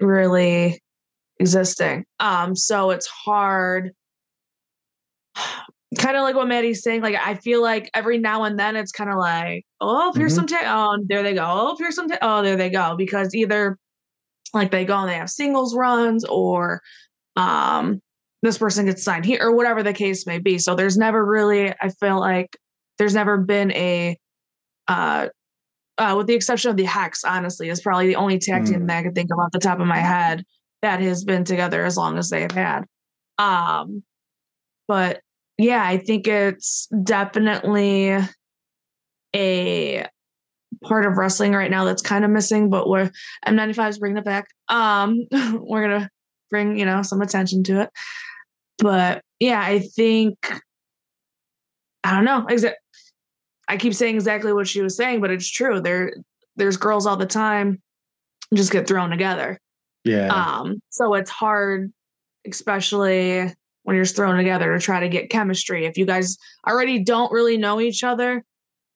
really 0.00 0.80
existing. 1.38 2.04
Um, 2.18 2.54
so 2.54 2.90
it's 2.90 3.06
hard. 3.06 3.92
kind 5.98 6.16
of 6.16 6.22
like 6.22 6.36
what 6.36 6.46
Madi's 6.46 6.82
saying. 6.82 7.02
Like 7.02 7.16
I 7.16 7.34
feel 7.34 7.62
like 7.62 7.90
every 7.94 8.18
now 8.18 8.44
and 8.44 8.58
then 8.58 8.76
it's 8.76 8.92
kind 8.92 9.10
of 9.10 9.18
like, 9.18 9.64
oh, 9.80 10.12
here's 10.14 10.32
mm-hmm. 10.32 10.40
some 10.40 10.46
tag. 10.46 10.64
Oh, 10.66 11.04
there 11.08 11.22
they 11.22 11.34
go. 11.34 11.44
Oh, 11.44 11.76
here's 11.78 11.96
some. 11.96 12.08
Ta- 12.08 12.18
oh, 12.22 12.42
there 12.42 12.56
they 12.56 12.70
go. 12.70 12.94
Because 12.96 13.34
either 13.34 13.76
like 14.54 14.70
they 14.70 14.84
go 14.84 14.98
and 14.98 15.08
they 15.08 15.14
have 15.14 15.30
singles 15.30 15.74
runs, 15.74 16.24
or 16.24 16.80
um, 17.36 18.00
this 18.42 18.58
person 18.58 18.86
gets 18.86 19.02
signed 19.02 19.24
here, 19.24 19.40
or 19.42 19.52
whatever 19.54 19.82
the 19.82 19.92
case 19.92 20.26
may 20.26 20.38
be. 20.38 20.58
So 20.58 20.74
there's 20.74 20.96
never 20.96 21.24
really. 21.24 21.72
I 21.80 21.88
feel 22.00 22.20
like 22.20 22.56
there's 22.98 23.14
never 23.14 23.38
been 23.38 23.72
a. 23.72 24.16
Uh, 24.90 25.28
uh, 25.98 26.14
with 26.16 26.26
the 26.26 26.34
exception 26.34 26.70
of 26.70 26.76
the 26.76 26.84
Hex, 26.84 27.24
honestly, 27.24 27.68
is 27.68 27.80
probably 27.80 28.08
the 28.08 28.16
only 28.16 28.38
tag 28.38 28.64
team 28.64 28.80
mm. 28.80 28.86
that 28.88 28.98
I 28.98 29.02
could 29.02 29.14
think 29.14 29.30
of 29.32 29.38
off 29.38 29.52
the 29.52 29.58
top 29.58 29.80
of 29.80 29.86
my 29.86 29.98
head 29.98 30.44
that 30.82 31.00
has 31.00 31.24
been 31.24 31.44
together 31.44 31.84
as 31.84 31.96
long 31.96 32.18
as 32.18 32.30
they 32.30 32.40
have 32.40 32.52
had. 32.52 32.84
Um, 33.38 34.02
but 34.88 35.20
yeah, 35.58 35.84
I 35.84 35.98
think 35.98 36.26
it's 36.26 36.88
definitely 37.04 38.18
a 39.36 40.06
part 40.82 41.06
of 41.06 41.16
wrestling 41.16 41.52
right 41.52 41.70
now 41.70 41.84
that's 41.84 42.02
kind 42.02 42.24
of 42.24 42.30
missing, 42.30 42.70
but 42.70 42.88
we're 42.88 43.10
M95 43.46 43.90
is 43.90 43.98
bringing 43.98 44.18
it 44.18 44.24
back. 44.24 44.46
Um, 44.68 45.26
we're 45.32 45.82
gonna 45.82 46.10
bring 46.50 46.78
you 46.78 46.84
know 46.84 47.02
some 47.02 47.20
attention 47.20 47.62
to 47.64 47.82
it. 47.82 47.90
But 48.78 49.22
yeah, 49.38 49.60
I 49.62 49.80
think 49.80 50.36
I 52.02 52.14
don't 52.14 52.24
know. 52.24 52.46
I 53.70 53.76
keep 53.76 53.94
saying 53.94 54.16
exactly 54.16 54.52
what 54.52 54.66
she 54.66 54.82
was 54.82 54.96
saying, 54.96 55.20
but 55.20 55.30
it's 55.30 55.48
true. 55.48 55.80
There, 55.80 56.12
there's 56.56 56.76
girls 56.76 57.06
all 57.06 57.16
the 57.16 57.24
time 57.24 57.80
just 58.52 58.72
get 58.72 58.88
thrown 58.88 59.10
together. 59.10 59.60
Yeah. 60.04 60.26
Um. 60.26 60.82
So 60.88 61.14
it's 61.14 61.30
hard, 61.30 61.92
especially 62.44 63.54
when 63.84 63.94
you're 63.94 64.04
thrown 64.04 64.36
together 64.36 64.76
to 64.76 64.84
try 64.84 64.98
to 64.98 65.08
get 65.08 65.30
chemistry. 65.30 65.86
If 65.86 65.96
you 65.96 66.04
guys 66.04 66.36
already 66.66 67.04
don't 67.04 67.30
really 67.30 67.58
know 67.58 67.80
each 67.80 68.02
other, 68.02 68.42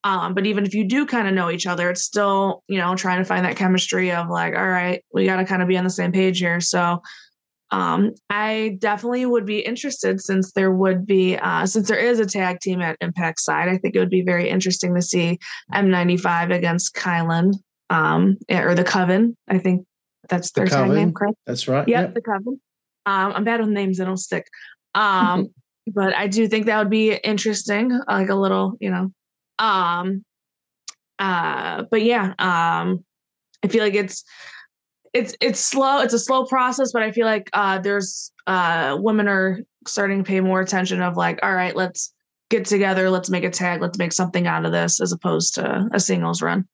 um, 0.02 0.34
but 0.34 0.44
even 0.44 0.66
if 0.66 0.74
you 0.74 0.88
do 0.88 1.06
kind 1.06 1.28
of 1.28 1.34
know 1.34 1.50
each 1.50 1.68
other, 1.68 1.88
it's 1.88 2.02
still, 2.02 2.64
you 2.66 2.78
know, 2.78 2.96
trying 2.96 3.18
to 3.18 3.24
find 3.24 3.44
that 3.46 3.56
chemistry 3.56 4.10
of 4.10 4.28
like, 4.28 4.56
all 4.56 4.68
right, 4.68 5.04
we 5.14 5.24
got 5.24 5.36
to 5.36 5.44
kind 5.44 5.62
of 5.62 5.68
be 5.68 5.78
on 5.78 5.84
the 5.84 5.90
same 5.90 6.10
page 6.10 6.40
here. 6.40 6.60
So 6.60 7.00
um, 7.74 8.12
I 8.30 8.76
definitely 8.78 9.26
would 9.26 9.44
be 9.44 9.58
interested 9.58 10.20
since 10.20 10.52
there 10.52 10.70
would 10.70 11.04
be, 11.04 11.36
uh, 11.36 11.66
since 11.66 11.88
there 11.88 11.98
is 11.98 12.20
a 12.20 12.26
tag 12.26 12.60
team 12.60 12.80
at 12.80 12.96
Impact 13.00 13.40
side, 13.40 13.68
I 13.68 13.78
think 13.78 13.96
it 13.96 13.98
would 13.98 14.10
be 14.10 14.22
very 14.22 14.48
interesting 14.48 14.94
to 14.94 15.02
see 15.02 15.40
M95 15.74 16.54
against 16.54 16.94
Kilynn 16.94 17.52
um, 17.90 18.36
or 18.48 18.76
the 18.76 18.84
Coven. 18.84 19.36
I 19.48 19.58
think 19.58 19.84
that's 20.28 20.52
their 20.52 20.66
tag 20.66 20.88
name, 20.88 21.12
correct? 21.12 21.36
That's 21.46 21.66
right. 21.66 21.86
Yep, 21.88 22.00
yep. 22.00 22.14
the 22.14 22.22
Coven. 22.22 22.60
Um, 23.06 23.32
I'm 23.34 23.44
bad 23.44 23.58
with 23.58 23.70
names; 23.70 23.98
they 23.98 24.04
don't 24.04 24.18
stick. 24.18 24.46
Um, 24.94 25.48
but 25.92 26.14
I 26.14 26.28
do 26.28 26.46
think 26.46 26.66
that 26.66 26.78
would 26.78 26.90
be 26.90 27.12
interesting, 27.12 27.90
like 28.06 28.28
a 28.28 28.36
little, 28.36 28.76
you 28.78 28.90
know. 28.90 29.10
Um, 29.58 30.24
uh, 31.18 31.82
but 31.90 32.02
yeah, 32.02 32.34
um, 32.38 33.04
I 33.64 33.68
feel 33.68 33.82
like 33.82 33.94
it's 33.94 34.22
it's 35.14 35.36
it's 35.40 35.60
slow. 35.60 36.00
It's 36.00 36.12
a 36.12 36.18
slow 36.18 36.44
process, 36.44 36.92
but 36.92 37.02
I 37.02 37.12
feel 37.12 37.24
like 37.24 37.48
uh, 37.52 37.78
there's 37.78 38.32
uh, 38.46 38.98
women 39.00 39.28
are 39.28 39.60
starting 39.86 40.18
to 40.18 40.24
pay 40.24 40.40
more 40.40 40.60
attention 40.60 41.00
of 41.00 41.16
like, 41.16 41.38
all 41.42 41.54
right, 41.54 41.74
let's 41.74 42.12
get 42.50 42.66
together, 42.66 43.08
let's 43.08 43.30
make 43.30 43.44
a 43.44 43.50
tag, 43.50 43.80
let's 43.80 43.96
make 43.96 44.12
something 44.12 44.46
out 44.46 44.66
of 44.66 44.72
this, 44.72 45.00
as 45.00 45.12
opposed 45.12 45.54
to 45.54 45.88
a 45.92 46.00
singles 46.00 46.42
run. 46.42 46.66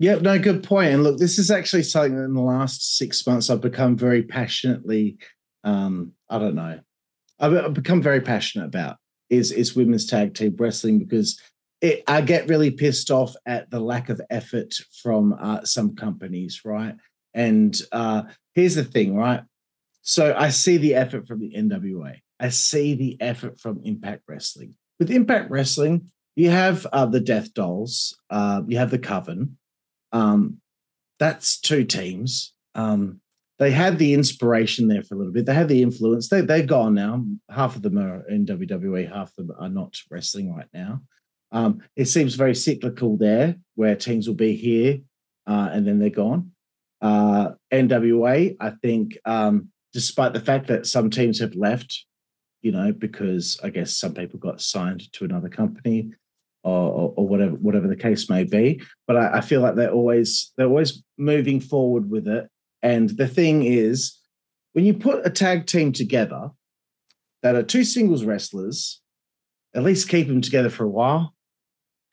Yep, 0.00 0.22
no, 0.22 0.38
good 0.38 0.64
point. 0.64 0.94
And 0.94 1.04
look, 1.04 1.18
this 1.18 1.38
is 1.38 1.50
actually 1.50 1.82
something 1.82 2.16
that 2.16 2.24
in 2.24 2.34
the 2.34 2.40
last 2.40 2.96
six 2.96 3.26
months 3.26 3.50
I've 3.50 3.60
become 3.60 3.96
very 3.96 4.22
passionately, 4.22 5.18
um, 5.62 6.12
I 6.30 6.38
don't 6.38 6.54
know, 6.54 6.80
I've 7.38 7.74
become 7.74 8.00
very 8.00 8.22
passionate 8.22 8.64
about 8.64 8.96
is 9.28 9.52
is 9.52 9.76
women's 9.76 10.06
tag 10.06 10.34
team 10.34 10.56
wrestling 10.58 10.98
because 10.98 11.40
it, 11.80 12.02
I 12.06 12.20
get 12.20 12.48
really 12.48 12.70
pissed 12.70 13.10
off 13.10 13.34
at 13.46 13.70
the 13.70 13.80
lack 13.80 14.08
of 14.08 14.20
effort 14.30 14.74
from 15.02 15.34
uh, 15.38 15.64
some 15.64 15.94
companies, 15.94 16.62
right? 16.64 16.94
And 17.34 17.76
uh, 17.92 18.22
here's 18.54 18.74
the 18.74 18.84
thing, 18.84 19.14
right? 19.14 19.42
So 20.02 20.34
I 20.36 20.50
see 20.50 20.76
the 20.76 20.94
effort 20.94 21.26
from 21.26 21.40
the 21.40 21.52
NWA. 21.56 22.16
I 22.38 22.48
see 22.48 22.94
the 22.94 23.20
effort 23.20 23.60
from 23.60 23.80
Impact 23.84 24.22
Wrestling. 24.26 24.74
With 24.98 25.10
Impact 25.10 25.50
Wrestling, 25.50 26.10
you 26.36 26.50
have 26.50 26.86
uh, 26.86 27.06
the 27.06 27.20
Death 27.20 27.52
Dolls, 27.54 28.18
uh, 28.30 28.62
you 28.66 28.78
have 28.78 28.90
the 28.90 28.98
Coven. 28.98 29.58
Um, 30.12 30.60
that's 31.18 31.60
two 31.60 31.84
teams. 31.84 32.54
Um, 32.74 33.20
they 33.58 33.70
had 33.70 33.98
the 33.98 34.14
inspiration 34.14 34.88
there 34.88 35.02
for 35.02 35.14
a 35.14 35.18
little 35.18 35.34
bit. 35.34 35.44
They 35.44 35.52
had 35.52 35.68
the 35.68 35.82
influence. 35.82 36.28
They 36.28 36.40
they're 36.40 36.62
gone 36.62 36.94
now. 36.94 37.24
Half 37.50 37.76
of 37.76 37.82
them 37.82 37.98
are 37.98 38.26
in 38.26 38.46
WWE. 38.46 39.12
Half 39.12 39.36
of 39.36 39.48
them 39.48 39.56
are 39.60 39.68
not 39.68 39.94
wrestling 40.10 40.54
right 40.54 40.68
now. 40.72 41.02
Um, 41.52 41.82
it 41.94 42.06
seems 42.06 42.36
very 42.36 42.54
cyclical 42.54 43.18
there, 43.18 43.56
where 43.74 43.96
teams 43.96 44.26
will 44.26 44.34
be 44.34 44.56
here 44.56 45.00
uh, 45.46 45.68
and 45.72 45.86
then 45.86 45.98
they're 45.98 46.10
gone. 46.10 46.52
Uh, 47.00 47.50
NWA, 47.72 48.56
I 48.60 48.70
think, 48.82 49.18
um, 49.24 49.68
despite 49.92 50.32
the 50.32 50.40
fact 50.40 50.68
that 50.68 50.86
some 50.86 51.10
teams 51.10 51.38
have 51.40 51.54
left, 51.54 52.04
you 52.62 52.72
know, 52.72 52.92
because 52.92 53.58
I 53.62 53.70
guess 53.70 53.96
some 53.96 54.14
people 54.14 54.38
got 54.38 54.60
signed 54.60 55.10
to 55.14 55.24
another 55.24 55.48
company 55.48 56.12
or, 56.62 56.72
or, 56.72 57.14
or 57.16 57.28
whatever 57.28 57.54
whatever 57.54 57.88
the 57.88 57.96
case 57.96 58.28
may 58.28 58.44
be. 58.44 58.82
But 59.06 59.16
I, 59.16 59.38
I 59.38 59.40
feel 59.40 59.62
like 59.62 59.76
they're 59.76 59.90
always 59.90 60.52
they're 60.56 60.66
always 60.66 61.02
moving 61.16 61.60
forward 61.60 62.10
with 62.10 62.28
it 62.28 62.48
and 62.82 63.10
the 63.10 63.28
thing 63.28 63.64
is, 63.64 64.18
when 64.72 64.84
you 64.84 64.94
put 64.94 65.26
a 65.26 65.30
tag 65.30 65.66
team 65.66 65.92
together 65.92 66.50
that 67.42 67.54
are 67.54 67.62
two 67.62 67.84
singles 67.84 68.24
wrestlers, 68.24 69.00
at 69.74 69.82
least 69.82 70.08
keep 70.08 70.28
them 70.28 70.40
together 70.40 70.70
for 70.70 70.84
a 70.84 70.90
while, 70.90 71.34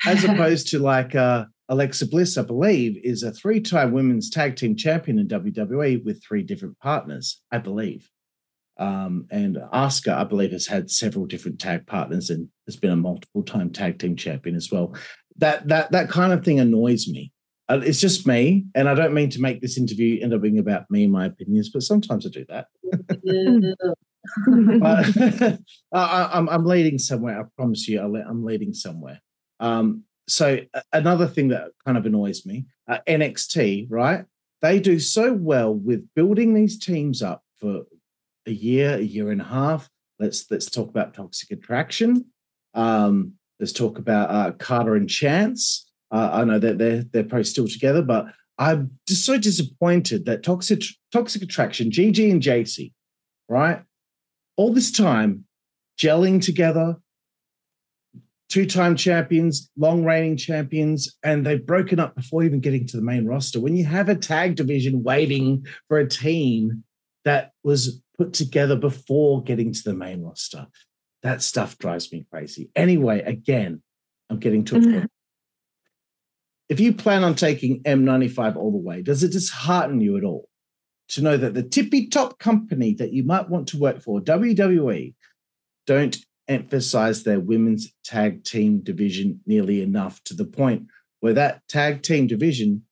as 0.05 0.23
opposed 0.23 0.69
to 0.69 0.79
like 0.79 1.15
uh, 1.15 1.45
Alexa 1.69 2.07
Bliss, 2.07 2.37
I 2.37 2.43
believe, 2.43 2.97
is 3.03 3.23
a 3.23 3.31
three 3.31 3.59
time 3.59 3.91
women's 3.91 4.29
tag 4.29 4.55
team 4.55 4.75
champion 4.75 5.19
in 5.19 5.27
WWE 5.27 6.03
with 6.03 6.23
three 6.23 6.43
different 6.43 6.79
partners, 6.79 7.41
I 7.51 7.57
believe. 7.57 8.09
Um, 8.79 9.25
and 9.31 9.57
Asuka, 9.73 10.13
I 10.13 10.23
believe, 10.23 10.51
has 10.51 10.67
had 10.67 10.91
several 10.91 11.25
different 11.25 11.59
tag 11.59 11.87
partners 11.87 12.29
and 12.29 12.47
has 12.67 12.75
been 12.75 12.91
a 12.91 12.95
multiple 12.95 13.43
time 13.43 13.71
tag 13.71 13.99
team 13.99 14.15
champion 14.15 14.55
as 14.55 14.71
well. 14.71 14.95
That 15.37 15.67
that 15.67 15.91
that 15.91 16.09
kind 16.09 16.33
of 16.33 16.43
thing 16.43 16.59
annoys 16.59 17.07
me 17.07 17.31
uh, 17.69 17.81
it's 17.83 17.99
just 17.99 18.25
me, 18.25 18.65
and 18.75 18.87
I 18.87 18.95
don't 18.95 19.13
mean 19.13 19.29
to 19.31 19.41
make 19.41 19.61
this 19.61 19.77
interview 19.77 20.21
end 20.21 20.33
up 20.33 20.41
being 20.41 20.59
about 20.59 20.89
me 20.89 21.03
and 21.03 21.11
my 21.11 21.25
opinions, 21.25 21.69
but 21.69 21.83
sometimes 21.83 22.25
I 22.25 22.29
do 22.29 22.45
that. 22.47 22.67
I, 25.93 26.29
I'm, 26.33 26.49
I'm 26.49 26.65
leading 26.65 26.97
somewhere. 26.97 27.39
I 27.39 27.43
promise 27.57 27.87
you, 27.87 28.01
I'm 28.01 28.45
leading 28.45 28.73
somewhere. 28.73 29.21
Um, 29.59 30.03
so 30.27 30.59
another 30.91 31.27
thing 31.27 31.49
that 31.49 31.71
kind 31.85 31.97
of 31.97 32.05
annoys 32.05 32.45
me, 32.45 32.65
uh, 32.87 32.99
NXT, 33.07 33.87
right? 33.89 34.25
They 34.61 34.79
do 34.79 34.99
so 34.99 35.33
well 35.33 35.73
with 35.73 36.07
building 36.15 36.53
these 36.53 36.77
teams 36.77 37.21
up 37.21 37.43
for 37.59 37.83
a 38.45 38.51
year, 38.51 38.95
a 38.95 39.01
year 39.01 39.31
and 39.31 39.41
a 39.41 39.45
half. 39.45 39.89
Let's 40.19 40.49
let's 40.49 40.69
talk 40.69 40.89
about 40.89 41.13
Toxic 41.13 41.51
Attraction. 41.51 42.25
Um, 42.73 43.33
let's 43.59 43.71
talk 43.71 43.99
about 43.99 44.29
uh, 44.29 44.51
Carter 44.53 44.95
and 44.95 45.09
Chance. 45.09 45.89
Uh, 46.11 46.29
I 46.33 46.43
know 46.43 46.59
that 46.59 46.77
they're 46.77 47.03
they're 47.03 47.23
probably 47.23 47.43
still 47.43 47.67
together, 47.67 48.01
but 48.01 48.27
I'm 48.57 48.91
just 49.07 49.25
so 49.25 49.37
disappointed 49.37 50.25
that 50.25 50.43
toxic 50.43 50.81
toxic 51.11 51.43
attraction, 51.43 51.91
GG 51.91 52.31
and 52.31 52.41
JC, 52.41 52.93
right? 53.47 53.83
All 54.55 54.73
this 54.73 54.91
time 54.91 55.45
gelling 55.99 56.41
together, 56.41 56.97
two-time 58.49 58.95
champions, 58.95 59.69
long 59.77 60.03
reigning 60.03 60.37
champions, 60.37 61.15
and 61.23 61.45
they've 61.45 61.65
broken 61.65 61.99
up 61.99 62.15
before 62.15 62.43
even 62.43 62.59
getting 62.59 62.87
to 62.87 62.97
the 62.97 63.03
main 63.03 63.25
roster. 63.25 63.59
When 63.59 63.75
you 63.75 63.85
have 63.85 64.09
a 64.09 64.15
tag 64.15 64.55
division 64.55 65.03
waiting 65.03 65.65
for 65.87 65.97
a 65.97 66.07
team 66.07 66.83
that 67.25 67.51
was 67.63 68.01
put 68.17 68.33
together 68.33 68.75
before 68.75 69.43
getting 69.43 69.73
to 69.73 69.83
the 69.83 69.93
main 69.93 70.23
roster, 70.23 70.67
that 71.23 71.41
stuff 71.41 71.77
drives 71.77 72.11
me 72.11 72.25
crazy. 72.31 72.69
Anyway, 72.75 73.21
again, 73.21 73.81
I'm 74.29 74.39
getting 74.39 74.63
to 74.65 74.75
a 74.77 74.79
mm-hmm. 74.79 74.91
point 74.99 75.11
if 76.69 76.79
you 76.79 76.93
plan 76.93 77.23
on 77.23 77.35
taking 77.35 77.81
M95 77.83 78.55
all 78.55 78.71
the 78.71 78.77
way, 78.77 79.01
does 79.01 79.23
it 79.23 79.31
dishearten 79.31 80.01
you 80.01 80.17
at 80.17 80.23
all 80.23 80.49
to 81.09 81.21
know 81.21 81.37
that 81.37 81.53
the 81.53 81.63
tippy 81.63 82.07
top 82.07 82.39
company 82.39 82.93
that 82.95 83.13
you 83.13 83.23
might 83.23 83.49
want 83.49 83.67
to 83.69 83.79
work 83.79 84.01
for, 84.01 84.19
WWE, 84.19 85.13
don't 85.85 86.17
emphasize 86.47 87.23
their 87.23 87.39
women's 87.39 87.93
tag 88.03 88.43
team 88.43 88.79
division 88.79 89.39
nearly 89.45 89.81
enough 89.81 90.23
to 90.23 90.33
the 90.33 90.45
point 90.45 90.87
where 91.19 91.33
that 91.33 91.67
tag 91.67 92.03
team 92.03 92.27
division 92.27 92.83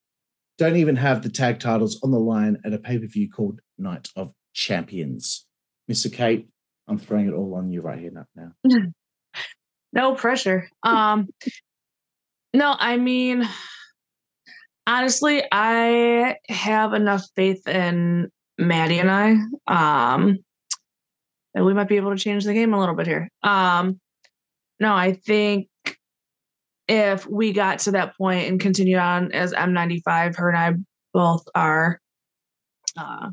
don't 0.57 0.75
even 0.77 0.95
have 0.95 1.21
the 1.21 1.29
tag 1.29 1.59
titles 1.59 1.99
on 2.03 2.11
the 2.11 2.19
line 2.19 2.57
at 2.65 2.73
a 2.73 2.77
pay 2.77 2.97
per 2.97 3.07
view 3.07 3.29
called 3.29 3.59
Night 3.77 4.07
of 4.15 4.33
Champions? 4.53 5.45
Missa 5.87 6.09
Kate, 6.09 6.47
I'm 6.87 6.97
throwing 6.97 7.27
it 7.27 7.33
all 7.33 7.55
on 7.55 7.71
you 7.71 7.81
right 7.81 7.99
here 7.99 8.25
now. 8.35 8.51
no 9.93 10.15
pressure. 10.15 10.69
Um, 10.83 11.27
no, 12.53 12.75
I 12.77 12.97
mean, 12.97 13.47
honestly, 14.87 15.43
I 15.51 16.37
have 16.49 16.93
enough 16.93 17.25
faith 17.35 17.67
in 17.67 18.29
Madi 18.57 18.99
and 18.99 19.11
I. 19.11 19.35
Um, 19.67 20.39
then 21.55 21.65
we 21.65 21.73
might 21.73 21.87
be 21.87 21.95
able 21.95 22.11
to 22.11 22.21
change 22.21 22.43
the 22.43 22.53
game 22.53 22.73
a 22.73 22.79
little 22.79 22.95
bit 22.95 23.07
here. 23.07 23.29
Um, 23.41 23.99
no, 24.79 24.93
I 24.93 25.13
think 25.13 25.69
if 26.87 27.25
we 27.25 27.53
got 27.53 27.79
to 27.79 27.91
that 27.91 28.15
point 28.17 28.49
and 28.49 28.59
continue 28.59 28.97
on 28.97 29.31
as 29.31 29.53
M95, 29.53 30.35
her 30.35 30.49
and 30.49 30.57
I 30.57 30.73
both 31.13 31.45
are 31.55 32.01
uh, 32.97 33.29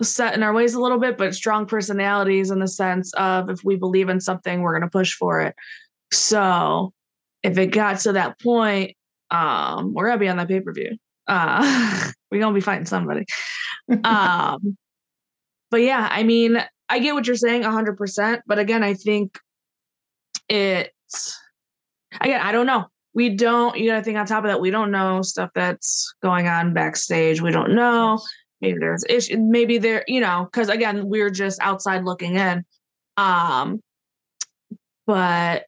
set 0.00 0.34
in 0.34 0.44
our 0.44 0.52
ways 0.52 0.74
a 0.74 0.80
little 0.80 0.98
bit, 0.98 1.18
but 1.18 1.34
strong 1.34 1.66
personalities 1.66 2.52
in 2.52 2.60
the 2.60 2.68
sense 2.68 3.12
of 3.14 3.50
if 3.50 3.64
we 3.64 3.74
believe 3.74 4.08
in 4.08 4.20
something, 4.20 4.62
we're 4.62 4.72
going 4.72 4.88
to 4.88 4.88
push 4.88 5.12
for 5.14 5.40
it. 5.40 5.56
So 6.12 6.92
if 7.42 7.58
it 7.58 7.66
got 7.68 7.98
to 8.00 8.12
that 8.12 8.40
point, 8.40 8.96
um, 9.32 9.92
we're 9.92 10.06
going 10.06 10.18
to 10.18 10.24
be 10.24 10.28
on 10.28 10.36
that 10.36 10.48
pay 10.48 10.60
per 10.60 10.72
view. 10.72 10.96
Uh, 11.26 12.10
we're 12.30 12.40
going 12.40 12.54
to 12.54 12.58
be 12.58 12.64
fighting 12.64 12.86
somebody. 12.86 13.24
um, 14.04 14.76
but 15.70 15.80
yeah, 15.80 16.06
I 16.10 16.22
mean, 16.22 16.62
I 16.92 16.98
get 16.98 17.14
what 17.14 17.26
you're 17.26 17.36
saying 17.36 17.62
100%. 17.62 18.42
But 18.46 18.58
again, 18.58 18.82
I 18.82 18.92
think 18.92 19.38
it's, 20.46 21.38
again, 22.20 22.42
I 22.42 22.52
don't 22.52 22.66
know. 22.66 22.84
We 23.14 23.30
don't, 23.30 23.78
you 23.78 23.90
got 23.90 23.96
to 23.96 24.04
think 24.04 24.18
on 24.18 24.26
top 24.26 24.44
of 24.44 24.50
that, 24.50 24.60
we 24.60 24.70
don't 24.70 24.90
know 24.90 25.22
stuff 25.22 25.48
that's 25.54 26.12
going 26.22 26.48
on 26.48 26.74
backstage. 26.74 27.40
We 27.40 27.50
don't 27.50 27.74
know. 27.74 28.20
Maybe 28.60 28.78
there's 28.78 29.06
issue. 29.08 29.38
Maybe 29.38 29.78
there, 29.78 30.04
you 30.06 30.20
know, 30.20 30.46
because 30.52 30.68
again, 30.68 31.08
we're 31.08 31.30
just 31.30 31.58
outside 31.62 32.04
looking 32.04 32.36
in. 32.36 32.62
Um, 33.16 33.80
but 35.06 35.64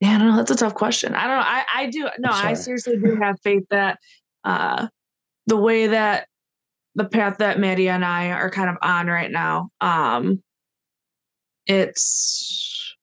yeah, 0.00 0.16
I 0.16 0.18
don't 0.18 0.28
know. 0.28 0.36
That's 0.36 0.50
a 0.50 0.56
tough 0.56 0.74
question. 0.74 1.14
I 1.14 1.26
don't 1.26 1.36
know. 1.38 1.46
I, 1.46 1.64
I 1.74 1.86
do 1.86 2.08
no, 2.18 2.30
I 2.30 2.52
seriously 2.52 2.98
do 2.98 3.16
have 3.16 3.40
faith 3.40 3.64
that 3.70 3.98
uh 4.44 4.86
the 5.46 5.56
way 5.56 5.88
that 5.88 6.28
the 6.94 7.04
path 7.04 7.38
that 7.38 7.60
Madi 7.60 7.88
and 7.88 8.04
I 8.04 8.30
are 8.30 8.50
kind 8.50 8.70
of 8.70 8.76
on 8.82 9.06
right 9.06 9.30
now, 9.30 9.70
um 9.80 10.42
it's 11.66 12.96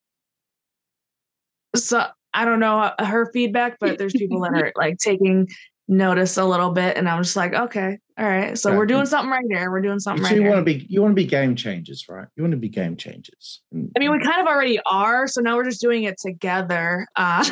so 1.76 2.06
I 2.34 2.46
don't 2.46 2.60
know 2.60 2.92
her 3.00 3.32
feedback, 3.32 3.78
but 3.80 3.98
there's 3.98 4.14
people 4.14 4.42
that 4.42 4.54
are 4.54 4.72
like 4.76 4.98
taking 4.98 5.48
notice 5.88 6.38
a 6.38 6.46
little 6.46 6.72
bit 6.72 6.98
and 6.98 7.08
i'm 7.08 7.22
just 7.22 7.36
like 7.36 7.54
okay 7.54 7.98
all 8.18 8.26
right 8.26 8.58
so 8.58 8.76
we're 8.76 8.88
doing 8.88 9.06
something 9.06 9.30
right 9.30 9.46
here 9.50 9.70
we're 9.70 9.82
doing 9.82 10.00
something 10.00 10.24
so 10.24 10.32
right 10.32 10.42
you 10.42 10.50
want 10.50 10.58
to 10.58 10.64
be 10.64 10.86
you 10.90 11.00
want 11.00 11.12
to 11.12 11.16
be 11.16 11.26
game 11.26 11.56
changers 11.56 12.06
right? 12.10 12.28
You 12.36 12.42
want 12.42 12.54
to 12.54 12.58
be 12.58 12.70
game 12.70 12.96
changers 12.98 13.62
i 13.72 14.00
mean 14.00 14.12
we 14.12 14.20
kind 14.20 14.42
of 14.42 14.48
already 14.48 14.80
are 14.90 15.28
so 15.28 15.42
now 15.42 15.56
we're 15.56 15.66
just 15.66 15.82
doing 15.82 16.04
it 16.06 16.18
together 16.18 17.06
uh 17.16 17.48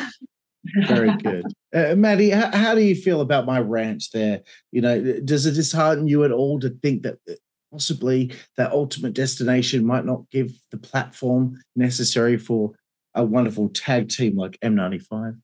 very 0.86 1.14
good 1.16 1.44
uh, 1.74 1.94
maddie 1.94 2.30
how, 2.30 2.50
how 2.56 2.74
do 2.74 2.82
you 2.82 2.94
feel 2.94 3.20
about 3.20 3.46
my 3.46 3.58
rant 3.58 4.04
there 4.12 4.40
you 4.72 4.80
know 4.80 5.20
does 5.24 5.46
it 5.46 5.52
dishearten 5.52 6.06
you 6.06 6.24
at 6.24 6.32
all 6.32 6.58
to 6.58 6.70
think 6.82 7.02
that 7.02 7.18
uh, 7.28 7.34
possibly 7.72 8.32
that 8.56 8.72
ultimate 8.72 9.12
destination 9.12 9.84
might 9.84 10.04
not 10.04 10.28
give 10.30 10.52
the 10.70 10.78
platform 10.78 11.60
necessary 11.76 12.36
for 12.36 12.72
a 13.14 13.24
wonderful 13.24 13.68
tag 13.68 14.08
team 14.08 14.36
like 14.36 14.58
m95 14.60 15.36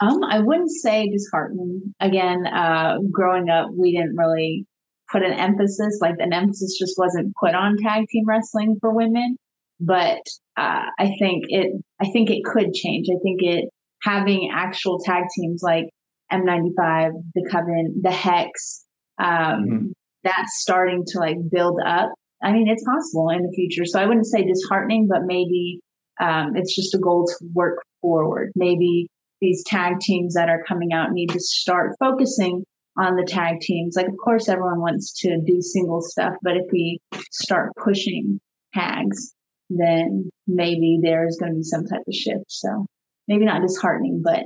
um, 0.00 0.24
I 0.24 0.40
wouldn't 0.40 0.70
say 0.70 1.08
disheartening. 1.08 1.94
Again, 2.00 2.46
uh, 2.46 2.98
growing 3.10 3.48
up, 3.48 3.70
we 3.72 3.92
didn't 3.92 4.16
really 4.16 4.66
put 5.10 5.22
an 5.22 5.32
emphasis, 5.32 5.98
like 6.00 6.16
an 6.18 6.32
emphasis 6.32 6.76
just 6.78 6.98
wasn't 6.98 7.32
put 7.40 7.54
on 7.54 7.76
tag 7.76 8.06
team 8.08 8.24
wrestling 8.26 8.76
for 8.80 8.92
women. 8.92 9.36
But 9.80 10.22
uh, 10.56 10.86
I 10.98 11.14
think 11.18 11.44
it, 11.48 11.72
I 12.00 12.10
think 12.10 12.30
it 12.30 12.44
could 12.44 12.72
change. 12.74 13.08
I 13.08 13.18
think 13.22 13.42
it 13.42 13.68
having 14.04 14.50
actual 14.54 14.98
tag 15.02 15.24
teams 15.34 15.62
like 15.62 15.86
M95, 16.32 17.12
the 17.34 17.48
Coven, 17.50 18.00
the 18.02 18.10
Hex, 18.10 18.84
um, 19.18 19.26
mm-hmm. 19.28 19.86
that's 20.22 20.60
starting 20.60 21.04
to 21.08 21.18
like 21.18 21.36
build 21.50 21.80
up. 21.84 22.10
I 22.42 22.52
mean, 22.52 22.68
it's 22.68 22.84
possible 22.84 23.30
in 23.30 23.42
the 23.42 23.52
future. 23.54 23.86
So 23.86 24.00
I 24.00 24.06
wouldn't 24.06 24.26
say 24.26 24.44
disheartening, 24.44 25.08
but 25.08 25.22
maybe 25.24 25.80
um, 26.20 26.52
it's 26.54 26.74
just 26.74 26.94
a 26.94 26.98
goal 26.98 27.26
to 27.26 27.34
work 27.54 27.82
forward. 28.02 28.52
Maybe 28.54 29.08
these 29.40 29.64
tag 29.66 30.00
teams 30.00 30.34
that 30.34 30.48
are 30.48 30.62
coming 30.68 30.92
out 30.92 31.12
need 31.12 31.30
to 31.30 31.40
start 31.40 31.96
focusing 31.98 32.64
on 32.98 33.16
the 33.16 33.24
tag 33.24 33.60
teams. 33.60 33.96
Like, 33.96 34.08
of 34.08 34.14
course, 34.22 34.48
everyone 34.48 34.80
wants 34.80 35.18
to 35.20 35.40
do 35.46 35.60
single 35.62 36.02
stuff, 36.02 36.34
but 36.42 36.56
if 36.56 36.64
we 36.70 37.00
start 37.30 37.72
pushing 37.82 38.38
tags, 38.74 39.32
then 39.70 40.30
maybe 40.46 40.98
there's 41.02 41.36
going 41.38 41.52
to 41.52 41.56
be 41.56 41.62
some 41.62 41.86
type 41.86 42.02
of 42.06 42.14
shift. 42.14 42.44
So 42.48 42.86
maybe 43.28 43.44
not 43.44 43.62
disheartening, 43.62 44.22
but 44.24 44.44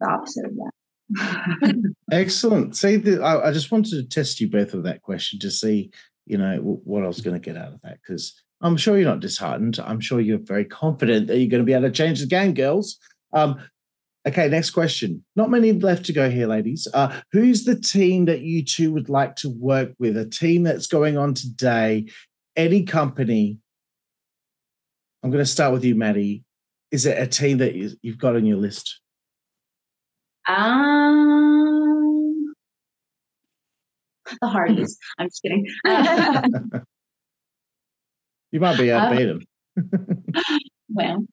the 0.00 0.08
opposite 0.08 0.46
of 0.46 0.52
that. 0.56 1.94
Excellent. 2.12 2.76
See, 2.76 2.96
the, 2.96 3.22
I, 3.22 3.48
I, 3.48 3.52
just 3.52 3.70
wanted 3.70 3.90
to 3.90 4.04
test 4.04 4.40
you 4.40 4.50
both 4.50 4.74
of 4.74 4.82
that 4.82 5.02
question 5.02 5.38
to 5.38 5.50
see, 5.50 5.92
you 6.26 6.36
know, 6.36 6.56
what 6.56 7.04
I 7.04 7.06
was 7.06 7.20
going 7.20 7.40
to 7.40 7.40
get 7.40 7.56
out 7.56 7.72
of 7.72 7.80
that 7.82 7.98
because 8.02 8.34
I'm 8.60 8.76
sure 8.76 8.98
you're 8.98 9.08
not 9.08 9.20
disheartened. 9.20 9.78
I'm 9.78 10.00
sure 10.00 10.20
you're 10.20 10.38
very 10.38 10.64
confident 10.64 11.28
that 11.28 11.38
you're 11.38 11.50
going 11.50 11.62
to 11.62 11.66
be 11.66 11.74
able 11.74 11.88
to 11.88 11.92
change 11.92 12.20
the 12.20 12.26
game, 12.26 12.54
girls. 12.54 12.98
Um, 13.32 13.60
Okay, 14.26 14.48
next 14.48 14.70
question. 14.70 15.24
Not 15.36 15.50
many 15.50 15.72
left 15.72 16.06
to 16.06 16.12
go 16.12 16.28
here, 16.28 16.48
ladies. 16.48 16.88
Uh, 16.92 17.20
who's 17.30 17.62
the 17.62 17.78
team 17.78 18.24
that 18.24 18.40
you 18.40 18.64
two 18.64 18.92
would 18.92 19.08
like 19.08 19.36
to 19.36 19.48
work 19.48 19.92
with? 20.00 20.16
A 20.16 20.28
team 20.28 20.64
that's 20.64 20.88
going 20.88 21.16
on 21.16 21.34
today, 21.34 22.06
any 22.56 22.82
company. 22.82 23.58
I'm 25.22 25.30
going 25.30 25.44
to 25.44 25.50
start 25.50 25.72
with 25.72 25.84
you, 25.84 25.94
Madi. 25.94 26.42
Is 26.90 27.06
it 27.06 27.20
a 27.20 27.26
team 27.26 27.58
that 27.58 27.74
you've 27.74 28.18
got 28.18 28.36
on 28.36 28.46
your 28.46 28.58
list? 28.58 29.00
Um, 30.48 32.54
the 34.40 34.46
Hardys. 34.46 34.96
I'm 35.18 35.28
just 35.28 35.42
kidding. 35.42 35.66
you 38.52 38.60
might 38.60 38.78
be 38.78 38.90
able 38.90 39.10
to 39.10 39.16
beat 39.16 39.24
them. 39.24 39.40
well, 40.88 41.26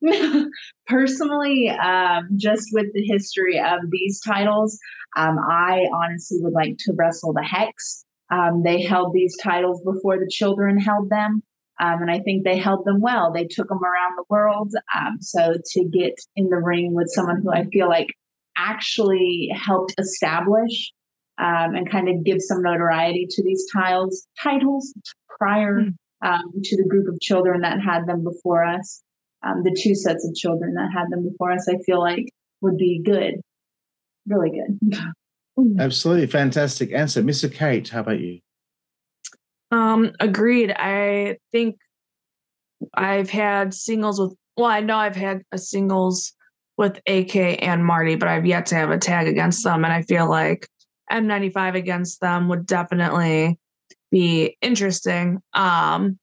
personally, 0.88 1.70
um, 1.70 2.30
just 2.36 2.70
with 2.74 2.88
the 2.94 3.04
history 3.04 3.60
of 3.60 3.82
these 3.92 4.20
titles, 4.22 4.80
um, 5.16 5.38
I 5.38 5.86
honestly 5.94 6.40
would 6.42 6.54
like 6.54 6.78
to 6.80 6.94
wrestle 6.98 7.34
the 7.34 7.44
Hex. 7.44 8.04
Um, 8.32 8.64
they 8.64 8.82
held 8.82 9.14
these 9.14 9.38
titles 9.42 9.84
before 9.84 10.18
the 10.18 10.30
children 10.30 10.80
held 10.80 11.10
them. 11.10 11.44
Um, 11.80 12.02
and 12.04 12.12
I 12.12 12.20
think 12.20 12.44
they 12.44 12.58
held 12.58 12.86
them 12.86 13.02
well. 13.02 13.32
They 13.32 13.46
took 13.46 13.68
them 13.68 13.84
around 13.84 14.16
the 14.16 14.26
world. 14.30 14.72
Um, 14.96 15.18
so 15.22 15.54
to 15.72 15.84
get 15.86 16.14
in 16.36 16.50
the 16.50 16.58
ring 16.58 16.94
with 16.94 17.10
someone 17.10 17.42
who 17.42 17.52
I 17.52 17.66
feel 17.66 17.90
like 17.90 18.08
actually 18.56 19.50
helped 19.54 19.96
establish 20.00 20.94
um, 21.40 21.74
and 21.76 21.90
kind 21.90 22.10
of 22.10 22.24
give 22.24 22.38
some 22.40 22.62
notoriety 22.62 23.28
to 23.28 23.44
these 23.44 23.66
tiles 23.74 24.28
titles 24.42 24.94
prior 25.40 25.82
mm. 25.82 26.64
to 26.64 26.78
the 26.78 26.88
group 26.88 27.08
of 27.08 27.20
children 27.20 27.62
that 27.62 27.82
had 27.82 28.06
them 28.06 28.24
before 28.24 28.64
us 28.64 29.02
um, 29.44 29.64
the 29.64 29.78
two 29.78 29.94
sets 29.94 30.28
of 30.28 30.34
children 30.36 30.74
that 30.76 30.90
had 30.94 31.10
them 31.10 31.28
before 31.30 31.52
us, 31.52 31.68
I 31.68 31.78
feel 31.86 32.00
like 32.00 32.30
would 32.62 32.78
be 32.78 33.02
good, 33.04 33.42
really 34.26 34.52
good. 34.52 34.98
Absolutely 35.80 36.28
fantastic 36.28 36.94
answer, 36.94 37.22
Missa 37.22 37.50
Kate. 37.50 37.90
How 37.90 38.00
about 38.00 38.20
you? 38.20 38.40
Um, 39.74 40.12
agreed. 40.20 40.72
I 40.72 41.38
think 41.52 41.78
I've 42.94 43.30
had 43.30 43.74
singles 43.74 44.20
with. 44.20 44.36
Well, 44.56 44.68
I 44.68 44.82
know 44.82 44.98
I've 44.98 45.16
had 45.16 45.42
a 45.52 45.58
singles 45.58 46.34
with 46.78 47.02
AK 47.08 47.36
and 47.64 47.84
Marti, 47.84 48.16
but 48.16 48.30
I've 48.30 48.46
yet 48.46 48.68
to 48.68 48.76
have 48.76 48.92
a 48.92 49.00
tag 49.00 49.28
against 49.28 49.64
them, 49.64 49.84
and 49.84 49.92
I 49.92 50.04
feel 50.04 50.30
like 50.30 50.68
M95 51.12 51.76
against 51.76 52.22
them 52.22 52.50
would 52.50 52.68
definitely 52.68 53.58
be 54.12 54.58
interesting. 54.62 55.42
Um, 55.56 56.20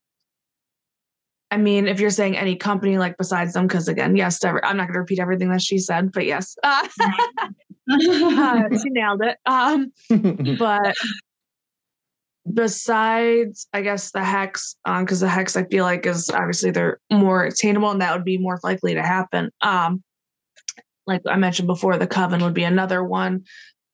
I 1.51 1.57
mean, 1.57 1.89
if 1.89 1.99
you're 1.99 2.11
saying 2.11 2.37
any 2.37 2.55
company 2.55 2.99
like 2.99 3.17
besides 3.19 3.55
them, 3.55 3.67
because 3.67 3.89
again, 3.89 4.15
yes, 4.15 4.45
I'm 4.45 4.77
not 4.77 4.87
going 4.87 4.93
to 4.93 5.01
repeat 5.01 5.19
everything 5.19 5.51
that 5.51 5.63
she 5.63 5.79
said, 5.79 6.13
but 6.13 6.25
yes, 6.25 6.55
uh, 6.63 6.87
uh, 7.91 8.69
she 8.79 8.91
nailed 8.91 9.23
it. 9.23 9.39
Um, 9.45 9.93
but 10.57 10.95
besides, 12.53 13.67
I 13.73 13.83
guess 13.83 14.11
the 14.13 14.25
hex, 14.25 14.77
because 14.85 15.23
um, 15.23 15.27
the 15.27 15.33
hex 15.33 15.57
I 15.57 15.65
feel 15.65 15.85
like 15.85 16.07
is 16.07 16.31
obviously 16.31 16.71
they're 16.71 16.99
more 17.11 17.45
attainable, 17.45 17.91
and 17.91 18.01
that 18.01 18.15
would 18.15 18.25
be 18.25 18.39
more 18.39 18.59
likely 18.63 18.95
to 18.95 19.03
happen. 19.03 19.51
Um, 19.61 20.03
like 21.07 21.23
I 21.29 21.37
mentioned 21.37 21.67
before, 21.67 21.97
the 21.97 22.07
coven 22.07 22.43
would 22.43 22.55
be 22.55 22.65
another 22.65 23.03
one. 23.03 23.45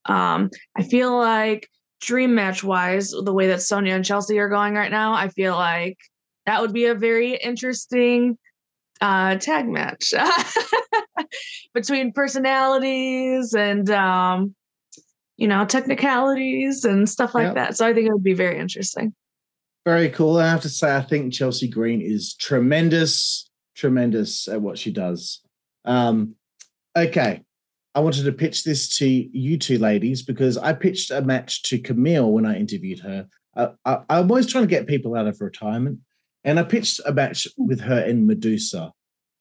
Um, 0.05 0.51
I 0.77 0.83
feel 0.83 1.17
like 1.17 1.69
dream 2.01 2.35
match 2.35 2.63
wise, 2.63 3.11
the 3.11 3.33
way 3.33 3.49
that 3.49 3.63
Sonya 3.63 3.95
and 3.95 4.05
Chelsea 4.05 4.39
are 4.39 4.49
going 4.49 4.75
right 4.75 4.91
now, 4.91 5.15
I 5.15 5.29
feel 5.29 5.55
like 5.55 5.97
that 6.45 6.61
would 6.61 6.73
be 6.73 6.87
a 6.87 6.95
very 6.95 7.35
interesting 7.35 8.39
uh, 9.01 9.37
tag 9.37 9.69
match 9.69 10.15
between 11.75 12.13
personalities 12.13 13.55
and 13.55 13.91
um, 13.91 14.55
you 15.37 15.49
know 15.49 15.65
technicalities 15.65 16.85
and 16.85 17.09
stuff 17.09 17.35
like 17.35 17.47
yep. 17.47 17.55
that. 17.55 17.77
So 17.77 17.87
I 17.87 17.95
think 17.95 18.09
it 18.09 18.13
would 18.13 18.25
be 18.25 18.35
very 18.35 18.59
interesting. 18.59 19.15
Very 19.85 20.09
cool. 20.09 20.39
I 20.39 20.49
have 20.49 20.63
to 20.63 20.69
say, 20.69 20.97
I 20.97 21.03
think 21.03 21.33
Chelsea 21.33 21.69
Green 21.69 22.01
is 22.01 22.35
tremendous, 22.35 23.49
tremendous 23.77 24.49
at 24.49 24.61
what 24.61 24.79
she 24.79 24.91
does. 24.91 25.43
Um, 25.85 26.35
okay, 26.97 27.43
I 27.95 28.01
wanted 28.01 28.25
to 28.25 28.33
pitch 28.33 28.65
this 28.65 28.97
to 28.99 29.07
you 29.07 29.59
two 29.59 29.79
ladies 29.79 30.23
because 30.23 30.59
I 30.59 30.73
pitched 30.73 31.13
a 31.13 31.23
match 31.23 31.63
to 31.65 31.79
Kamille 31.79 32.33
when 32.33 32.47
I 32.47 32.59
interviewed 32.59 32.99
her 33.01 33.29
I, 33.57 33.69
I, 33.85 33.99
I'm 34.11 34.31
always 34.31 34.47
trying 34.47 34.65
to 34.65 34.71
get 34.71 34.87
people 34.87 35.17
out 35.17 35.27
of 35.27 35.41
retirement, 35.41 36.01
and 36.45 36.59
I 36.59 36.63
pitched 36.63 37.01
a 37.07 37.13
match 37.13 37.49
with 37.57 37.81
her 37.81 38.01
in 38.01 38.27
Medusa, 38.27 38.93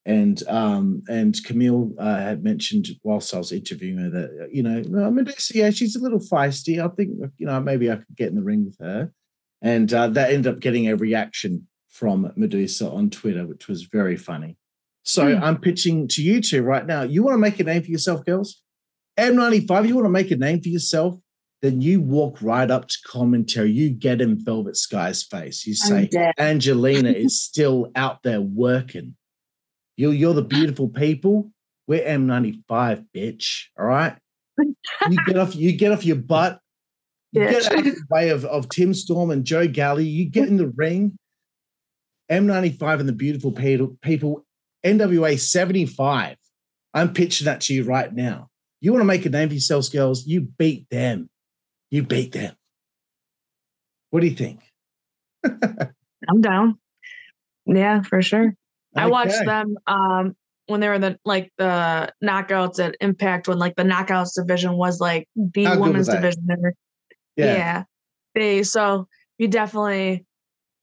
and 0.05 0.43
um 0.47 1.01
and 1.07 1.33
Kamille 1.33 1.93
uh, 1.97 2.17
had 2.17 2.43
mentioned 2.43 2.87
whilst 3.03 3.33
I 3.33 3.39
was 3.39 3.51
interviewing 3.51 3.97
her 3.97 4.09
that 4.09 4.49
you 4.51 4.63
know 4.63 5.11
Medusa, 5.11 5.57
yeah, 5.57 5.69
she's 5.71 5.95
a 5.95 6.01
little 6.01 6.19
feisty. 6.19 6.83
I 6.83 6.93
think 6.95 7.11
you 7.37 7.47
know 7.47 7.59
maybe 7.59 7.91
I 7.91 7.95
could 7.95 8.15
get 8.15 8.29
in 8.29 8.35
the 8.35 8.43
ring 8.43 8.65
with 8.65 8.77
her, 8.79 9.11
and 9.61 9.91
uh, 9.93 10.07
that 10.09 10.31
ended 10.31 10.53
up 10.53 10.59
getting 10.59 10.87
a 10.87 10.95
reaction 10.95 11.67
from 11.89 12.31
Medusa 12.35 12.89
on 12.89 13.09
Twitter, 13.09 13.45
which 13.45 13.67
was 13.67 13.83
very 13.83 14.17
funny. 14.17 14.57
So 15.03 15.25
mm. 15.25 15.41
I'm 15.41 15.59
pitching 15.59 16.07
to 16.09 16.23
you 16.23 16.41
two 16.41 16.61
right 16.61 16.85
now. 16.85 17.03
You 17.03 17.23
want 17.23 17.35
to 17.35 17.39
make 17.39 17.59
a 17.59 17.63
name 17.63 17.83
for 17.83 17.91
yourself, 17.91 18.25
girls? 18.25 18.61
M95, 19.17 19.87
you 19.87 19.95
want 19.95 20.05
to 20.05 20.09
make 20.09 20.31
a 20.31 20.35
name 20.35 20.61
for 20.61 20.69
yourself? 20.69 21.15
Then 21.61 21.81
you 21.81 22.01
walk 22.01 22.41
right 22.41 22.69
up 22.69 22.89
to 22.89 22.97
commentary. 23.07 23.71
You 23.71 23.89
get 23.89 24.19
in 24.19 24.43
Velvet 24.43 24.75
Sky's 24.75 25.23
face. 25.23 25.65
You 25.65 25.73
say, 25.73 26.09
Angelina 26.37 27.09
is 27.15 27.41
still 27.41 27.91
out 27.95 28.23
there 28.23 28.41
working. 28.41 29.15
You're, 29.97 30.13
you're 30.13 30.33
the 30.33 30.41
beautiful 30.41 30.89
people. 30.89 31.51
We're 31.87 32.05
M95, 32.05 33.05
bitch. 33.15 33.65
All 33.79 33.85
right. 33.85 34.17
you 34.57 35.17
get 35.25 35.37
off, 35.37 35.55
you 35.55 35.71
get 35.73 35.91
off 35.91 36.05
your 36.05 36.15
butt. 36.15 36.59
You 37.31 37.43
yeah. 37.43 37.51
get 37.51 37.71
out 37.71 37.79
of 37.79 37.85
the 37.85 38.05
way 38.09 38.29
of, 38.29 38.45
of 38.45 38.69
Tim 38.69 38.93
Storm 38.93 39.31
and 39.31 39.45
Joe 39.45 39.67
Galli. 39.67 40.05
You 40.05 40.29
get 40.29 40.47
in 40.47 40.57
the 40.57 40.71
ring. 40.75 41.17
M95 42.31 43.01
and 43.01 43.09
the 43.09 43.13
beautiful 43.13 43.51
people, 43.51 43.97
people 44.01 44.45
NWA 44.85 45.39
75. 45.39 46.37
I'm 46.93 47.13
pitching 47.13 47.45
that 47.45 47.61
to 47.61 47.73
you 47.73 47.83
right 47.83 48.13
now. 48.13 48.49
You 48.81 48.91
want 48.91 49.01
to 49.01 49.05
make 49.05 49.25
a 49.25 49.29
name 49.29 49.49
for 49.49 49.55
yourselves, 49.55 49.89
girls? 49.89 50.25
You 50.25 50.41
beat 50.41 50.89
them. 50.89 51.29
You 51.91 52.03
beat 52.03 52.31
them. 52.31 52.55
What 54.09 54.21
do 54.21 54.27
you 54.27 54.35
think? 54.35 54.61
I'm 55.43 56.41
down. 56.41 56.79
Yeah, 57.65 58.01
for 58.01 58.21
sure. 58.21 58.55
Okay. 58.97 59.03
I 59.03 59.07
watched 59.07 59.45
them 59.45 59.77
um 59.87 60.35
when 60.67 60.79
they 60.79 60.87
were 60.87 60.95
in 60.95 61.01
the 61.01 61.19
like 61.25 61.51
the 61.57 62.11
knockouts 62.23 62.79
at 62.79 62.95
Impact 63.01 63.47
when 63.47 63.59
like 63.59 63.75
the 63.75 63.83
knockouts 63.83 64.35
division 64.35 64.77
was 64.77 64.99
like 64.99 65.27
the 65.35 65.65
How 65.65 65.79
women's 65.79 66.07
division. 66.07 66.47
Yeah. 67.35 67.53
yeah. 67.53 67.83
They 68.33 68.63
so 68.63 69.07
you 69.37 69.47
definitely 69.47 70.25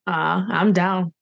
uh 0.06 0.44
I'm 0.48 0.72
down. 0.72 1.12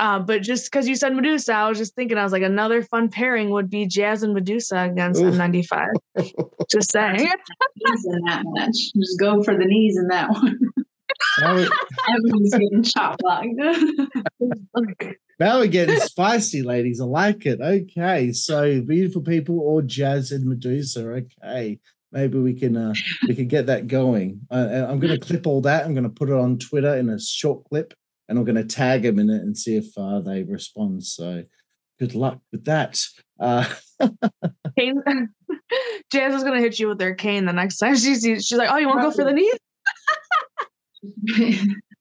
Uh, 0.00 0.18
but 0.18 0.40
just 0.40 0.70
because 0.70 0.88
you 0.88 0.96
said 0.96 1.14
Medusa, 1.14 1.52
I 1.52 1.68
was 1.68 1.76
just 1.76 1.94
thinking, 1.94 2.16
I 2.16 2.22
was 2.22 2.32
like, 2.32 2.42
another 2.42 2.82
fun 2.82 3.10
pairing 3.10 3.50
would 3.50 3.68
be 3.68 3.86
Jazz 3.86 4.22
and 4.22 4.32
Medusa 4.32 4.78
against 4.90 5.20
Oof. 5.20 5.34
M95. 5.34 5.88
just 6.70 6.90
saying. 6.92 7.16
knees 7.16 8.06
in 8.06 8.20
that 8.24 8.42
match. 8.46 8.92
Just 8.96 9.20
go 9.20 9.42
for 9.42 9.54
the 9.54 9.66
knees 9.66 9.98
in 9.98 10.08
that 10.08 10.30
one. 10.30 10.58
Everyone's 11.42 12.54
getting 12.54 12.84
blocked. 13.18 13.46
now 15.38 15.58
we're 15.58 15.66
getting 15.66 16.00
spicy, 16.00 16.62
ladies. 16.62 17.00
I 17.00 17.04
like 17.04 17.46
it. 17.46 17.60
Okay, 17.60 18.32
so 18.32 18.80
beautiful 18.80 19.22
people 19.22 19.60
or 19.60 19.82
Jazz 19.82 20.32
and 20.32 20.46
Medusa. 20.46 21.22
Okay, 21.42 21.78
maybe 22.12 22.38
we 22.38 22.54
can 22.54 22.76
uh, 22.76 22.94
we 23.28 23.34
can 23.34 23.48
get 23.48 23.66
that 23.66 23.86
going. 23.86 24.40
Uh, 24.50 24.86
I'm 24.88 25.00
going 25.00 25.18
to 25.18 25.26
clip 25.26 25.46
all 25.46 25.60
that. 25.62 25.84
I'm 25.84 25.94
going 25.94 26.04
to 26.04 26.10
put 26.10 26.30
it 26.30 26.36
on 26.36 26.58
Twitter 26.58 26.96
in 26.96 27.10
a 27.10 27.20
short 27.20 27.64
clip 27.64 27.94
and 28.30 28.38
I'm 28.38 28.44
going 28.44 28.56
to 28.56 28.64
tag 28.64 29.02
them 29.02 29.18
in 29.18 29.28
it 29.28 29.42
and 29.42 29.58
see 29.58 29.76
if 29.76 29.86
uh, 29.98 30.20
they 30.20 30.44
respond. 30.44 31.04
So 31.04 31.44
good 31.98 32.14
luck 32.14 32.38
with 32.52 32.64
that. 32.64 33.02
Uh, 33.38 33.68
Jazz 36.12 36.34
is 36.34 36.44
going 36.44 36.54
to 36.54 36.60
hit 36.60 36.78
you 36.78 36.88
with 36.88 36.98
their 36.98 37.14
cane 37.14 37.44
the 37.44 37.52
next 37.52 37.78
time 37.78 37.96
she 37.96 38.14
sees. 38.14 38.46
She's 38.46 38.56
like, 38.56 38.70
"Oh, 38.70 38.76
you 38.76 38.86
want 38.86 39.00
to 39.00 39.08
go 39.08 39.10
for 39.10 39.24
the 39.24 39.32
knee?" 39.32 39.52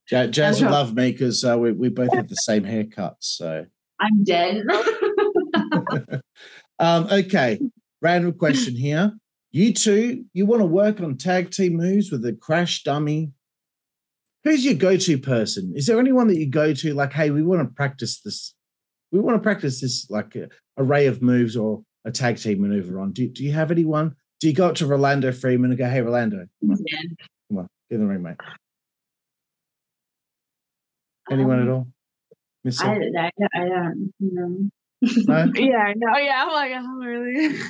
Jazz, 0.09 0.29
Jazz 0.31 0.61
would 0.61 0.71
love 0.71 0.95
me 0.95 1.11
because 1.11 1.43
uh, 1.43 1.57
we 1.57 1.71
we 1.71 1.89
both 1.89 2.13
have 2.13 2.27
the 2.27 2.35
same 2.35 2.63
haircut. 2.63 3.17
So 3.19 3.65
I'm 3.99 4.23
dead. 4.23 4.63
um, 6.79 7.07
okay, 7.11 7.59
random 8.01 8.33
question 8.33 8.75
here. 8.75 9.13
You 9.51 9.73
two, 9.73 10.25
you 10.33 10.45
want 10.45 10.61
to 10.61 10.65
work 10.65 11.01
on 11.01 11.17
tag 11.17 11.51
team 11.51 11.77
moves 11.77 12.11
with 12.11 12.25
a 12.25 12.33
crash 12.33 12.83
dummy 12.83 13.31
who's 14.43 14.65
your 14.65 14.75
go-to 14.75 15.17
person? 15.17 15.73
Is 15.75 15.85
there 15.85 15.99
anyone 15.99 16.27
that 16.27 16.37
you 16.37 16.49
go 16.49 16.73
to 16.73 16.93
like, 16.93 17.13
hey, 17.13 17.29
we 17.29 17.43
want 17.43 17.61
to 17.61 17.73
practice 17.73 18.21
this? 18.21 18.53
We 19.11 19.19
want 19.19 19.37
to 19.37 19.43
practice 19.43 19.81
this 19.81 20.09
like 20.09 20.35
uh, 20.35 20.47
array 20.77 21.07
of 21.07 21.21
moves 21.21 21.57
or 21.57 21.83
a 22.05 22.11
tag 22.11 22.37
team 22.37 22.61
maneuver 22.61 22.99
on. 22.99 23.11
Do, 23.11 23.27
do 23.27 23.43
you 23.43 23.51
have 23.51 23.71
anyone? 23.71 24.15
Do 24.39 24.47
you 24.47 24.53
go 24.53 24.67
up 24.67 24.75
to 24.75 24.85
Rolando 24.85 25.31
Freeman 25.31 25.71
and 25.71 25.77
go, 25.77 25.89
hey, 25.89 26.01
Rolando, 26.01 26.45
come 26.61 26.71
on, 26.71 26.77
yeah. 26.85 26.99
come 27.49 27.57
on 27.59 27.67
get 27.89 27.95
in 27.95 28.01
the 28.01 28.07
ring, 28.07 28.23
mate? 28.23 28.37
Anyone 31.31 31.59
um, 31.59 31.67
at 31.67 31.71
all? 31.71 31.87
Miss 32.63 32.81
I, 32.81 32.93
I, 32.93 33.31
I 33.55 33.65
don't 33.65 34.11
know. 34.19 34.69
No? 35.01 35.51
yeah, 35.55 35.93
no, 35.95 36.17
yeah. 36.17 36.43
I'm 36.45 36.51
like, 36.51 36.71
oh, 36.75 36.97
really? 36.97 37.57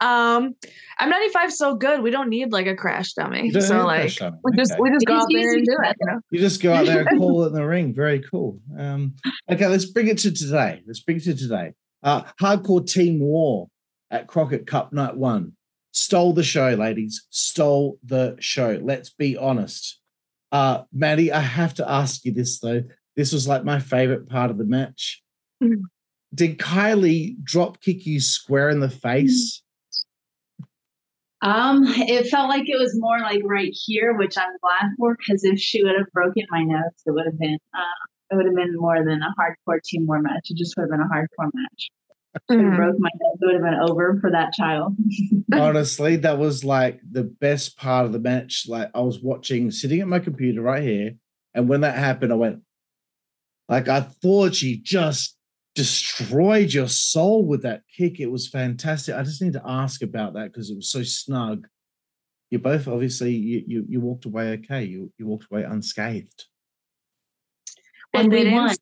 Um, 0.00 0.54
I'm 0.98 1.08
95 1.08 1.52
so 1.52 1.76
good. 1.76 2.02
We 2.02 2.10
don't 2.10 2.28
need 2.28 2.52
like 2.52 2.66
a 2.66 2.74
crash 2.74 3.14
dummy. 3.14 3.50
So 3.52 3.86
like 3.86 4.14
dummy. 4.16 4.36
we 4.42 4.52
just 4.54 4.72
okay. 4.72 4.80
we 4.80 4.90
just 4.90 5.06
go 5.06 5.14
out 5.14 5.28
there 5.32 5.54
and 5.54 5.64
do 5.64 5.76
it. 5.82 5.96
You, 5.98 6.06
know? 6.06 6.20
you 6.30 6.40
just 6.40 6.60
go 6.60 6.74
out 6.74 6.84
there 6.84 7.06
and 7.06 7.18
call 7.18 7.44
it 7.44 7.46
in 7.48 7.52
the 7.54 7.64
ring. 7.64 7.94
Very 7.94 8.20
cool. 8.20 8.60
Um, 8.76 9.14
okay, 9.50 9.66
let's 9.66 9.86
bring 9.86 10.08
it 10.08 10.18
to 10.18 10.32
today. 10.32 10.82
Let's 10.86 11.00
bring 11.00 11.18
it 11.18 11.24
to 11.24 11.34
today. 11.34 11.72
Uh, 12.02 12.24
hardcore 12.38 12.86
team 12.86 13.18
war 13.20 13.68
at 14.10 14.26
Crockett 14.26 14.66
Cup 14.66 14.92
Night 14.92 15.16
One 15.16 15.52
stole 15.94 16.32
the 16.34 16.42
show, 16.42 16.70
ladies. 16.70 17.26
Stole 17.30 17.98
the 18.04 18.36
show. 18.40 18.78
Let's 18.82 19.10
be 19.10 19.36
honest. 19.36 20.00
Uh, 20.54 20.84
Madi, 20.92 21.32
I 21.32 21.40
have 21.40 21.74
to 21.74 21.90
ask 21.90 22.24
you 22.24 22.32
this 22.32 22.60
though. 22.60 22.84
This 23.16 23.32
was 23.32 23.48
like 23.48 23.64
my 23.64 23.80
favorite 23.80 24.28
part 24.28 24.52
of 24.52 24.58
the 24.58 24.64
match. 24.64 25.20
Mm. 25.60 25.82
Did 26.32 26.58
Kylie 26.58 27.42
drop 27.42 27.80
kick 27.80 28.06
you 28.06 28.20
square 28.20 28.70
in 28.70 28.78
the 28.78 28.88
face? 28.88 29.62
Um, 31.42 31.82
it 31.86 32.28
felt 32.28 32.48
like 32.48 32.68
it 32.68 32.78
was 32.78 32.92
more 33.00 33.18
like 33.18 33.42
right 33.44 33.72
here, 33.72 34.16
which 34.16 34.38
I'm 34.38 34.56
glad 34.62 34.92
for, 34.96 35.16
because 35.16 35.42
if 35.42 35.58
she 35.58 35.82
would 35.82 35.96
have 35.98 36.10
broken 36.12 36.44
my 36.50 36.62
nose, 36.62 37.02
it 37.04 37.10
would 37.10 37.26
have 37.26 37.38
been 37.38 37.58
uh, 37.74 38.04
it 38.30 38.36
would 38.36 38.46
have 38.46 38.54
been 38.54 38.76
more 38.76 39.04
than 39.04 39.22
a 39.22 39.34
hardcore 39.36 39.82
team 39.82 40.06
war 40.06 40.22
match. 40.22 40.50
It 40.50 40.56
just 40.56 40.76
would 40.76 40.84
have 40.84 40.90
been 40.90 41.00
a 41.00 41.12
hardcore 41.12 41.50
match. 41.52 41.90
Mm-hmm. 42.50 42.76
broke 42.76 42.96
my 42.98 43.10
nose, 43.20 43.38
it 43.40 43.46
would 43.46 43.54
have 43.54 43.62
been 43.62 43.90
over 43.90 44.18
for 44.20 44.30
that 44.30 44.52
child. 44.52 44.96
Honestly, 45.54 46.16
that 46.16 46.38
was 46.38 46.64
like 46.64 47.00
the 47.08 47.24
best 47.24 47.76
part 47.76 48.06
of 48.06 48.12
the 48.12 48.18
match. 48.18 48.66
Like 48.68 48.90
I 48.94 49.00
was 49.00 49.20
watching, 49.20 49.70
sitting 49.70 50.00
at 50.00 50.08
my 50.08 50.18
computer 50.18 50.60
right 50.60 50.82
here, 50.82 51.12
and 51.54 51.68
when 51.68 51.82
that 51.82 51.96
happened, 51.96 52.32
I 52.32 52.36
went, 52.36 52.62
like 53.68 53.88
I 53.88 54.00
thought 54.00 54.56
she 54.56 54.78
just 54.78 55.36
destroyed 55.74 56.72
your 56.72 56.88
soul 56.88 57.44
with 57.44 57.62
that 57.62 57.82
kick. 57.96 58.20
It 58.20 58.30
was 58.30 58.48
fantastic. 58.48 59.14
I 59.14 59.22
just 59.22 59.42
need 59.42 59.54
to 59.54 59.62
ask 59.64 60.02
about 60.02 60.34
that 60.34 60.52
because 60.52 60.70
it 60.70 60.76
was 60.76 60.90
so 60.90 61.02
snug. 61.02 61.66
You 62.50 62.58
both 62.58 62.86
obviously 62.86 63.32
you 63.32 63.64
you, 63.66 63.84
you 63.88 64.00
walked 64.00 64.26
away 64.26 64.50
okay. 64.52 64.84
You 64.84 65.12
you 65.18 65.26
walked 65.26 65.46
away 65.50 65.64
unscathed. 65.64 66.46
And 68.12 68.30
we 68.30 68.50
won. 68.50 68.74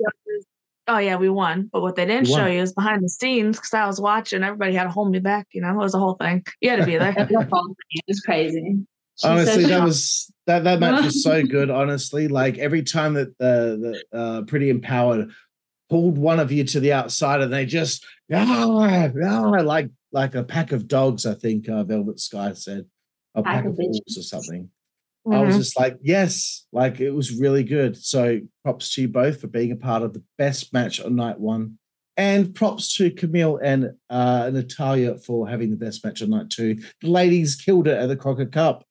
Oh 0.88 0.98
yeah, 0.98 1.16
we 1.16 1.28
won. 1.28 1.68
But 1.72 1.82
what 1.82 1.96
they 1.96 2.06
didn't 2.06 2.28
show 2.28 2.46
you 2.46 2.60
is 2.60 2.72
behind 2.72 3.02
the 3.02 3.08
scenes 3.08 3.56
because 3.56 3.74
I 3.74 3.86
was 3.86 4.00
watching. 4.00 4.42
Everybody 4.42 4.74
had 4.74 4.84
to 4.84 4.90
hold 4.90 5.10
me 5.10 5.18
back. 5.18 5.48
You 5.52 5.62
know, 5.62 5.70
it 5.70 5.76
was 5.76 5.94
a 5.94 5.98
whole 5.98 6.14
thing. 6.14 6.44
You 6.60 6.70
had 6.70 6.80
to 6.80 6.86
be 6.86 6.96
there. 6.96 7.14
it 7.18 8.04
was 8.08 8.20
crazy. 8.20 8.78
She 9.16 9.28
honestly, 9.28 9.64
that 9.66 9.84
was 9.84 10.32
that 10.46 10.64
that 10.64 10.80
match 10.80 11.04
was 11.04 11.22
so 11.22 11.42
good. 11.46 11.70
Honestly, 11.70 12.28
like 12.28 12.58
every 12.58 12.82
time 12.82 13.14
that 13.14 13.36
the 13.38 14.02
the 14.12 14.18
uh, 14.18 14.42
pretty 14.42 14.70
empowered 14.70 15.30
pulled 15.90 16.16
one 16.16 16.40
of 16.40 16.50
you 16.50 16.64
to 16.64 16.80
the 16.80 16.92
outside 16.92 17.42
and 17.42 17.52
they 17.52 17.66
just 17.66 18.04
ah, 18.32 19.12
ah, 19.24 19.60
like 19.62 19.90
like 20.10 20.34
a 20.34 20.42
pack 20.42 20.72
of 20.72 20.88
dogs, 20.88 21.26
I 21.26 21.34
think 21.34 21.68
uh, 21.68 21.84
Velvet 21.84 22.20
Sky 22.20 22.52
said. 22.54 22.86
A 23.34 23.42
pack, 23.42 23.62
pack 23.62 23.64
of 23.64 23.78
wolves 23.78 24.18
or 24.18 24.22
something. 24.22 24.68
Mm-hmm. 25.26 25.36
I 25.36 25.40
was 25.40 25.54
mm-hmm. 25.54 25.60
just 25.60 25.78
like, 25.78 25.98
yes, 26.02 26.66
like 26.72 27.00
it 27.00 27.10
was 27.10 27.38
really 27.38 27.62
good. 27.62 27.96
So 27.96 28.40
props 28.64 28.94
to 28.94 29.02
you 29.02 29.08
both 29.08 29.40
for 29.40 29.46
being 29.46 29.72
a 29.72 29.76
part 29.76 30.02
of 30.02 30.14
the 30.14 30.22
best 30.38 30.72
match 30.72 31.00
on 31.00 31.14
night 31.14 31.38
one. 31.38 31.78
And 32.16 32.54
props 32.54 32.94
to 32.96 33.10
Kamille 33.10 33.58
and 33.62 33.92
uh, 34.10 34.50
Natalia 34.52 35.16
for 35.16 35.48
having 35.48 35.70
the 35.70 35.76
best 35.76 36.04
match 36.04 36.22
on 36.22 36.30
night 36.30 36.50
two. 36.50 36.76
The 37.00 37.08
ladies 37.08 37.56
killed 37.56 37.88
it 37.88 37.98
at 37.98 38.06
the 38.06 38.16
Crockett 38.16 38.52
Cup. 38.52 38.84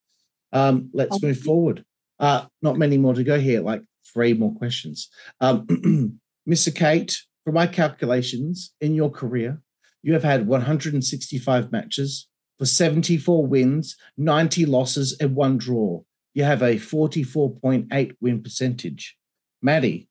Um, 0.51 0.89
let's 0.93 1.21
move 1.21 1.39
forward. 1.39 1.85
Uh, 2.19 2.45
not 2.61 2.77
many 2.77 2.97
more 2.97 3.13
to 3.13 3.23
go 3.23 3.39
here, 3.39 3.61
like 3.61 3.83
three 4.11 4.33
more 4.33 4.53
questions. 4.55 5.09
Um, 5.39 6.19
Missa 6.45 6.71
Kate, 6.71 7.17
for 7.43 7.51
my 7.51 7.67
calculations, 7.67 8.73
in 8.81 8.95
your 8.95 9.09
career, 9.09 9.61
you 10.03 10.13
have 10.13 10.23
had 10.23 10.47
165 10.47 11.71
matches 11.71 12.27
for 12.57 12.65
74 12.65 13.45
wins, 13.45 13.95
90 14.17 14.65
losses, 14.65 15.15
and 15.19 15.35
one 15.35 15.57
draw. 15.57 16.01
You 16.33 16.43
have 16.43 16.61
a 16.61 16.75
44.8 16.75 18.11
win 18.21 18.41
percentage. 18.43 19.17
Madi, 19.61 20.07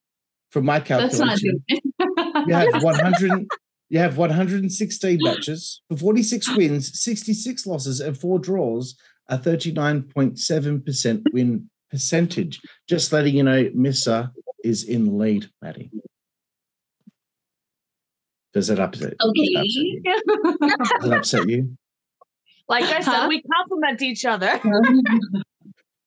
from 0.51 0.67
my 0.67 0.81
calculation, 0.81 1.65
you 1.69 2.55
have 2.55 2.83
100. 2.83 3.47
You 3.89 3.99
have 3.99 4.17
116 4.17 5.19
matches 5.23 5.83
for 5.89 5.97
46 5.97 6.57
wins, 6.57 7.01
66 7.03 7.67
losses, 7.67 7.99
and 8.01 8.17
four 8.17 8.39
draws, 8.39 8.97
a 9.29 9.37
39.7% 9.37 11.23
win 11.33 11.69
percentage. 11.91 12.61
Just 12.89 13.13
letting 13.13 13.35
you 13.35 13.43
know, 13.43 13.69
Missa 13.75 14.31
is 14.63 14.85
in 14.85 15.07
the 15.07 15.11
lead, 15.11 15.51
Madi. 15.61 15.91
Does 18.53 18.69
that 18.69 18.79
upset? 18.79 19.15
Okay. 19.21 19.55
Does 19.55 19.65
that 19.65 19.65
upset 19.65 19.79
you? 19.85 20.03
Does 20.61 21.09
that 21.09 21.17
upset 21.19 21.49
you? 21.49 21.77
Like 22.69 22.85
I 22.85 23.01
said, 23.01 23.13
Huh? 23.13 23.27
we 23.29 23.43
complement 23.43 24.03
each 24.03 24.25
other. 24.25 24.61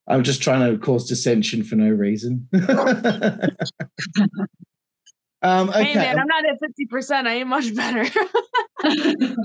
I'm 0.08 0.24
just 0.24 0.42
trying 0.42 0.72
to 0.72 0.78
cause 0.78 1.08
dissension 1.08 1.64
for 1.64 1.76
no 1.76 1.90
reason. 1.90 2.48
um, 5.42 5.70
okay. 5.70 5.84
Hey 5.84 5.96
man, 5.96 6.20
I'm 6.20 6.28
not 6.28 6.46
at 6.46 6.60
50%. 6.60 7.28
I 7.28 7.36
ain't 7.36 7.48
much 7.48 7.74
better. 7.74 8.04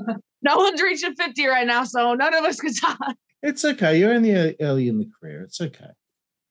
no 0.43 0.57
one's 0.57 0.83
reaching 0.83 1.15
50 1.15 1.47
right 1.47 1.67
now, 1.67 1.85
so 1.85 2.15
none 2.15 2.35
of 2.35 2.45
us 2.45 2.61
can 2.61 2.75
talk. 2.75 2.99
It's 3.43 3.65
okay. 3.65 3.99
You're 3.99 4.15
only 4.15 4.57
early 4.61 4.89
in 4.89 4.99
the 4.99 5.09
career. 5.21 5.43
It's 5.43 5.61
okay. 5.61 5.91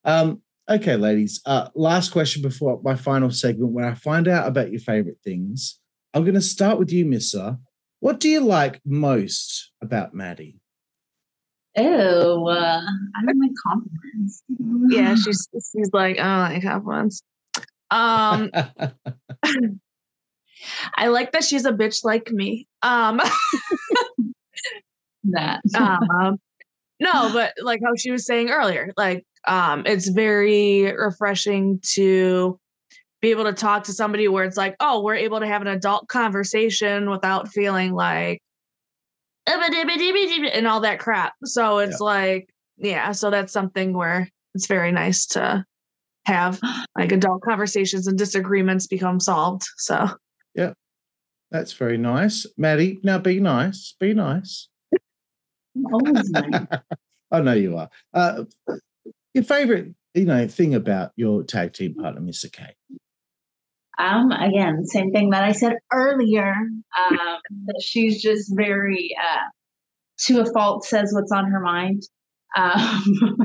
Um, 0.05 0.41
okay, 0.69 0.95
ladies. 0.95 1.41
Uh, 1.45 1.67
last 1.75 2.13
question 2.13 2.41
before 2.41 2.79
my 2.81 2.95
final 2.95 3.29
segment, 3.29 3.73
where 3.73 3.85
I 3.85 3.93
find 3.93 4.27
out 4.29 4.47
about 4.47 4.71
your 4.71 4.79
favorite 4.79 5.19
things. 5.21 5.79
I'm 6.13 6.23
going 6.23 6.35
to 6.35 6.41
start 6.41 6.79
with 6.79 6.91
you, 6.91 7.05
Missa. 7.05 7.59
What 7.99 8.21
do 8.21 8.29
you 8.29 8.39
like 8.39 8.79
most 8.85 9.71
about 9.81 10.13
Madi? 10.13 10.61
Oh, 11.77 12.47
uh, 12.47 12.81
I 13.15 13.25
don't 13.25 13.39
like 13.39 13.51
compliments. 13.65 14.43
Yeah, 14.89 15.15
she's 15.23 15.47
she's 15.53 15.89
like, 15.93 16.19
I 16.19 16.23
don't 16.23 16.55
like 16.55 16.63
compliments. 16.63 17.21
Um, 17.91 18.49
I 20.95 21.07
like 21.07 21.31
that 21.33 21.43
she's 21.43 21.65
a 21.65 21.71
bitch 21.71 22.03
like 22.03 22.31
me. 22.31 22.67
Um, 22.81 23.21
that. 25.25 25.61
um 25.75 26.37
no 26.99 27.31
but 27.33 27.53
like 27.61 27.81
how 27.83 27.93
she 27.95 28.11
was 28.11 28.25
saying 28.25 28.49
earlier 28.49 28.93
like 28.97 29.25
um 29.45 29.83
it's 29.85 30.07
very 30.07 30.91
refreshing 30.95 31.79
to 31.83 32.57
be 33.21 33.31
able 33.31 33.43
to 33.43 33.53
talk 33.53 33.83
to 33.83 33.93
somebody 33.93 34.27
where 34.27 34.45
it's 34.45 34.57
like 34.57 34.75
oh 34.79 35.03
we're 35.03 35.15
able 35.15 35.39
to 35.39 35.47
have 35.47 35.61
an 35.61 35.67
adult 35.67 36.07
conversation 36.07 37.09
without 37.09 37.49
feeling 37.49 37.93
like 37.93 38.39
and 39.47 40.67
all 40.67 40.81
that 40.81 40.99
crap 40.99 41.33
so 41.43 41.79
it's 41.79 41.99
like 41.99 42.47
yeah 42.77 43.11
so 43.11 43.29
that's 43.31 43.53
something 43.53 43.93
where 43.93 44.29
it's 44.53 44.67
very 44.67 44.91
nice 44.91 45.25
to 45.25 45.63
have 46.25 46.59
like 46.97 47.11
adult 47.11 47.41
conversations 47.41 48.07
and 48.07 48.17
disagreements 48.17 48.87
become 48.87 49.19
solved 49.19 49.63
so 49.77 50.07
yeah, 50.57 50.73
That's 51.51 51.71
very 51.71 51.97
nice. 51.97 52.45
Madi, 52.57 52.99
now 53.03 53.19
be 53.19 53.39
nice. 53.39 53.93
Be 53.99 54.13
nice. 54.13 54.67
Always 55.93 56.29
nice. 56.31 56.65
I 57.31 57.41
know 57.41 57.53
you 57.53 57.77
are. 57.77 57.89
Uh, 58.13 58.45
your 59.33 59.43
favorite, 59.43 59.93
you 60.15 60.25
know, 60.25 60.47
thing 60.47 60.73
about 60.73 61.11
your 61.15 61.43
tag 61.43 61.73
team 61.73 61.93
partner, 61.93 62.21
Mr. 62.21 62.51
K. 62.51 62.73
Um, 63.97 64.31
again, 64.31 64.85
same 64.85 65.11
thing 65.11 65.31
that 65.31 65.43
I 65.43 65.51
said 65.51 65.73
earlier. 65.91 66.53
Um, 66.53 67.17
that 67.65 67.81
she's 67.83 68.21
just 68.21 68.55
very, 68.55 69.15
uh, 69.19 69.49
to 70.25 70.41
a 70.41 70.45
fault, 70.53 70.85
says 70.85 71.11
what's 71.13 71.31
on 71.31 71.49
her 71.49 71.59
mind. 71.59 72.03
Um, 72.55 73.37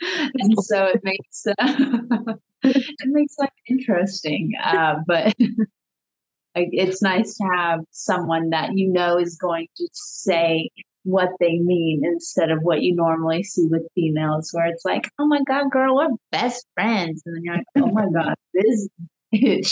and 0.00 0.54
so 0.60 0.86
it 0.86 1.00
makes 1.02 1.46
uh, 1.46 2.34
it 2.62 3.08
makes 3.08 3.34
life 3.38 3.50
interesting. 3.68 4.52
Uh, 4.62 4.96
but 5.06 5.34
it's 6.54 7.02
nice 7.02 7.36
to 7.36 7.44
have 7.54 7.80
someone 7.90 8.50
that 8.50 8.76
you 8.76 8.90
know 8.90 9.18
is 9.18 9.36
going 9.36 9.68
to 9.76 9.88
say 9.92 10.70
what 11.04 11.30
they 11.40 11.58
mean 11.58 12.02
instead 12.04 12.50
of 12.50 12.58
what 12.62 12.82
you 12.82 12.94
normally 12.94 13.42
see 13.42 13.66
with 13.70 13.86
females, 13.94 14.50
where 14.52 14.66
it's 14.66 14.84
like, 14.84 15.08
"Oh 15.18 15.26
my 15.26 15.40
god, 15.46 15.70
girl, 15.70 15.96
we're 15.96 16.08
best 16.32 16.66
friends," 16.74 17.22
and 17.24 17.36
then 17.36 17.42
you're 17.44 17.56
like, 17.56 17.66
"Oh 17.76 17.90
my 17.92 18.06
god, 18.12 18.34
this 18.54 18.88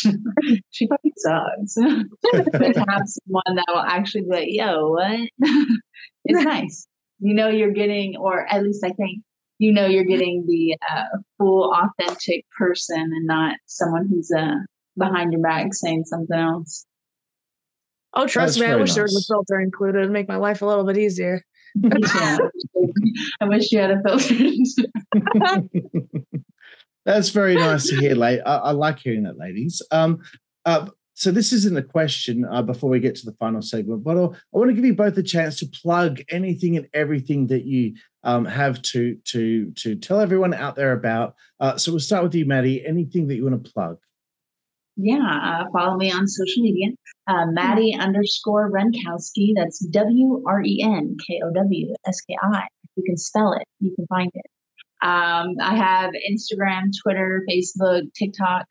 she 0.71 0.89
fucking 0.89 1.13
sucks." 1.17 1.75
but 2.33 2.75
to 2.75 2.85
have 2.89 3.03
someone 3.07 3.57
that 3.57 3.65
will 3.69 3.79
actually 3.79 4.23
be 4.23 4.29
like, 4.31 4.49
"Yo, 4.49 4.91
what?" 4.91 5.29
it's 6.25 6.45
nice. 6.45 6.87
You 7.19 7.35
know, 7.35 7.49
you're 7.49 7.73
getting, 7.73 8.17
or 8.17 8.47
at 8.53 8.63
least 8.63 8.85
I 8.85 8.91
think 8.91 9.23
you 9.59 9.73
know, 9.73 9.87
you're 9.87 10.05
getting 10.05 10.45
the 10.47 10.77
uh, 10.91 11.19
full, 11.39 11.73
authentic 11.73 12.45
person, 12.59 13.01
and 13.01 13.27
not 13.27 13.57
someone 13.65 14.07
who's 14.07 14.31
uh, 14.31 14.57
behind 14.99 15.33
your 15.33 15.41
back 15.41 15.73
saying 15.73 16.05
something 16.05 16.37
else. 16.39 16.85
oh 18.15 18.27
trust 18.27 18.55
That's 18.55 18.61
me 18.61 18.67
i 18.67 18.71
very 18.71 18.83
wish 18.83 18.95
there 18.95 19.05
was 19.05 19.17
a 19.17 19.33
filter 19.33 19.61
included 19.61 20.01
It'd 20.01 20.11
make 20.11 20.29
my 20.29 20.37
life 20.37 20.63
a 20.63 20.67
little 20.67 20.85
bit 20.85 20.99
easier 20.99 21.43
yeah. 21.83 22.39
I 23.41 23.49
wish 23.49 23.73
you 23.73 23.81
had 23.81 23.91
a 23.91 24.03
filter. 24.03 24.35
That's 27.07 27.31
very 27.31 27.55
nice 27.55 27.89
to 27.89 27.97
hear, 27.97 28.17
late. 28.17 28.41
I, 28.45 28.57
I 28.57 28.71
like 28.73 28.99
hearing 28.99 29.23
that, 29.23 29.39
ladies. 29.39 29.81
Um, 29.93 30.19
uh, 30.65 30.89
so 31.15 31.31
this 31.31 31.53
isn't 31.53 31.79
a 31.79 31.83
question 31.83 32.45
uh, 32.45 32.63
before 32.63 32.91
we 32.91 32.99
get 32.99 33.15
to 33.15 33.25
the 33.25 33.37
final 33.39 33.63
segment, 33.63 34.03
but 34.03 34.19
I'll, 34.19 34.35
I 34.35 34.59
want 34.59 34.71
to 34.71 34.75
give 34.75 34.85
you 34.85 34.93
both 34.93 35.17
a 35.17 35.23
chance 35.23 35.59
to 35.61 35.67
plug 35.67 36.21
anything 36.31 36.77
and 36.77 36.89
everything 36.93 37.47
that 37.47 37.65
you 37.65 37.95
um, 38.25 38.45
have 38.45 38.83
to 38.83 39.15
to 39.27 39.71
to 39.71 39.95
tell 39.95 40.21
everyone 40.21 40.53
out 40.53 40.75
there 40.75 40.93
about. 40.93 41.37
Uh, 41.61 41.79
so 41.79 41.93
we'll 41.93 42.01
start 42.01 42.25
with 42.25 42.35
you, 42.35 42.45
Madi. 42.45 42.85
Anything 42.85 43.29
that 43.29 43.37
you 43.37 43.45
want 43.45 43.65
to 43.65 43.73
plug? 43.73 43.99
Yeah, 44.97 45.19
uh, 45.25 45.71
follow 45.73 45.97
me 45.97 46.11
on 46.11 46.27
social 46.27 46.63
media. 46.63 46.89
Uh, 47.29 47.47
Madi 47.53 47.97
underscore 47.97 48.71
Wrenkowski. 48.71 49.53
That's 49.55 49.79
W 49.87 50.43
R 50.47 50.61
E 50.63 50.83
N 50.83 51.17
K 51.27 51.41
O 51.45 51.53
W 51.53 51.95
S 52.07 52.21
K 52.23 52.37
I. 52.43 52.67
If 52.83 52.91
you 52.97 53.05
can 53.05 53.17
spell 53.17 53.53
it. 53.53 53.63
You 53.79 53.95
can 53.95 54.07
find 54.09 54.31
it. 54.35 54.47
Um, 55.03 55.57
I 55.61 55.74
have 55.76 56.12
Instagram, 56.30 56.90
Twitter, 57.03 57.44
Facebook, 57.49 58.03
TikTok. 58.14 58.66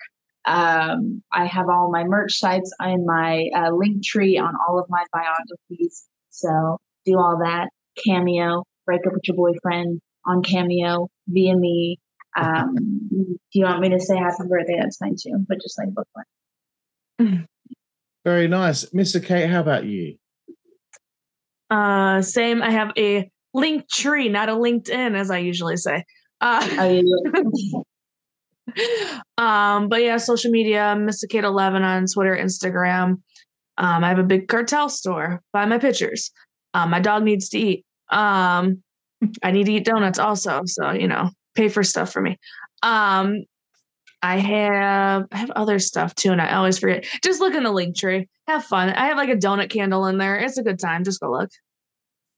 Um, 0.45 1.23
I 1.31 1.45
have 1.45 1.69
all 1.69 1.91
my 1.91 2.03
merch 2.03 2.37
sites 2.37 2.71
and 2.79 3.05
my 3.05 3.49
uh, 3.55 3.71
link 3.71 4.03
tree 4.03 4.37
on 4.37 4.53
all 4.67 4.79
of 4.79 4.85
my 4.89 5.03
biographies. 5.11 6.05
So 6.29 6.77
do 7.05 7.17
all 7.17 7.39
that. 7.43 7.69
Cameo, 8.05 8.63
break 8.85 9.05
up 9.07 9.13
with 9.13 9.27
your 9.27 9.37
boyfriend 9.37 10.01
on 10.25 10.43
Cameo 10.43 11.07
via 11.27 11.55
me. 11.55 11.99
Um, 12.37 12.75
do 13.09 13.37
you 13.53 13.63
want 13.63 13.79
me 13.79 13.89
to 13.89 13.99
say 13.99 14.17
happy 14.17 14.43
birthday? 14.49 14.77
That's 14.79 14.97
fine 14.97 15.15
too, 15.15 15.45
but 15.47 15.61
just 15.61 15.79
like 15.79 15.93
book 15.93 16.07
one. 17.17 17.47
Very 18.25 18.47
nice, 18.47 18.93
Missa 18.93 19.21
Kate. 19.21 19.49
How 19.49 19.61
about 19.61 19.85
you? 19.85 20.17
Uh, 21.69 22.21
same. 22.21 22.61
I 22.61 22.71
have 22.71 22.91
a 22.97 23.31
link 23.55 23.89
tree, 23.89 24.29
not 24.29 24.49
a 24.49 24.53
LinkedIn, 24.53 25.15
as 25.17 25.31
I 25.31 25.39
usually 25.39 25.77
say. 25.77 26.03
Uh, 26.41 26.93
um, 29.37 29.87
but 29.89 30.03
yeah, 30.03 30.17
social 30.17 30.51
media, 30.51 30.95
Mysticate11 30.97 31.81
on 31.81 32.05
Twitter, 32.13 32.35
Instagram. 32.35 33.21
Um, 33.77 34.03
I 34.03 34.09
have 34.09 34.19
a 34.19 34.23
big 34.23 34.47
cartel 34.47 34.89
store. 34.89 35.41
Buy 35.53 35.65
my 35.65 35.77
pictures. 35.77 36.31
Um, 36.73 36.89
my 36.89 36.99
dog 36.99 37.23
needs 37.23 37.49
to 37.49 37.57
eat. 37.57 37.85
Um, 38.09 38.83
I 39.41 39.51
need 39.51 39.65
to 39.65 39.73
eat 39.73 39.85
donuts 39.85 40.19
also, 40.19 40.61
so 40.65 40.91
you 40.91 41.07
know, 41.07 41.29
pay 41.55 41.69
for 41.69 41.83
stuff 41.83 42.11
for 42.11 42.21
me. 42.21 42.37
Um, 42.83 43.45
I 44.21 44.37
have 44.37 45.25
I 45.31 45.37
have 45.37 45.51
other 45.51 45.79
stuff 45.79 46.13
too, 46.15 46.31
and 46.31 46.41
I 46.41 46.55
always 46.55 46.77
forget. 46.77 47.05
Just 47.23 47.39
look 47.39 47.53
in 47.53 47.63
the 47.63 47.71
link 47.71 47.97
tree. 47.97 48.27
Have 48.47 48.65
fun. 48.65 48.89
I 48.89 49.07
have 49.07 49.17
like 49.17 49.29
a 49.29 49.35
donut 49.35 49.69
candle 49.69 50.05
in 50.07 50.17
there. 50.17 50.37
It's 50.37 50.57
a 50.57 50.63
good 50.63 50.79
time. 50.79 51.03
Just 51.03 51.19
go 51.19 51.31
look. 51.31 51.49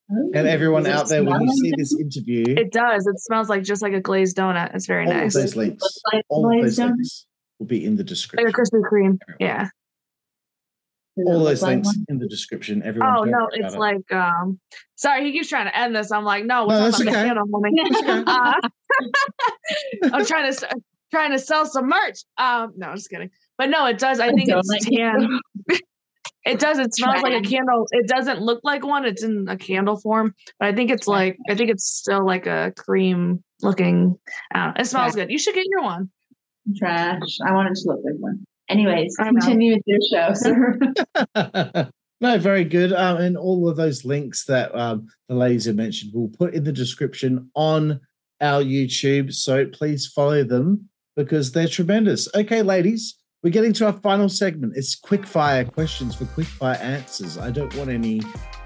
And 0.09 0.35
everyone 0.47 0.87
out 0.87 1.09
there, 1.09 1.23
when 1.23 1.41
you 1.41 1.51
see 1.61 1.73
this 1.77 1.93
interview, 1.99 2.45
It 2.47 2.71
does. 2.71 3.05
It 3.05 3.19
smells 3.19 3.49
like 3.49 3.63
just 3.63 3.81
like 3.81 3.93
a 3.93 3.99
glazed 3.99 4.37
donut. 4.37 4.73
It's 4.73 4.85
very 4.85 5.05
all 5.05 5.13
nice. 5.13 5.35
of 5.35 5.41
those 5.41 5.55
links, 5.57 5.83
like 6.13 6.23
all 6.29 6.45
of 6.55 6.61
those 6.63 6.77
donut? 6.79 6.91
links 6.95 7.25
will 7.59 7.65
be 7.67 7.83
in 7.83 7.95
the 7.97 8.03
Like 8.03 8.07
description. 8.07 8.47
a 8.47 8.51
Krispy 8.53 8.81
Kreme. 8.89 9.17
Yeah. 9.39 9.67
All 11.25 11.43
those 11.43 11.61
like 11.63 11.69
links 11.77 11.87
one? 11.87 12.05
in 12.09 12.19
the 12.19 12.27
description. 12.27 12.83
Everyone. 12.83 13.15
Oh 13.17 13.23
no, 13.23 13.49
it's 13.51 13.73
it. 13.73 13.79
like 13.79 14.11
um 14.13 14.59
sorry, 14.95 15.25
he 15.25 15.31
keeps 15.31 15.49
trying 15.49 15.65
to 15.65 15.75
end 15.77 15.95
this. 15.95 16.11
I'm 16.11 16.23
like, 16.23 16.45
no, 16.45 16.61
No, 16.61 16.67
we're 16.67 16.79
that's 16.91 16.97
talking 16.99 17.09
okay. 17.11 17.21
the 17.23 17.27
candle 17.27 17.45
morning. 17.47 17.75
okay. 17.97 18.23
Uh, 18.27 18.53
I'm 20.13 20.25
trying 20.25 20.51
to 20.53 20.69
trying 21.11 21.31
to 21.31 21.39
sell 21.39 21.65
some 21.65 21.87
merch. 21.89 22.19
Um, 22.37 22.73
no, 22.77 22.87
I'm 22.89 22.95
just 22.97 23.09
kidding. 23.09 23.31
But 23.57 23.69
no, 23.71 23.85
it 23.87 23.97
does. 23.97 24.19
I 24.19 24.27
think 24.31 24.47
it's 24.47 24.69
donut 24.71 24.79
tan. 24.95 25.39
It 25.69 25.81
does. 26.59 26.79
It 26.79 26.95
smells 26.95 27.21
like 27.21 27.33
a 27.33 27.47
candle. 27.47 27.85
It 27.91 28.07
doesn't 28.07 28.41
look 28.41 28.61
like 28.63 28.85
one. 28.85 29.05
It's 29.05 29.23
in 29.23 29.47
a 29.49 29.57
candle 29.57 29.97
form, 29.97 30.33
but 30.59 30.67
I 30.67 30.73
think 30.73 30.91
it's 30.91 31.07
like 31.07 31.37
I 31.49 31.55
think 31.55 31.69
it's 31.69 31.85
still 31.85 32.25
like 32.25 32.47
a 32.47 32.73
cream 32.77 33.43
looking. 33.61 34.17
Uh, 34.53 34.71
it 34.77 34.85
smells 34.85 35.15
good. 35.15 35.31
You 35.31 35.39
should 35.39 35.55
get 35.55 35.65
your 35.69 35.83
one. 35.83 36.09
Trash. 36.77 37.37
I 37.45 37.53
want 37.53 37.69
it 37.69 37.75
to 37.81 37.89
look 37.89 38.01
like 38.03 38.15
one. 38.19 38.45
Anyways, 38.69 39.15
I 39.19 39.25
know. 39.25 39.39
continue 39.39 39.75
with 39.75 39.83
your 39.85 39.99
show, 40.11 40.33
sir. 40.33 41.89
no, 42.21 42.37
very 42.37 42.65
good. 42.65 42.91
Um, 42.91 43.17
and 43.17 43.37
all 43.37 43.69
of 43.69 43.77
those 43.77 44.03
links 44.03 44.45
that 44.45 44.77
um, 44.77 45.07
the 45.29 45.35
ladies 45.35 45.65
have 45.65 45.75
mentioned, 45.75 46.11
we'll 46.13 46.29
put 46.37 46.53
in 46.53 46.63
the 46.63 46.73
description 46.73 47.49
on 47.55 48.01
our 48.41 48.61
YouTube. 48.61 49.33
So 49.33 49.65
please 49.67 50.07
follow 50.07 50.43
them 50.43 50.89
because 51.15 51.51
they're 51.51 51.67
tremendous. 51.67 52.27
Okay, 52.35 52.61
ladies, 52.61 53.16
we're 53.43 53.51
getting 53.51 53.73
to 53.73 53.85
our 53.85 53.93
final 53.93 54.29
segment. 54.29 54.73
It's 54.75 54.95
quick 54.95 55.25
fire 55.25 55.63
questions 55.63 56.15
for 56.15 56.25
quick 56.25 56.47
fire 56.47 56.77
answers. 56.81 57.37
I 57.37 57.51
don't 57.51 57.73
want 57.75 57.89
any 57.89 58.19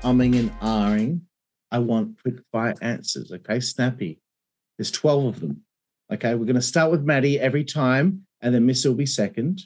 umming 0.03 0.39
and 0.39 0.51
ahhing. 0.59 1.21
I 1.71 1.79
want 1.79 2.21
quick 2.21 2.35
fire 2.51 2.73
answers. 2.81 3.31
Okay, 3.31 3.59
snappy. 3.59 4.19
There's 4.77 4.91
12 4.91 5.25
of 5.25 5.39
them. 5.39 5.61
Okay, 6.11 6.35
we're 6.35 6.45
going 6.45 6.55
to 6.55 6.61
start 6.61 6.91
with 6.91 7.05
Madi 7.05 7.39
every 7.39 7.63
time, 7.63 8.25
and 8.41 8.53
then 8.53 8.65
Miss 8.65 8.83
will 8.85 8.93
be 8.93 9.05
second. 9.05 9.61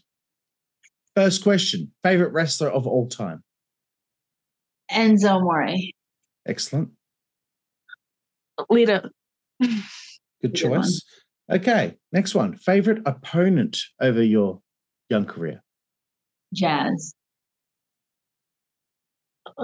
First 1.15 1.43
question 1.43 1.91
favorite 2.03 2.33
wrestler 2.33 2.69
of 2.69 2.85
all 2.85 3.07
time? 3.07 3.43
Enzo 4.91 5.41
More. 5.41 5.73
Excellent. 6.47 6.89
Lita. 8.69 9.09
Good 9.61 9.71
Good 10.41 10.55
choice. 10.55 11.03
Okay, 11.49 11.95
next 12.11 12.35
one. 12.35 12.55
Favorite 12.57 13.01
opponent 13.05 13.77
over 14.01 14.21
your 14.23 14.61
young 15.09 15.25
career? 15.25 15.61
Jazz. 16.53 17.13
Uh, 19.57 19.63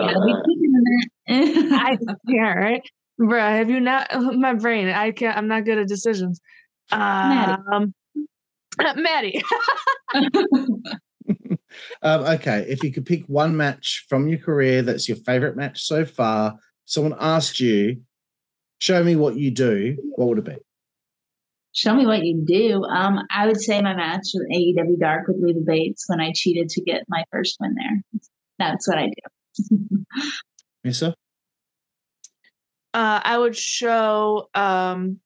Yeah, 0.00 0.14
we 0.24 0.34
keep 0.46 0.58
in 0.62 0.84
there. 0.84 1.78
I 1.78 1.98
yeah, 2.26 2.54
right, 2.54 2.82
bruh. 3.20 3.56
Have 3.56 3.70
you 3.70 3.80
not? 3.80 4.08
My 4.20 4.54
brain. 4.54 4.88
I 4.88 5.12
can't. 5.12 5.36
I'm 5.36 5.48
not 5.48 5.64
good 5.64 5.78
at 5.78 5.88
decisions. 5.88 6.40
Madi. 6.90 7.62
Um, 7.72 7.94
Madi. 8.96 9.42
Um, 12.02 12.24
okay, 12.24 12.66
if 12.68 12.82
you 12.82 12.92
could 12.92 13.06
pick 13.06 13.24
one 13.26 13.56
match 13.56 14.04
from 14.08 14.28
your 14.28 14.38
career 14.38 14.82
that's 14.82 15.08
your 15.08 15.16
favorite 15.18 15.56
match 15.56 15.82
so 15.82 16.04
far, 16.04 16.58
someone 16.84 17.14
asked 17.18 17.60
you, 17.60 18.02
show 18.78 19.02
me 19.02 19.16
what 19.16 19.36
you 19.36 19.50
do, 19.50 19.96
what 20.16 20.28
would 20.28 20.38
it 20.38 20.44
be? 20.44 20.56
Show 21.74 21.94
me 21.94 22.06
what 22.06 22.24
you 22.24 22.42
do. 22.44 22.84
Um, 22.84 23.20
I 23.30 23.46
would 23.46 23.60
say 23.60 23.80
my 23.80 23.94
match 23.94 24.26
with 24.34 24.48
AEW 24.50 24.98
Dark 25.00 25.26
with 25.26 25.38
Leva 25.40 25.60
Bates 25.60 26.04
when 26.06 26.20
I 26.20 26.32
cheated 26.34 26.68
to 26.70 26.82
get 26.82 27.04
my 27.08 27.24
first 27.32 27.56
win 27.60 27.74
there. 27.74 28.20
That's 28.58 28.86
what 28.86 28.98
I 28.98 29.06
do. 29.06 30.04
Missa? 30.84 31.14
Uh, 32.94 33.20
I 33.24 33.38
would 33.38 33.56
show 33.56 34.48
um 34.54 35.18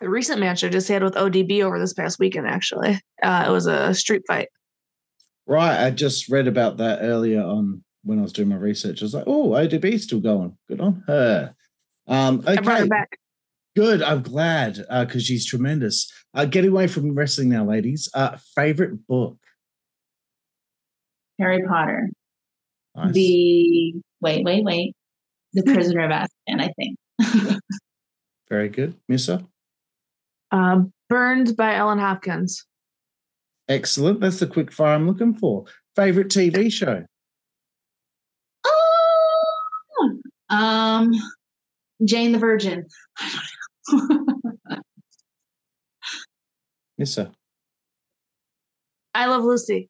a 0.00 0.08
recent 0.08 0.40
match 0.40 0.64
I 0.64 0.68
just 0.68 0.88
had 0.88 1.02
with 1.02 1.14
ODB 1.14 1.62
over 1.62 1.78
this 1.78 1.92
past 1.92 2.18
weekend. 2.18 2.46
Actually, 2.46 2.98
uh, 3.22 3.44
it 3.46 3.50
was 3.50 3.66
a 3.66 3.92
street 3.94 4.22
fight. 4.26 4.48
Right, 5.46 5.84
I 5.84 5.90
just 5.90 6.30
read 6.30 6.46
about 6.46 6.78
that 6.78 7.00
earlier 7.02 7.42
on 7.42 7.84
when 8.04 8.18
I 8.18 8.22
was 8.22 8.32
doing 8.32 8.48
my 8.48 8.56
research. 8.56 9.02
I 9.02 9.04
was 9.04 9.14
like, 9.14 9.24
oh, 9.26 9.50
ODB's 9.50 10.04
still 10.04 10.20
going. 10.20 10.56
Good 10.68 10.80
on 10.80 11.02
her. 11.06 11.54
Um, 12.06 12.42
I 12.46 12.56
brought 12.56 12.80
okay, 12.80 12.88
back. 12.88 13.18
Good. 13.80 14.02
I'm 14.02 14.20
glad 14.20 14.84
because 14.90 15.24
she's 15.24 15.46
tremendous. 15.46 16.12
Uh, 16.34 16.44
get 16.44 16.66
away 16.66 16.86
from 16.86 17.14
wrestling 17.14 17.48
now, 17.48 17.64
ladies. 17.64 18.10
Uh, 18.12 18.36
favorite 18.54 19.06
book? 19.06 19.38
Harry 21.38 21.62
Potter. 21.66 22.10
Nice. 22.94 23.14
The 23.14 23.94
wait, 24.20 24.44
wait, 24.44 24.64
wait. 24.64 24.94
The 25.54 25.62
Prisoner 25.62 26.04
of 26.04 26.10
Azkaban, 26.10 26.60
I 26.60 26.72
think. 26.76 27.58
Very 28.50 28.68
good. 28.68 28.96
Missa? 29.08 29.46
Uh, 30.52 30.82
Burned 31.08 31.56
by 31.56 31.74
Ellen 31.74 31.98
Hopkins. 31.98 32.66
Excellent. 33.66 34.20
That's 34.20 34.40
the 34.40 34.46
quick 34.46 34.72
fire 34.72 34.94
I'm 34.94 35.06
looking 35.06 35.32
for. 35.32 35.64
Favorite 35.96 36.28
TV 36.28 36.70
show? 36.70 37.04
oh, 38.66 40.20
um, 40.50 41.12
Jane 42.04 42.32
the 42.32 42.38
Virgin. 42.38 42.84
Missa? 46.98 47.32
I 49.14 49.26
love 49.26 49.44
Lucy. 49.44 49.88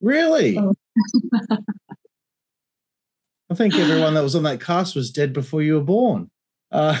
Really? 0.00 0.58
Oh. 0.62 0.74
I 3.50 3.54
think 3.54 3.74
everyone 3.74 4.14
that 4.14 4.22
was 4.22 4.34
on 4.34 4.44
that 4.44 4.60
cast 4.62 4.96
was 4.96 5.10
dead 5.10 5.32
before 5.34 5.60
you 5.60 5.74
were 5.74 5.82
born. 5.82 6.30
Uh, 6.70 6.98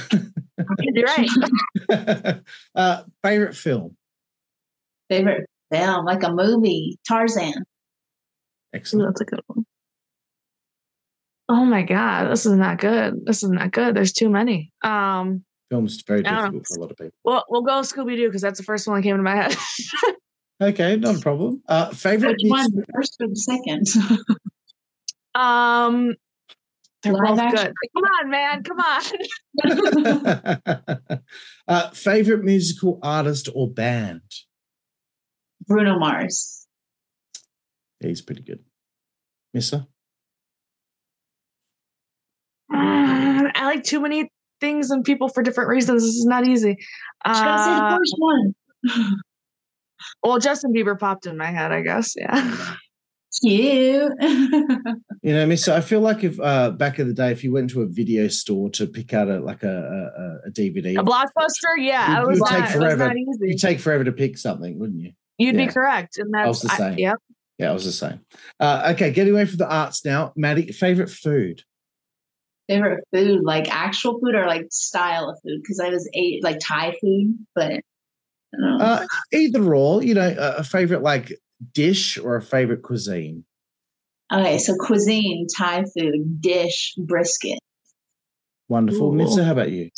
You're 0.80 1.06
right. 1.06 2.40
uh, 2.74 3.02
favorite 3.22 3.56
film? 3.56 3.96
Favorite 5.08 5.48
film, 5.72 6.04
like 6.04 6.22
a 6.22 6.30
movie, 6.32 6.98
Tarzan. 7.08 7.54
Ooh, 7.56 7.62
Excellent. 8.74 9.08
that's 9.08 9.22
a 9.22 9.24
good 9.24 9.40
one. 9.46 9.64
Oh 11.48 11.64
my 11.64 11.82
god, 11.82 12.30
this 12.30 12.44
is 12.44 12.52
not 12.52 12.78
good. 12.78 13.24
This 13.24 13.42
is 13.42 13.50
not 13.50 13.72
good. 13.72 13.94
There's 13.96 14.12
too 14.12 14.28
many. 14.28 14.72
Um, 14.82 15.44
Film's 15.72 16.02
very 16.02 16.20
I 16.26 16.32
don't 16.32 16.52
difficult 16.52 16.66
for 16.68 16.74
a 16.76 16.80
lot 16.82 16.90
of 16.90 16.96
people. 16.98 17.14
well, 17.24 17.44
we'll 17.48 17.62
go 17.62 17.80
Scooby 17.80 18.14
Doo 18.14 18.28
because 18.28 18.42
that's 18.42 18.58
the 18.58 18.62
first 18.62 18.86
one 18.86 18.94
that 18.98 19.02
came 19.02 19.14
into 19.14 19.22
my 19.24 19.36
head. 19.36 19.56
Okay, 20.62 20.94
not 20.96 21.16
a 21.16 21.18
problem. 21.18 21.60
Uh, 21.66 21.90
favorite 21.92 22.36
Which 22.40 22.50
one, 22.50 22.70
music- 22.72 22.90
first 22.94 23.16
or 23.20 23.26
the 23.26 23.34
second? 23.34 23.84
um, 25.34 26.14
they're 27.02 27.12
Live 27.14 27.24
both 27.30 27.38
action. 27.40 27.66
good. 27.66 27.74
Come 27.96 28.04
on, 28.04 28.30
man. 28.30 28.62
Come 28.62 28.78
on. 31.10 31.18
uh, 31.68 31.90
favorite 31.90 32.44
musical 32.44 33.00
artist 33.02 33.48
or 33.52 33.68
band? 33.72 34.20
Bruno 35.66 35.98
Mars. 35.98 36.64
Yeah, 38.00 38.08
he's 38.08 38.22
pretty 38.22 38.42
good. 38.42 38.60
Missa? 39.52 39.88
Mm, 42.70 43.50
I 43.56 43.64
like 43.64 43.82
too 43.82 44.00
many 44.00 44.30
things 44.62 44.90
and 44.90 45.04
people 45.04 45.28
for 45.28 45.42
different 45.42 45.68
reasons. 45.68 46.02
This 46.02 46.14
is 46.14 46.24
not 46.24 46.46
easy. 46.46 46.76
Should 47.26 47.34
the 47.34 47.38
Uh, 47.38 47.96
first 47.98 48.14
one? 48.16 48.54
well, 50.22 50.38
Justin 50.38 50.72
Bieber 50.72 50.98
popped 50.98 51.26
in 51.26 51.36
my 51.36 51.46
head, 51.50 51.72
I 51.72 51.82
guess. 51.82 52.14
Yeah. 52.16 52.74
Cute. 53.42 54.12
You 55.24 55.32
know, 55.34 55.46
Missa, 55.46 55.76
I 55.76 55.80
feel 55.82 56.00
like 56.00 56.24
if 56.24 56.40
uh, 56.40 56.70
back 56.72 56.98
in 56.98 57.06
the 57.06 57.14
day, 57.14 57.30
if 57.30 57.44
you 57.44 57.52
went 57.52 57.70
to 57.70 57.82
a 57.82 57.86
video 57.86 58.26
store 58.26 58.68
to 58.70 58.88
pick 58.88 59.14
out 59.14 59.28
a 59.28 59.38
like 59.38 59.62
a, 59.62 60.40
a, 60.44 60.48
a 60.48 60.50
DVD, 60.50 60.98
A 60.98 61.04
blockbuster? 61.04 61.76
Yeah. 61.78 62.16
It 62.16 62.18
I 62.18 62.24
was 62.24 62.40
would 62.40 62.48
take 62.48 62.58
not, 62.58 62.70
it 62.74 62.78
was 62.78 62.84
forever. 62.86 63.06
not 63.06 63.16
easy. 63.16 63.38
you'd 63.42 63.60
take 63.60 63.78
forever 63.78 64.02
to 64.02 64.10
pick 64.10 64.36
something, 64.36 64.80
wouldn't 64.80 64.98
you? 65.00 65.12
You'd 65.38 65.54
yeah. 65.54 65.66
be 65.66 65.72
correct. 65.72 66.18
And 66.18 66.34
I 66.36 66.48
was 66.48 66.62
the 66.62 66.72
I- 66.72 66.76
same. 66.76 66.98
yep. 66.98 67.18
Yeah, 67.56 67.70
I 67.70 67.72
was 67.72 67.84
the 67.84 67.92
same. 67.92 68.18
Uh, 68.58 68.90
okay, 68.94 69.12
getting 69.12 69.32
away 69.32 69.44
from 69.44 69.58
the 69.58 69.68
arts 69.72 70.04
now. 70.04 70.32
Maddie, 70.34 70.72
favorite 70.72 71.08
food? 71.10 71.62
Favorite 72.68 73.04
food, 73.12 73.42
like 73.42 73.72
actual 73.74 74.20
food 74.20 74.34
or 74.34 74.46
like 74.46 74.66
style 74.70 75.28
of 75.28 75.38
food? 75.42 75.60
Because 75.62 75.80
I 75.80 75.88
was 75.88 76.08
ate 76.14 76.42
like 76.44 76.58
Thai 76.60 76.94
food, 77.00 77.38
but 77.54 77.72
I 77.72 77.80
don't 78.52 78.78
know. 78.78 78.84
Uh, 78.84 79.06
either 79.32 79.74
or, 79.74 80.02
you 80.02 80.14
know, 80.14 80.34
a, 80.38 80.58
a 80.58 80.64
favorite 80.64 81.02
like 81.02 81.32
dish 81.72 82.18
or 82.18 82.36
a 82.36 82.42
favorite 82.42 82.82
cuisine. 82.82 83.44
okay, 84.32 84.58
so 84.58 84.74
cuisine, 84.76 85.46
Thai 85.56 85.84
food, 85.96 86.40
dish, 86.40 86.94
brisket. 86.98 87.58
Wonderful. 88.68 89.12
Ooh. 89.12 89.14
Missa, 89.14 89.44
how 89.44 89.52
about 89.52 89.70
you? 89.70 89.90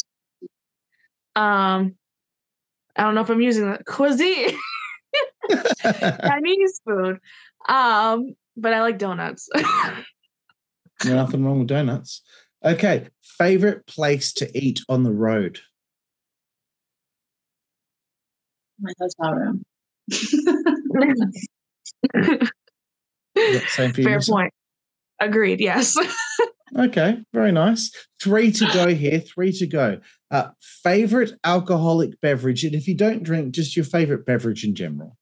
Um, 1.37 1.95
I 2.97 3.03
don't 3.03 3.15
know 3.15 3.21
if 3.21 3.31
I'm 3.31 3.41
using 3.41 3.71
the 3.71 3.79
cuisine, 3.85 4.57
Chinese 5.83 6.81
food. 6.87 7.19
Um, 7.69 8.35
but 8.57 8.73
I 8.73 8.81
like 8.83 8.99
donuts. 8.99 9.49
Nothing 11.05 11.45
wrong 11.45 11.61
with 11.61 11.69
donuts. 11.69 12.23
Okay, 12.65 13.09
favorite 13.23 13.87
place 13.87 14.33
to 14.35 14.51
eat 14.59 14.81
on 14.89 15.03
the 15.03 15.12
road. 15.12 15.61
My 18.81 18.93
hotel 18.99 19.35
room. 19.35 19.62
Is 23.37 23.73
same 23.73 23.93
for? 23.93 24.03
Fair 24.03 24.17
Missa? 24.17 24.33
point. 24.33 24.53
Agreed. 25.21 25.61
Yes. 25.61 25.97
Okay, 26.77 27.19
very 27.33 27.53
nice. 27.53 27.93
Three 28.21 28.51
to 28.51 28.67
go 28.73 28.89
here. 28.89 29.21
Three 29.21 29.53
to 29.53 29.67
go. 29.67 30.01
Uh, 30.33 30.49
favorite 30.83 31.33
alcoholic 31.45 32.21
beverage, 32.21 32.65
and 32.65 32.75
if 32.75 32.89
you 32.89 32.97
don't 32.97 33.23
drink, 33.23 33.55
just 33.55 33.77
your 33.77 33.85
favorite 33.85 34.27
beverage 34.27 34.65
in 34.65 34.75
general. 34.75 35.17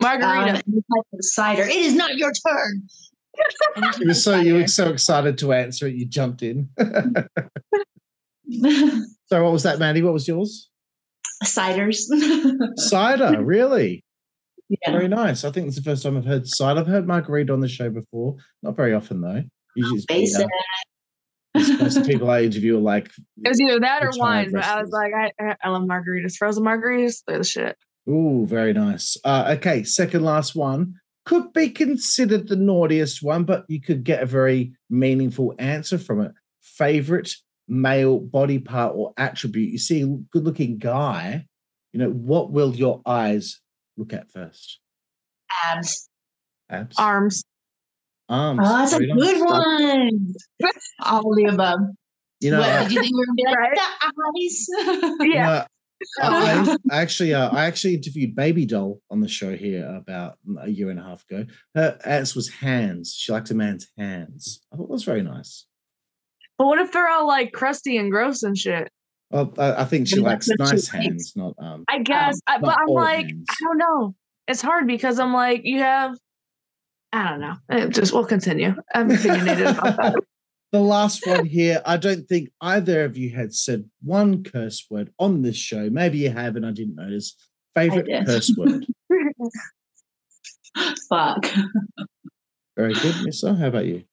Margarita. 0.00 0.40
Um, 0.40 0.48
any 0.48 0.56
type 0.56 1.06
of 1.12 1.20
cider. 1.20 1.62
It 1.62 1.76
is 1.76 1.94
not 1.94 2.16
your 2.16 2.32
turn. 2.32 2.88
Any 3.76 3.86
type 3.86 4.00
You 4.00 4.06
were 4.08 4.14
so 4.14 4.36
you 4.40 4.54
were 4.54 4.66
so 4.68 4.90
excited 4.90 5.38
to 5.38 5.52
answer 5.52 5.86
it, 5.86 5.94
you 5.94 6.06
jumped 6.06 6.42
in. 6.42 6.68
so 9.26 9.42
what 9.42 9.52
was 9.52 9.62
that, 9.64 9.78
Madi? 9.78 10.02
What 10.02 10.12
was 10.12 10.26
yours? 10.28 10.68
Ciders. 11.44 11.96
Cider, 12.76 13.42
really? 13.42 14.04
yeah. 14.68 14.92
Very 14.92 15.08
nice. 15.08 15.44
I 15.44 15.50
think 15.50 15.66
it's 15.66 15.76
the 15.76 15.82
first 15.82 16.02
time 16.02 16.16
I've 16.16 16.24
heard 16.24 16.46
cider. 16.46 16.80
I've 16.80 16.86
heard 16.86 17.06
margarita 17.06 17.52
on 17.52 17.60
the 17.60 17.68
show 17.68 17.90
before. 17.90 18.36
Not 18.62 18.76
very 18.76 18.94
often 18.94 19.20
though. 19.20 19.42
Usually 19.74 19.96
it's 19.98 20.06
beer. 20.06 20.18
Basic. 20.18 20.46
It's 21.54 21.82
most 21.82 22.06
people 22.06 22.30
I 22.30 22.42
interview 22.42 22.78
are 22.78 22.80
like 22.80 23.10
It 23.44 23.48
was 23.48 23.60
either 23.60 23.80
that 23.80 24.02
or 24.04 24.10
wine, 24.16 24.50
but 24.52 24.64
I 24.64 24.80
was 24.80 24.90
like, 24.90 25.12
I, 25.14 25.32
I- 25.38 25.56
I 25.64 25.68
love 25.68 25.82
margaritas. 25.82 26.36
Frozen 26.36 26.64
margaritas, 26.64 27.22
they're 27.26 27.38
the 27.38 27.44
shit. 27.44 27.76
Ooh, 28.08 28.46
very 28.46 28.72
nice. 28.72 29.16
Uh, 29.24 29.54
okay, 29.58 29.82
second 29.82 30.22
last 30.24 30.54
one 30.56 30.94
could 31.24 31.52
be 31.52 31.70
considered 31.70 32.48
the 32.48 32.56
naughtiest 32.56 33.22
one, 33.22 33.44
but 33.44 33.64
you 33.68 33.80
could 33.80 34.04
get 34.04 34.22
a 34.22 34.26
very 34.26 34.72
meaningful 34.90 35.54
answer 35.58 35.98
from 35.98 36.20
it. 36.20 36.32
Favorite 36.60 37.32
male 37.68 38.18
body 38.18 38.58
part 38.58 38.94
or 38.96 39.12
attribute? 39.16 39.70
You 39.70 39.78
see 39.78 40.02
a 40.02 40.06
good 40.06 40.44
looking 40.44 40.78
guy, 40.78 41.46
you 41.92 42.00
know, 42.00 42.10
what 42.10 42.50
will 42.50 42.74
your 42.74 43.02
eyes 43.06 43.60
look 43.96 44.12
at 44.12 44.30
first? 44.30 44.80
Abs. 45.64 46.08
Abs, 46.70 46.96
Arms. 46.98 47.42
arms. 48.28 48.60
Oh, 48.64 48.78
that's 48.78 48.92
a 48.94 48.96
Very 48.96 49.08
nice. 49.12 49.32
good 49.32 49.42
one. 49.44 50.34
All 51.04 51.30
of 51.30 51.36
the 51.36 51.44
above. 51.52 51.80
You 52.40 52.50
know, 52.50 52.60
what, 52.60 52.68
uh, 52.70 52.82
did 52.84 52.92
you 52.92 53.00
think 53.02 53.14
we 53.14 53.20
were 53.20 53.26
gonna 53.26 53.36
be 53.36 53.44
like 53.44 53.56
Right? 53.58 53.78
the 53.78 54.12
eyes? 54.96 55.18
you 55.20 55.34
Yeah. 55.34 55.46
know, 55.46 55.64
I, 56.20 56.76
I 56.90 57.02
actually, 57.02 57.34
uh, 57.34 57.50
I 57.50 57.66
actually 57.66 57.94
interviewed 57.94 58.34
Baby 58.34 58.66
Doll 58.66 59.00
on 59.10 59.20
the 59.20 59.28
show 59.28 59.56
here 59.56 59.86
about 59.86 60.38
a 60.60 60.68
year 60.68 60.90
and 60.90 60.98
a 60.98 61.02
half 61.02 61.24
ago. 61.28 61.46
Her 61.74 61.98
answer 62.04 62.38
was 62.38 62.48
hands. 62.48 63.14
She 63.14 63.32
liked 63.32 63.50
a 63.50 63.54
man's 63.54 63.88
hands. 63.98 64.60
I 64.72 64.76
thought 64.76 64.88
that 64.88 64.92
was 64.92 65.04
very 65.04 65.22
nice. 65.22 65.66
But 66.58 66.66
what 66.66 66.78
if 66.78 66.92
they're 66.92 67.08
all 67.08 67.26
like 67.26 67.52
crusty 67.52 67.96
and 67.96 68.10
gross 68.10 68.42
and 68.42 68.56
shit? 68.56 68.88
Well, 69.30 69.52
I, 69.58 69.82
I 69.82 69.84
think 69.84 70.08
she 70.08 70.20
likes 70.20 70.48
nice 70.58 70.88
hands, 70.88 71.32
not 71.34 71.54
um. 71.58 71.84
I 71.88 72.00
guess, 72.00 72.38
I, 72.46 72.58
but 72.58 72.76
I'm 72.78 72.86
like, 72.88 73.26
hands. 73.26 73.46
I 73.50 73.64
don't 73.64 73.78
know. 73.78 74.14
It's 74.46 74.60
hard 74.60 74.86
because 74.86 75.18
I'm 75.18 75.32
like, 75.32 75.62
you 75.64 75.78
have, 75.78 76.14
I 77.12 77.30
don't 77.30 77.40
know. 77.40 77.54
It 77.70 77.90
just 77.90 78.12
we'll 78.12 78.26
continue. 78.26 78.74
I'm 78.94 79.10
opinionated 79.10 79.68
about 79.68 79.96
that. 79.96 80.14
The 80.72 80.80
last 80.80 81.26
one 81.26 81.44
here, 81.44 81.82
I 81.84 81.98
don't 81.98 82.26
think 82.26 82.48
either 82.62 83.04
of 83.04 83.16
you 83.16 83.30
had 83.30 83.54
said 83.54 83.84
one 84.02 84.42
curse 84.42 84.86
word 84.88 85.12
on 85.18 85.42
this 85.42 85.56
show. 85.56 85.90
Maybe 85.90 86.18
you 86.18 86.30
have, 86.30 86.56
and 86.56 86.64
I 86.64 86.72
didn't 86.72 86.94
notice. 86.94 87.36
Favorite 87.74 88.08
curse 88.26 88.50
word. 88.56 88.86
Fuck. 91.10 91.46
Very 92.76 92.94
good, 92.94 93.14
Missa. 93.22 93.54
How 93.54 93.68
about 93.68 93.84
you? 93.84 94.04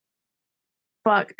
Fuck. 1.06 1.34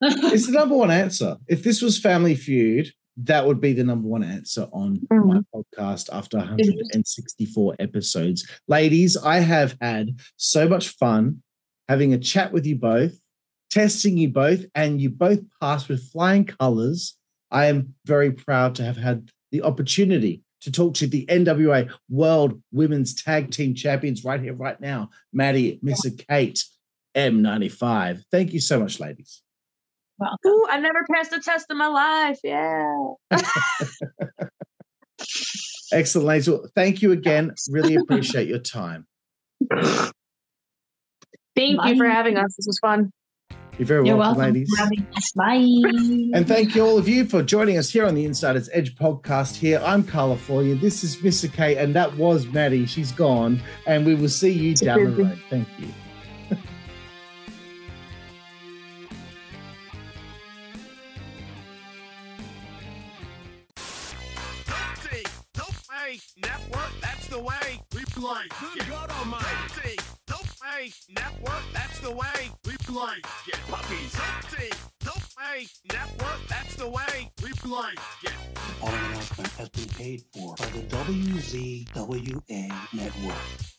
It's 0.00 0.46
the 0.46 0.52
number 0.52 0.76
one 0.76 0.90
answer. 0.90 1.36
If 1.46 1.62
this 1.62 1.80
was 1.80 1.98
Family 1.98 2.34
Feud, 2.34 2.90
that 3.16 3.46
would 3.46 3.60
be 3.60 3.72
the 3.72 3.84
number 3.84 4.08
one 4.08 4.24
answer 4.24 4.68
on 4.72 4.98
mm. 5.12 5.26
my 5.26 5.40
podcast 5.54 6.08
after 6.12 6.38
164 6.38 7.76
episodes. 7.78 8.48
Ladies, 8.66 9.16
I 9.16 9.38
have 9.38 9.76
had 9.80 10.18
so 10.36 10.68
much 10.68 10.88
fun 10.88 11.42
having 11.88 12.12
a 12.12 12.18
chat 12.18 12.52
with 12.52 12.66
you 12.66 12.76
both, 12.76 13.16
testing 13.74 14.16
you 14.16 14.28
both, 14.28 14.64
and 14.74 15.00
you 15.00 15.10
both 15.10 15.40
passed 15.60 15.88
with 15.88 16.10
flying 16.12 16.44
colors. 16.44 17.16
I 17.50 17.66
am 17.66 17.94
very 18.04 18.30
proud 18.30 18.76
to 18.76 18.84
have 18.84 18.96
had 18.96 19.30
the 19.50 19.62
opportunity 19.62 20.42
to 20.60 20.70
talk 20.70 20.94
to 20.94 21.06
the 21.08 21.26
NWA 21.26 21.92
World 22.08 22.62
Women's 22.72 23.20
Tag 23.20 23.50
Team 23.50 23.74
Champions 23.74 24.24
right 24.24 24.40
here, 24.40 24.54
right 24.54 24.80
now, 24.80 25.10
Madi, 25.32 25.80
Missa 25.82 26.12
Kate, 26.12 26.64
M95. 27.16 28.22
Thank 28.30 28.52
you 28.52 28.60
so 28.60 28.78
much, 28.78 29.00
ladies. 29.00 29.42
Ooh, 30.46 30.66
I 30.70 30.78
never 30.78 31.04
passed 31.12 31.32
a 31.32 31.40
test 31.40 31.66
in 31.70 31.76
my 31.76 31.88
life. 31.88 32.38
Yeah. 32.44 33.08
Excellent, 35.92 36.28
ladies. 36.28 36.48
Well, 36.48 36.68
thank 36.76 37.02
you 37.02 37.10
again. 37.12 37.52
Really 37.68 37.96
appreciate 37.96 38.46
your 38.48 38.60
time. 38.60 39.06
Thank 41.56 41.84
you 41.84 41.96
for 41.96 42.06
having 42.06 42.36
us. 42.36 42.54
This 42.56 42.66
was 42.66 42.78
fun. 42.78 43.12
You're 43.78 43.86
very 43.86 44.06
You're 44.06 44.16
welcome, 44.16 44.38
welcome. 44.38 44.54
ladies. 44.54 44.70
for 44.70 44.82
having 44.84 45.06
us. 45.16 45.32
Bye. 45.32 46.36
And 46.38 46.46
thank 46.46 46.74
you 46.76 46.82
all 46.86 46.96
of 46.96 47.08
you 47.08 47.24
for 47.24 47.42
joining 47.42 47.76
us 47.76 47.90
here 47.90 48.06
on 48.06 48.14
the 48.14 48.24
Insiders 48.24 48.68
Edge 48.72 48.94
podcast. 48.94 49.56
Here, 49.56 49.80
I'm 49.84 50.04
Karlifornia. 50.04 50.80
This 50.80 51.02
is 51.02 51.20
Missa 51.22 51.48
Kate, 51.48 51.76
and 51.78 51.92
that 51.94 52.16
was 52.16 52.46
Madi. 52.46 52.86
She's 52.86 53.10
gone, 53.10 53.60
and 53.86 54.06
we 54.06 54.14
will 54.14 54.28
see 54.28 54.52
you 54.52 54.74
down 54.76 55.04
the 55.04 55.24
road. 55.24 55.42
Thank 55.50 55.68
you. 55.78 55.88
Guilty. 64.66 65.24
Nope. 65.56 65.74
Hey, 65.92 66.20
network, 66.42 66.90
that's 67.00 67.28
the 67.28 67.38
way 67.38 67.80
we 67.94 68.04
play. 68.06 68.42
Good 68.60 68.88
God 68.88 69.10
Almighty. 69.10 69.96
Hey, 70.76 70.90
network, 71.08 71.62
that's 71.72 72.00
the 72.00 72.10
way 72.10 72.50
we 72.64 72.76
play. 72.78 73.16
Get 73.46 73.60
puppies. 73.68 74.16
Network, 75.92 76.48
that's 76.48 76.74
the 76.74 76.88
way 76.88 77.30
we 77.42 77.50
play. 77.52 77.92
Get 78.22 78.32
announcement 78.82 79.50
has 79.52 79.68
been 79.68 79.88
paid 79.90 80.22
for 80.32 80.56
by 80.56 80.66
the 80.66 80.80
WZWA 80.82 82.72
Network. 82.92 83.73